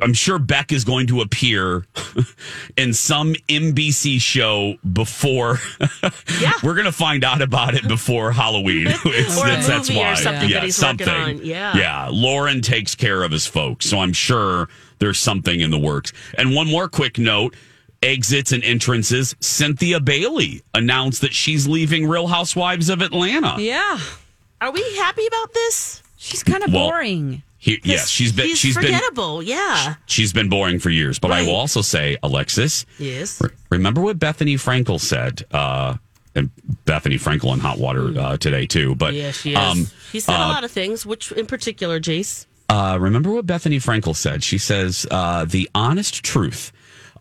I'm 0.00 0.14
sure 0.14 0.38
Beck 0.38 0.72
is 0.72 0.84
going 0.84 1.06
to 1.08 1.20
appear 1.20 1.84
in 2.76 2.92
some 2.94 3.34
NBC 3.48 4.20
show 4.20 4.76
before. 4.92 5.58
Yeah. 6.40 6.52
We're 6.62 6.74
going 6.74 6.84
to 6.86 6.92
find 6.92 7.24
out 7.24 7.40
about 7.40 7.74
it 7.74 7.88
before 7.88 8.30
Halloween. 8.32 8.86
It's- 9.06 9.38
Or 9.40 9.46
that's, 9.46 9.66
that's 9.66 9.88
movie 9.88 10.00
or 10.00 10.04
why. 10.04 10.14
something 10.14 10.48
yeah, 10.50 10.60
he's 10.60 10.76
something. 10.76 11.40
Yeah. 11.42 11.74
Yeah. 11.76 12.08
Lorne 12.12 12.60
takes 12.60 12.94
care 12.94 13.22
of 13.22 13.30
his 13.32 13.46
folks. 13.46 13.86
So 13.86 13.98
I'm 14.00 14.12
sure 14.12 14.68
there's 14.98 15.18
something 15.18 15.60
in 15.60 15.70
the 15.70 15.78
works. 15.78 16.12
And 16.36 16.54
one 16.54 16.66
more 16.70 16.88
quick 16.88 17.18
note 17.18 17.54
exits 18.02 18.52
and 18.52 18.62
entrances. 18.64 19.34
Cynthia 19.40 19.98
Bailey 20.00 20.62
announced 20.74 21.22
that 21.22 21.32
she's 21.32 21.66
leaving 21.66 22.06
Real 22.06 22.26
Housewives 22.26 22.90
of 22.90 23.00
Atlanta. 23.00 23.56
Yeah, 23.58 23.98
Are 24.60 24.70
we 24.72 24.82
happy 24.96 25.26
about 25.26 25.54
this? 25.54 26.02
She's 26.16 26.42
kind 26.42 26.62
of 26.64 26.72
Well, 26.72 26.88
boring. 26.90 27.42
He, 27.58 27.80
yes, 27.84 28.08
she's 28.08 28.32
been 28.32 28.46
He's 28.46 28.58
she's 28.58 28.74
been 28.76 28.84
forgettable. 28.84 29.42
yeah. 29.42 29.94
she's 30.06 30.32
been 30.32 30.48
boring 30.48 30.78
for 30.78 30.90
years. 30.90 31.18
But 31.18 31.32
I 31.32 31.42
will 31.42 31.56
also 31.56 31.80
say, 31.80 32.16
Alexis, 32.22 32.84
Yes. 32.98 33.40
re- 33.40 33.50
remember 33.70 34.00
what 34.00 34.18
Bethenny 34.18 34.54
Frankel 34.54 35.00
said? 35.00 35.44
Uh, 35.50 35.96
and 36.34 36.50
Bethenny 36.84 37.14
Frankel 37.18 37.52
in 37.54 37.60
hot 37.60 37.78
water 37.78 38.12
uh, 38.18 38.36
today 38.36 38.66
too. 38.66 38.94
But 38.94 39.14
yeah, 39.14 39.30
she 39.32 39.52
is. 39.52 39.58
um, 39.58 39.86
he 40.12 40.20
said 40.20 40.34
uh, 40.34 40.46
a 40.46 40.48
lot 40.48 40.64
of 40.64 40.70
things, 40.70 41.06
which 41.06 41.32
in 41.32 41.46
particular, 41.46 41.98
Jace. 41.98 42.46
Uh, 42.68 42.98
remember 43.00 43.30
what 43.30 43.46
Bethenny 43.46 43.82
Frankel 43.82 44.14
said? 44.14 44.44
She 44.44 44.58
says 44.58 45.06
uh, 45.10 45.44
the 45.46 45.68
honest 45.74 46.22
truth 46.22 46.72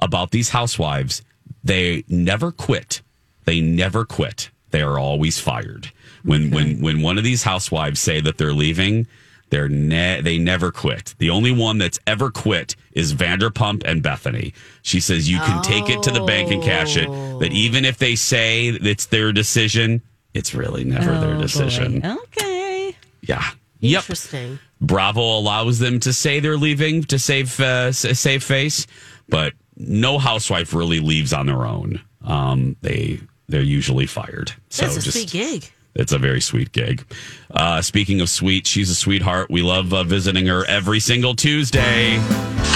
about 0.01 0.31
these 0.31 0.49
housewives: 0.49 1.21
they 1.63 2.03
never 2.09 2.51
quit. 2.51 3.01
They 3.45 3.61
never 3.61 4.03
quit. 4.05 4.49
They 4.71 4.81
are 4.81 4.99
always 4.99 5.39
fired. 5.39 5.91
When 6.25 6.51
when 6.51 6.81
when 6.81 7.01
one 7.01 7.17
of 7.17 7.23
these 7.23 7.43
housewives 7.43 7.99
say 8.01 8.19
that 8.21 8.37
they're 8.37 8.51
leaving, 8.53 9.07
they're 9.51 9.69
ne- 9.69 10.21
they 10.21 10.37
never 10.37 10.71
quit. 10.71 11.13
The 11.19 11.29
only 11.29 11.51
one 11.51 11.77
that's 11.77 11.99
ever 12.07 12.31
quit 12.31 12.75
is 12.93 13.13
Vanderpump 13.13 13.83
and 13.85 14.01
Bethenny. 14.03 14.53
She 14.81 14.99
says 14.99 15.29
you 15.29 15.37
can 15.39 15.61
take 15.61 15.89
it 15.89 16.01
to 16.03 16.11
the 16.11 16.23
bank 16.25 16.51
and 16.51 16.63
cash 16.63 16.97
it. 16.97 17.07
That 17.39 17.51
even 17.53 17.85
if 17.85 17.97
they 17.99 18.15
say 18.15 18.67
it's 18.69 19.05
their 19.05 19.31
decision, 19.31 20.01
it's 20.33 20.55
really 20.55 20.83
never 20.83 21.13
Oh, 21.13 21.21
their 21.21 21.35
boy. 21.35 21.41
decision. 21.43 22.03
Okay. 22.03 22.95
Yeah. 23.21 23.43
Yep. 23.81 24.03
Interesting. 24.03 24.57
Bravo 24.81 25.21
allows 25.21 25.77
them 25.79 25.99
to 26.01 26.11
say 26.11 26.39
they're 26.39 26.57
leaving 26.57 27.03
to 27.05 27.19
save 27.19 27.59
uh, 27.59 27.91
save 27.91 28.43
face, 28.43 28.87
but 29.29 29.53
no 29.77 30.17
housewife 30.17 30.73
really 30.73 30.99
leaves 30.99 31.33
on 31.33 31.45
their 31.45 31.65
own. 31.65 32.01
Um, 32.23 32.75
they 32.81 33.19
they're 33.47 33.61
usually 33.61 34.07
fired. 34.07 34.51
So 34.69 34.85
That's 34.85 34.97
a 34.97 35.01
just 35.01 35.17
sweet 35.17 35.29
gig. 35.31 35.71
It's 35.95 36.11
a 36.11 36.17
very 36.17 36.41
sweet 36.41 36.71
gig. 36.71 37.05
Uh, 37.51 37.81
speaking 37.81 38.21
of 38.21 38.29
sweet, 38.29 38.67
she's 38.67 38.89
a 38.89 38.95
sweetheart. 38.95 39.49
We 39.49 39.61
love 39.61 39.93
uh, 39.93 40.03
visiting 40.03 40.47
her 40.47 40.65
every 40.65 40.99
single 40.99 41.35
Tuesday. 41.35 42.17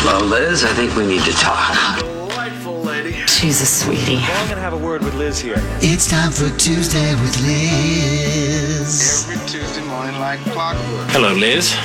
Well, 0.03 0.24
Liz, 0.26 0.63
I 0.63 0.74
think 0.74 0.95
we 0.95 1.05
need 1.05 1.24
to 1.24 1.32
talk. 1.34 1.99
Delightful 1.99 2.82
lady. 2.82 3.11
She's 3.28 3.61
a 3.61 3.65
sweetie. 3.65 4.15
Well, 4.15 4.43
I'm 4.43 4.49
gonna 4.49 4.61
have 4.61 4.74
a 4.74 4.78
word 4.78 5.03
with 5.03 5.15
Liz 5.15 5.39
here. 5.39 5.55
It's 5.82 6.09
time 6.09 6.32
for 6.32 6.49
Tuesday 6.57 7.13
with 7.15 7.38
Liz. 7.41 9.28
Every 9.30 9.47
Tuesday 9.47 9.84
morning 9.88 10.17
like 10.20 10.39
clockwork. 10.39 11.09
Hello, 11.09 11.34
Liz. 11.34 11.76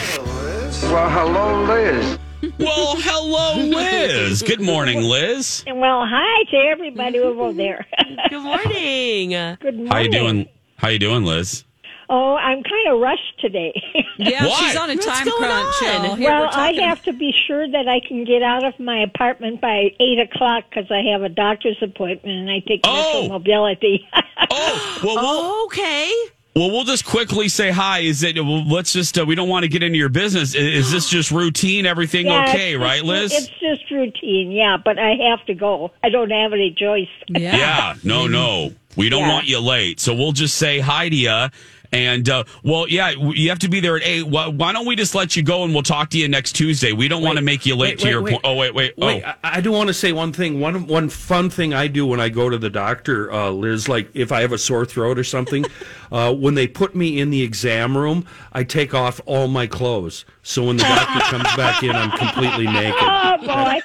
Well, 0.84 1.10
hello, 1.10 1.64
Liz. 1.64 2.18
Well, 2.58 2.94
hello, 2.98 3.56
Liz. 3.64 4.42
Good 4.42 4.60
morning, 4.60 5.00
Liz. 5.02 5.64
Well, 5.66 6.06
hi 6.06 6.44
to 6.50 6.56
everybody 6.56 7.18
over 7.18 7.52
there. 7.52 7.86
Good 8.30 8.42
morning. 8.42 9.30
Good 9.30 9.74
morning. 9.74 9.86
How 9.86 9.96
are 9.96 10.02
you 10.02 10.10
doing? 10.10 10.48
How 10.84 10.90
you 10.90 10.98
doing, 10.98 11.24
Liz? 11.24 11.64
Oh, 12.10 12.34
I'm 12.34 12.62
kind 12.62 12.88
of 12.90 13.00
rushed 13.00 13.40
today. 13.40 13.72
Yeah, 14.18 14.46
Why? 14.46 14.56
she's 14.68 14.76
on 14.76 14.90
a 14.90 14.94
What's 14.94 15.06
time 15.06 15.26
crunch. 15.28 15.82
on? 15.82 16.04
y'all. 16.04 16.14
Here 16.14 16.30
well, 16.30 16.48
I 16.52 16.72
have 16.82 17.02
to 17.04 17.12
be 17.12 17.32
sure 17.48 17.66
that 17.68 17.88
I 17.88 17.98
can 18.06 18.24
get 18.24 18.42
out 18.42 18.62
of 18.64 18.78
my 18.78 18.98
apartment 19.02 19.60
by 19.60 19.90
eight 19.98 20.18
o'clock 20.20 20.64
because 20.70 20.88
I 20.90 21.00
have 21.10 21.22
a 21.22 21.28
doctor's 21.28 21.78
appointment 21.82 22.38
and 22.38 22.50
I 22.50 22.60
take 22.60 22.82
Oh. 22.84 23.22
Metro 23.22 23.38
Mobility. 23.38 24.06
Oh, 24.50 25.00
well, 25.02 25.14
we'll, 25.16 25.24
Oh, 25.26 25.64
okay. 25.66 26.12
Well, 26.56 26.70
we'll 26.70 26.84
just 26.84 27.04
quickly 27.04 27.48
say 27.48 27.70
hi. 27.72 28.00
Is 28.00 28.22
it? 28.22 28.36
Well, 28.36 28.64
let's 28.64 28.92
just. 28.92 29.18
Uh, 29.18 29.24
we 29.26 29.34
don't 29.34 29.48
want 29.48 29.64
to 29.64 29.68
get 29.68 29.82
into 29.82 29.98
your 29.98 30.08
business. 30.08 30.54
Is, 30.54 30.86
is 30.86 30.92
this 30.92 31.08
just 31.08 31.32
routine? 31.32 31.84
Everything 31.84 32.26
Yeah, 32.26 32.44
okay, 32.48 32.74
it's 32.74 32.80
right, 32.82 32.98
just- 33.00 33.06
Liz? 33.06 33.32
It's 33.32 33.48
just 33.60 33.90
routine, 33.90 34.52
yeah. 34.52 34.76
But 34.76 34.98
I 35.00 35.14
have 35.30 35.44
to 35.46 35.54
go. 35.54 35.90
I 36.04 36.10
don't 36.10 36.30
have 36.30 36.52
any 36.52 36.72
choice. 36.78 37.08
Yeah. 37.28 37.56
yeah. 37.56 37.94
No, 38.04 38.28
no. 38.28 38.72
We 38.96 39.08
don't 39.08 39.22
Yeah. 39.22 39.32
want 39.32 39.46
you 39.46 39.58
late, 39.58 39.98
so 39.98 40.14
we'll 40.14 40.30
just 40.30 40.54
say 40.54 40.78
hi 40.78 41.08
to 41.08 41.16
you. 41.16 41.46
And 41.94 42.28
uh, 42.28 42.42
well, 42.64 42.88
yeah, 42.88 43.10
you 43.10 43.48
have 43.50 43.60
to 43.60 43.68
be 43.68 43.78
there 43.78 43.96
at 43.96 44.02
eight. 44.02 44.24
Why, 44.24 44.48
why 44.48 44.72
don't 44.72 44.84
we 44.84 44.96
just 44.96 45.14
let 45.14 45.36
you 45.36 45.44
go 45.44 45.62
and 45.62 45.72
we'll 45.72 45.84
talk 45.84 46.10
to 46.10 46.18
you 46.18 46.26
next 46.26 46.52
Tuesday? 46.52 46.92
We 46.92 47.06
don't 47.06 47.22
want 47.22 47.38
to 47.38 47.44
make 47.44 47.64
you 47.64 47.76
late 47.76 47.90
wait, 47.90 47.98
to 48.00 48.04
wait, 48.06 48.10
your 48.10 48.22
point. 48.22 48.40
Oh 48.42 48.56
wait, 48.56 48.74
wait, 48.74 48.98
Wait, 48.98 49.22
oh. 49.24 49.28
I, 49.44 49.58
I 49.58 49.60
do 49.60 49.70
want 49.70 49.86
to 49.88 49.94
say 49.94 50.12
one 50.12 50.32
thing. 50.32 50.58
One 50.58 50.88
one 50.88 51.08
fun 51.08 51.50
thing 51.50 51.72
I 51.72 51.86
do 51.86 52.04
when 52.04 52.20
I 52.20 52.28
go 52.30 52.50
to 52.50 52.58
the 52.58 52.70
doctor, 52.70 53.30
uh, 53.32 53.50
Liz, 53.50 53.88
like 53.88 54.08
if 54.14 54.32
I 54.32 54.40
have 54.40 54.50
a 54.50 54.58
sore 54.58 54.84
throat 54.84 55.18
or 55.18 55.24
something, 55.24 55.64
uh, 56.12 56.34
when 56.34 56.54
they 56.54 56.66
put 56.66 56.96
me 56.96 57.20
in 57.20 57.30
the 57.30 57.42
exam 57.42 57.96
room, 57.96 58.26
I 58.52 58.64
take 58.64 58.92
off 58.92 59.20
all 59.24 59.46
my 59.46 59.68
clothes. 59.68 60.24
So 60.42 60.64
when 60.64 60.76
the 60.76 60.82
doctor 60.82 61.20
comes 61.20 61.56
back 61.56 61.82
in, 61.82 61.92
I'm 61.92 62.10
completely 62.10 62.66
naked. 62.66 62.94
Oh 63.26 63.38
boy, 63.38 63.80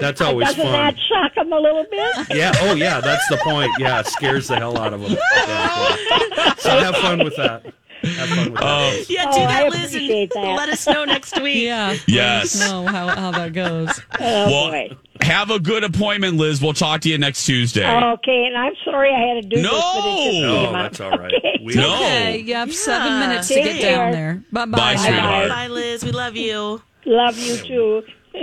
That's 0.00 0.20
always 0.20 0.48
doesn't 0.48 0.62
fun. 0.64 0.72
that 0.72 0.96
shock 1.08 1.36
him 1.36 1.52
a 1.52 1.58
little 1.60 1.84
bit? 1.90 2.36
Yeah. 2.36 2.52
Oh, 2.62 2.74
yeah. 2.74 3.00
That's 3.00 3.26
the 3.28 3.36
point. 3.38 3.70
Yeah, 3.78 4.00
it 4.00 4.06
scares 4.06 4.48
the 4.48 4.56
hell 4.56 4.76
out 4.78 4.92
of 4.92 5.00
them. 5.02 5.12
Yeah, 5.36 5.96
yeah. 6.36 6.54
So 6.56 6.70
have 6.70 6.96
fun 6.96 7.22
with 7.22 7.31
that. 7.36 7.64
Have 8.02 8.28
fun 8.30 8.52
with 8.52 8.60
that. 8.60 8.98
Um, 8.98 9.04
yeah, 9.08 9.24
Oh, 9.28 9.32
do 9.36 9.40
I 9.42 9.46
that, 9.46 9.70
Liz, 9.70 9.94
and 9.94 10.30
that. 10.30 10.54
let 10.56 10.68
us 10.68 10.86
know 10.88 11.04
next 11.04 11.40
week. 11.40 11.62
Yeah. 11.62 11.96
Yes. 12.08 12.58
Know 12.58 12.84
how, 12.86 13.06
how 13.08 13.30
that 13.30 13.52
goes. 13.52 13.90
Oh 14.18 14.46
well, 14.46 14.70
boy. 14.72 14.96
have 15.20 15.50
a 15.52 15.60
good 15.60 15.84
appointment, 15.84 16.36
Liz. 16.36 16.60
We'll 16.60 16.72
talk 16.72 17.00
to 17.02 17.08
you 17.08 17.16
next 17.18 17.44
Tuesday. 17.46 17.86
Okay, 17.88 18.46
and 18.46 18.56
I'm 18.56 18.72
sorry 18.84 19.10
I 19.14 19.34
had 19.34 19.42
to 19.44 19.48
do 19.48 19.62
No! 19.62 19.70
this, 19.70 19.84
but 19.84 20.04
it 20.06 20.24
just 20.32 20.40
No, 20.42 20.54
came 20.66 20.74
out. 20.74 20.82
that's 20.82 21.00
all 21.00 21.10
right. 21.10 21.32
Okay. 21.34 21.60
We 21.64 21.74
No. 21.76 21.94
Okay, 21.94 22.38
you 22.38 22.54
have 22.56 22.74
seven 22.74 23.06
Yeah. 23.06 23.20
minutes 23.28 23.46
to 23.48 23.54
Take 23.54 23.64
get 23.64 23.82
down 23.82 24.10
there. 24.10 24.42
Bye 24.50 24.64
Bye, 24.66 24.76
bye. 24.76 24.96
sweetheart. 24.96 25.48
Bye, 25.48 25.68
Liz. 25.68 26.04
We 26.04 26.10
love 26.10 26.34
you. 26.36 26.82
Love 27.04 27.38
you 27.38 27.56
too. 27.58 28.02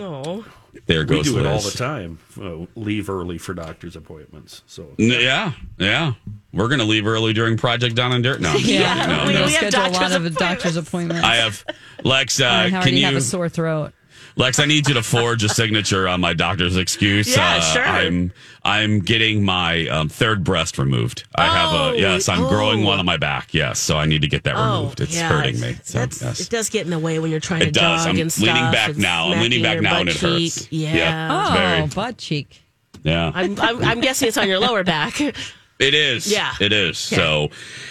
Oh, 0.00 0.44
There 0.86 1.00
We 1.00 1.06
goes 1.06 1.24
do 1.26 1.38
it 1.38 1.46
all 1.46 1.60
the 1.60 1.70
time. 1.70 2.18
Uh, 2.40 2.66
leave 2.74 3.10
early 3.10 3.38
for 3.38 3.54
doctor's 3.54 3.96
appointments. 3.96 4.62
So 4.66 4.88
Yeah, 4.98 5.52
yeah. 5.78 6.14
We're 6.52 6.68
going 6.68 6.80
to 6.80 6.84
leave 6.86 7.06
early 7.06 7.32
during 7.32 7.56
Project 7.56 7.94
Down 7.94 8.12
and 8.12 8.24
Dirt. 8.24 8.40
No, 8.40 8.54
Yeah, 8.54 9.06
no, 9.06 9.26
we, 9.26 9.34
no. 9.34 9.44
we 9.46 9.52
have 9.52 9.72
schedule 9.72 9.86
a 9.86 9.92
lot 10.00 10.12
of 10.12 10.36
doctor's 10.36 10.76
appointments. 10.76 11.24
I 11.24 11.36
have 11.36 11.64
Lex. 12.04 12.40
Uh, 12.40 12.46
I 12.46 12.64
can 12.70 12.74
already 12.76 13.02
have 13.02 13.12
you, 13.12 13.18
a 13.18 13.22
sore 13.22 13.48
throat. 13.48 13.92
Lex? 14.38 14.58
I 14.60 14.64
need 14.66 14.88
you 14.88 14.94
to 14.94 15.02
forge 15.02 15.42
a 15.44 15.48
signature 15.48 16.06
on 16.08 16.20
my 16.20 16.32
doctor's 16.32 16.76
excuse. 16.76 17.36
Yeah, 17.36 17.56
uh, 17.56 17.60
sure. 17.60 17.84
I'm 17.84 18.32
I'm 18.64 19.00
getting 19.00 19.44
my 19.44 19.86
um, 19.88 20.08
third 20.08 20.44
breast 20.44 20.78
removed. 20.78 21.26
I 21.34 21.46
have 21.46 21.72
Oh, 21.72 21.92
a 21.92 21.96
yes. 21.98 22.28
I'm 22.28 22.44
oh. 22.44 22.48
growing 22.48 22.84
one 22.84 22.98
on 23.00 23.04
my 23.06 23.16
back. 23.16 23.52
Yes, 23.52 23.78
so 23.80 23.98
I 23.98 24.06
need 24.06 24.22
to 24.22 24.28
get 24.28 24.44
that 24.44 24.54
oh, 24.56 24.78
removed. 24.80 25.00
It's 25.00 25.14
yeah, 25.16 25.28
hurting 25.28 25.60
me. 25.60 25.76
So, 25.82 25.98
yes. 26.00 26.40
It 26.40 26.50
does 26.50 26.70
get 26.70 26.84
in 26.84 26.90
the 26.90 26.98
way 26.98 27.18
when 27.18 27.30
you're 27.30 27.40
trying 27.40 27.62
It 27.62 27.66
to 27.66 27.70
does. 27.72 28.04
jog 28.04 28.14
I'm 28.14 28.20
and 28.20 28.32
stuff. 28.32 28.46
leaning 28.46 28.70
back 28.72 28.90
It's 28.90 28.98
now. 28.98 29.32
I'm 29.32 29.40
leaning 29.40 29.62
back 29.62 29.80
now 29.80 30.00
and 30.00 30.08
it 30.08 30.12
cheek. 30.12 30.20
hurts. 30.22 30.72
Yeah. 30.72 30.94
Yeah. 30.94 31.46
Oh, 31.48 31.52
very- 31.54 31.86
butt 31.88 32.18
cheek. 32.18 32.62
Yeah. 33.02 33.30
I'm, 33.34 33.58
I'm, 33.60 33.82
I'm 33.84 34.00
guessing 34.00 34.28
it's 34.28 34.36
on 34.36 34.48
your 34.48 34.60
lower 34.60 34.84
back. 34.84 35.20
It 35.78 35.94
is. 35.94 36.26
Yeah. 36.30 36.54
It 36.60 36.72
is. 36.72 36.98
So 36.98 37.50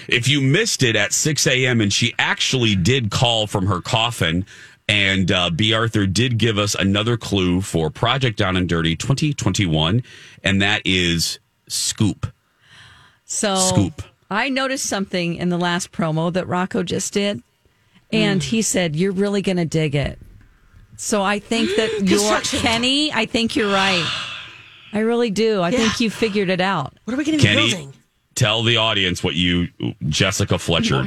if 0.09 0.27
you 0.27 0.41
missed 0.41 0.83
it 0.83 0.97
at 0.97 1.13
6 1.13 1.47
a.m., 1.47 1.79
and 1.79 1.91
she 1.93 2.13
actually 2.19 2.75
did 2.75 3.11
call 3.11 3.47
from 3.47 3.67
her 3.67 3.79
coffin, 3.79 4.45
and 4.87 5.31
uh, 5.31 5.49
Bea 5.49 5.73
Arthur 5.73 6.05
did 6.05 6.37
give 6.37 6.57
us 6.57 6.75
another 6.75 7.17
clue 7.17 7.61
for 7.61 7.89
Project 7.89 8.37
Down 8.37 8.55
and 8.55 8.67
Dirty 8.69 8.95
2021, 8.95 10.03
and 10.43 10.61
that 10.61 10.81
is 10.85 11.39
Scoop. 11.67 12.27
So 13.25 13.55
Scoop. 13.55 14.01
I 14.29 14.49
noticed 14.49 14.85
something 14.85 15.35
in 15.35 15.49
the 15.49 15.57
last 15.57 15.91
promo 15.91 16.31
that 16.33 16.47
Rocco 16.47 16.83
just 16.83 17.13
did, 17.13 17.41
and 18.11 18.41
he 18.41 18.61
said, 18.61 18.95
You're 18.95 19.11
really 19.11 19.41
going 19.41 19.57
to 19.57 19.65
dig 19.65 19.95
it. 19.95 20.19
So 20.95 21.21
I 21.21 21.39
think 21.39 21.75
that 21.75 22.01
you're 22.03 22.41
Kenny. 22.61 23.11
I 23.11 23.25
think 23.25 23.55
you're 23.55 23.71
right. 23.71 24.05
I 24.93 24.99
really 24.99 25.29
do. 25.29 25.61
I 25.61 25.71
think 25.71 25.99
you 25.99 26.09
figured 26.09 26.49
it 26.49 26.61
out. 26.61 26.93
What 27.03 27.13
are 27.13 27.17
we 27.17 27.25
going 27.25 27.37
to 27.37 27.45
be 27.45 27.53
building? 27.53 27.93
tell 28.37 28.63
the 28.63 28.77
audience 28.77 29.23
what 29.23 29.35
you, 29.35 29.67
Jessica 30.07 30.57
Fletcher. 30.57 31.03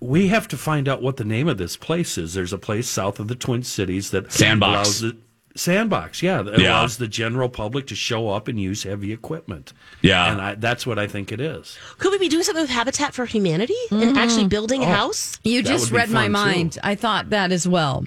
We 0.00 0.28
have 0.28 0.46
to 0.48 0.56
find 0.56 0.88
out 0.88 1.02
what 1.02 1.16
the 1.16 1.24
name 1.24 1.48
of 1.48 1.58
this 1.58 1.76
place 1.76 2.18
is. 2.18 2.34
There's 2.34 2.52
a 2.52 2.58
place 2.58 2.88
south 2.88 3.18
of 3.18 3.28
the 3.28 3.34
Twin 3.34 3.62
Cities 3.62 4.10
that 4.10 4.30
Sandbox. 4.32 4.72
allows 4.72 5.00
the 5.00 5.16
sandbox. 5.54 6.22
Yeah, 6.22 6.42
that 6.42 6.58
Yeah. 6.58 6.68
allows 6.72 6.98
the 6.98 7.08
general 7.08 7.48
public 7.48 7.86
to 7.86 7.94
show 7.94 8.28
up 8.28 8.46
and 8.46 8.60
use 8.60 8.82
heavy 8.82 9.10
equipment. 9.12 9.72
Yeah. 10.02 10.30
and 10.30 10.40
I, 10.40 10.54
that's 10.54 10.86
what 10.86 10.98
I 10.98 11.06
think 11.06 11.32
it 11.32 11.40
is. 11.40 11.78
Could 11.98 12.12
we 12.12 12.18
be 12.18 12.28
doing 12.28 12.42
something 12.44 12.62
with 12.62 12.70
Habitat 12.70 13.14
for 13.14 13.24
Humanity 13.24 13.74
and 13.90 14.02
mm-hmm. 14.02 14.18
actually 14.18 14.48
building 14.48 14.82
a 14.82 14.86
Oh. 14.86 14.92
house? 14.92 15.38
You 15.44 15.62
just 15.62 15.90
read 15.90 16.10
my 16.10 16.24
fun, 16.24 16.26
too. 16.26 16.32
mind. 16.32 16.78
I 16.84 16.94
thought 16.94 17.30
that 17.30 17.52
as 17.52 17.66
well. 17.66 18.04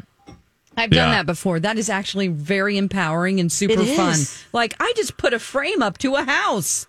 I've 0.78 0.92
done 0.92 1.10
Yeah. 1.10 1.18
that 1.18 1.26
before. 1.26 1.60
That 1.60 1.78
is 1.80 1.90
actually 1.90 2.28
very 2.28 2.78
empowering 2.78 3.40
and 3.40 3.52
super 3.52 3.84
fun. 3.84 4.20
Like 4.54 4.76
I 4.80 4.94
just 4.96 5.18
put 5.18 5.34
a 5.34 5.40
frame 5.40 5.82
up 5.82 5.98
to 5.98 6.16
a 6.16 6.24
house. 6.24 6.86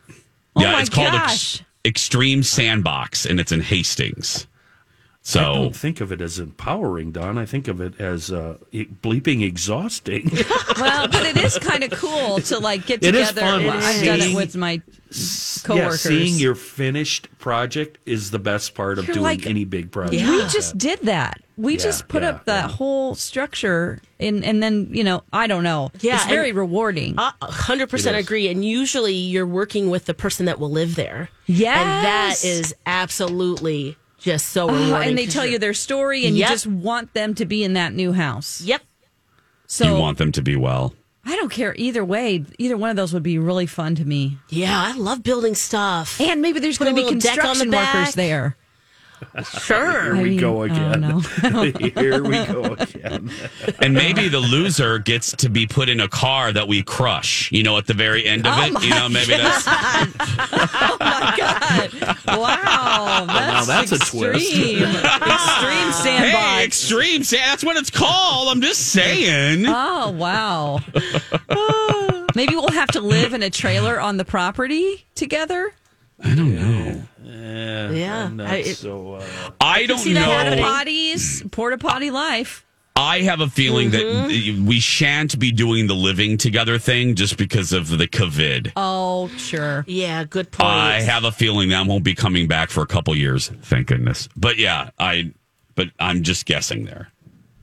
Oh 0.54 0.60
yeah, 0.62 0.72
my 0.72 0.80
it's 0.82 0.90
called. 0.90 1.14
Ex- 1.14 1.62
Extreme 1.86 2.42
Sandbox, 2.42 3.24
and 3.24 3.40
it's 3.40 3.50
in 3.50 3.62
Hastings. 3.62 4.46
I 5.36 5.42
don't 5.44 5.76
think 5.76 6.00
of 6.00 6.12
it 6.12 6.20
as 6.20 6.38
empowering, 6.38 7.12
Dawn. 7.12 7.36
I 7.38 7.44
think 7.44 7.68
of 7.68 7.80
it 7.80 8.00
as 8.00 8.32
uh, 8.32 8.56
bleeping 8.72 9.42
exhausting. 9.46 10.30
well, 10.80 11.08
but 11.08 11.24
it 11.26 11.36
is 11.36 11.58
kind 11.58 11.84
of 11.84 11.90
cool 11.92 12.38
to 12.40 12.58
like 12.58 12.86
get 12.86 13.04
It 13.04 13.14
is 13.14 13.28
together. 13.28 13.46
fun 13.46 13.68
I've 13.68 14.04
done 14.04 14.20
it 14.20 14.34
with 14.34 14.56
my 14.56 14.78
coworkers. 14.78 15.62
yeah, 15.66 15.68
coworkers. 15.68 16.00
seeing 16.00 16.34
your 16.36 16.54
finished 16.54 17.28
project 17.38 17.98
is 18.06 18.30
the 18.30 18.38
best 18.38 18.74
part 18.74 18.98
of 18.98 19.06
You're 19.06 19.14
doing 19.14 19.24
like, 19.24 19.46
any 19.46 19.64
big 19.64 19.92
project. 19.92 20.12
We 20.26 20.38
just 20.48 20.78
did 20.78 21.00
that. 21.02 21.42
We 21.56 21.74
Yeah, 21.74 21.78
just 21.80 22.08
put 22.08 22.22
yeah, 22.22 22.30
up 22.30 22.46
that 22.46 22.70
yeah. 22.70 22.76
whole 22.76 23.14
structure, 23.14 24.00
and 24.18 24.42
and 24.42 24.62
then 24.62 24.88
you 24.90 25.04
know 25.04 25.22
I 25.30 25.46
don't 25.46 25.62
know. 25.62 25.90
Yeah, 26.00 26.16
it's 26.16 26.24
very 26.24 26.52
rewarding. 26.52 27.16
A 27.18 27.34
hundred 27.42 27.90
percent 27.90 28.16
agree. 28.16 28.48
And 28.48 28.64
usually 28.64 29.12
you're 29.14 29.46
working 29.46 29.90
with 29.90 30.06
the 30.06 30.14
person 30.14 30.46
that 30.46 30.58
will 30.58 30.70
live 30.70 30.94
there. 30.94 31.28
Yes. 31.44 31.76
And 31.76 32.06
that 32.06 32.42
is 32.42 32.74
absolutely 32.86 33.98
just 34.20 34.50
so 34.50 34.68
Oh, 34.70 34.74
rewarding. 34.74 35.08
and 35.10 35.18
they 35.18 35.26
tell 35.26 35.46
you 35.46 35.58
their 35.58 35.74
story, 35.74 36.26
and 36.26 36.36
Yep. 36.36 36.48
you 36.48 36.54
just 36.54 36.66
want 36.66 37.14
them 37.14 37.34
to 37.34 37.44
be 37.46 37.64
in 37.64 37.72
that 37.74 37.92
new 37.94 38.12
house. 38.12 38.60
Yep. 38.60 38.82
So 39.66 39.94
you 39.96 40.00
want 40.00 40.18
them 40.18 40.32
to 40.32 40.42
be 40.42 40.56
well. 40.56 40.94
I 41.24 41.36
don't 41.36 41.50
care 41.50 41.74
either 41.76 42.04
way. 42.04 42.44
Either 42.58 42.76
one 42.76 42.90
of 42.90 42.96
those 42.96 43.12
would 43.12 43.22
be 43.22 43.38
really 43.38 43.66
fun 43.66 43.94
to 43.96 44.04
me. 44.04 44.38
Yeah, 44.48 44.76
I 44.82 44.96
love 44.96 45.22
building 45.22 45.54
stuff. 45.54 46.20
And 46.20 46.40
maybe 46.42 46.60
there's 46.60 46.78
going 46.78 46.94
to 46.94 46.96
be 46.96 47.04
little 47.04 47.18
deck 47.20 47.32
on 47.44 47.58
the 47.58 47.64
construction 47.64 47.70
workers 47.70 47.92
back. 48.06 48.14
there. 48.14 48.56
Sure. 49.60 50.14
Here 50.14 50.22
we 50.22 50.36
go 50.36 50.62
again. 50.62 51.02
Here 51.94 52.22
we 52.22 52.44
go 52.46 52.74
again. 52.78 53.30
And 53.80 53.94
maybe 53.94 54.28
the 54.28 54.38
loser 54.40 54.98
gets 54.98 55.32
to 55.32 55.48
be 55.48 55.66
put 55.66 55.88
in 55.88 56.00
a 56.00 56.08
car 56.08 56.52
that 56.52 56.68
we 56.68 56.82
crush, 56.82 57.50
you 57.52 57.62
know, 57.62 57.78
at 57.78 57.86
the 57.86 57.94
very 57.94 58.26
end 58.26 58.46
of 58.46 58.52
Oh 58.56 58.62
it. 58.64 58.82
You 58.84 58.90
know, 58.90 59.08
maybe 59.08 59.32
that's 59.36 59.64
oh 59.66 60.96
my 61.00 61.34
god! 61.36 61.92
Wow, 62.26 63.24
that's, 63.26 63.28
Now 63.28 63.64
that's 63.64 63.92
a 63.92 63.98
twist. 63.98 64.50
extreme. 64.52 64.82
extreme 64.82 65.92
sandbox. 65.92 66.34
Hey, 66.34 66.64
extreme. 66.64 67.24
Say 67.24 67.38
that's 67.38 67.64
what 67.64 67.76
it's 67.76 67.90
called. 67.90 68.48
I'm 68.48 68.60
just 68.60 68.88
saying. 68.88 69.64
Oh 69.66 70.10
wow! 70.10 70.80
Maybe 72.34 72.54
we'll 72.54 72.68
have 72.68 72.90
to 72.92 73.00
live 73.00 73.32
in 73.34 73.42
a 73.42 73.50
trailer 73.50 74.00
on 74.00 74.16
the 74.16 74.24
property 74.24 75.06
together. 75.14 75.72
I 76.22 76.34
don't 76.34 76.54
know. 76.54 77.02
Eh, 77.30 77.90
Yeah, 77.92 78.24
I'm 78.26 78.36
not 78.36 78.48
I- 78.50 78.56
it- 78.56 78.76
so. 78.76 79.14
Uh, 79.14 79.24
I 79.60 79.86
don't 79.86 79.98
see 79.98 80.12
that 80.14 80.24
Porta 80.26 80.56
know. 80.56 80.62
happening. 80.66 80.94
potties, 81.14 81.50
porta 81.50 81.78
potty 81.78 82.10
life. 82.10 82.64
I 82.96 83.20
have 83.20 83.40
a 83.40 83.48
feeling 83.48 83.90
Mm-hmm. 83.90 84.28
that 84.62 84.68
we 84.68 84.78
shan't 84.80 85.38
be 85.38 85.52
doing 85.52 85.86
the 85.86 85.94
living 85.94 86.36
together 86.36 86.78
thing 86.78 87.14
just 87.14 87.38
because 87.38 87.72
of 87.72 87.88
the 87.88 88.06
COVID. 88.06 88.72
Oh 88.76 89.28
sure. 89.38 89.84
Yeah, 89.86 90.24
good 90.24 90.50
point. 90.50 90.68
I 90.68 91.00
have 91.00 91.24
a 91.24 91.32
feeling 91.32 91.70
that 91.70 91.86
won't 91.86 92.04
be 92.04 92.14
coming 92.14 92.46
back 92.46 92.68
for 92.68 92.82
a 92.82 92.86
couple 92.86 93.14
years. 93.16 93.48
Thank 93.62 93.86
goodness. 93.86 94.28
But 94.36 94.58
yeah, 94.58 94.90
I. 94.98 95.32
But 95.76 95.88
I'm 95.98 96.22
just 96.24 96.44
guessing 96.44 96.84
there. 96.84 97.10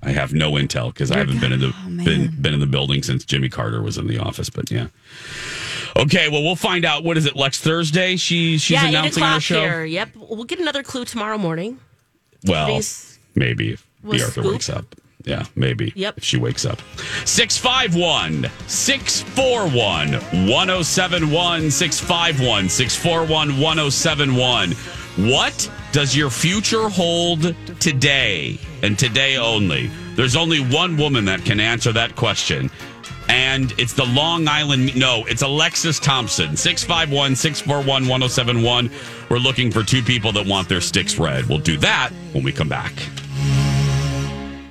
I 0.01 0.11
have 0.11 0.33
no 0.33 0.53
intel 0.53 0.87
because 0.91 1.11
I 1.11 1.17
haven't 1.17 1.39
been 1.39 1.51
in 1.51 1.59
the 1.59 1.67
Oh, 1.75 2.03
been 2.03 2.33
been 2.41 2.53
in 2.53 2.59
the 2.59 2.65
building 2.65 3.03
since 3.03 3.23
Jimmy 3.25 3.49
Carter 3.49 3.81
was 3.83 3.97
in 3.99 4.07
the 4.07 4.17
office. 4.17 4.49
But 4.49 4.71
yeah. 4.71 4.87
Okay, 5.95 6.29
well 6.29 6.43
we'll 6.43 6.55
find 6.55 6.85
out. 6.85 7.03
What 7.03 7.17
is 7.17 7.25
it? 7.25 7.35
Lex 7.35 7.59
Thursday. 7.59 8.15
She 8.15 8.57
she's 8.57 8.71
yeah, 8.81 8.87
announcing 8.87 9.23
on 9.23 9.33
her 9.35 9.39
show. 9.39 9.59
here. 9.61 9.85
Yep. 9.85 10.09
We'll 10.15 10.43
get 10.43 10.59
another 10.59 10.83
clue 10.83 11.05
tomorrow 11.05 11.37
morning. 11.37 11.79
Well, 12.45 12.67
Today's 12.67 13.19
maybe 13.35 13.73
if 13.73 13.87
Bea 14.03 14.21
Arthur 14.21 14.41
Scoop. 14.41 14.51
wakes 14.53 14.69
up. 14.69 14.95
Yeah, 15.23 15.45
maybe. 15.55 15.91
Yep. 15.95 16.19
If 16.19 16.23
she 16.23 16.37
wakes 16.37 16.65
up. 16.65 16.79
651 17.25 18.49
641 18.67 20.13
1071 20.47 21.71
651 21.71 22.69
641 22.69 23.59
1071. 23.59 24.71
What 25.31 25.71
does 25.91 26.15
your 26.15 26.29
future 26.29 26.87
hold 26.89 27.55
today 27.79 28.59
and 28.83 28.97
today 28.97 29.37
only? 29.37 29.87
There's 30.15 30.35
only 30.35 30.59
one 30.59 30.95
woman 30.95 31.25
that 31.25 31.43
can 31.43 31.59
answer 31.59 31.91
that 31.93 32.15
question. 32.15 32.69
And 33.29 33.73
it's 33.77 33.93
the 33.93 34.05
Long 34.05 34.47
Island. 34.47 34.95
No, 34.95 35.25
it's 35.25 35.41
Alexis 35.41 35.99
Thompson. 35.99 36.55
651 36.55 37.35
641 37.35 38.07
1071. 38.07 38.89
We're 39.29 39.37
looking 39.37 39.71
for 39.71 39.83
two 39.83 40.01
people 40.01 40.31
that 40.33 40.45
want 40.45 40.69
their 40.69 40.81
sticks 40.81 41.17
red. 41.19 41.45
We'll 41.45 41.59
do 41.59 41.77
that 41.77 42.11
when 42.33 42.43
we 42.43 42.51
come 42.51 42.69
back. 42.69 42.93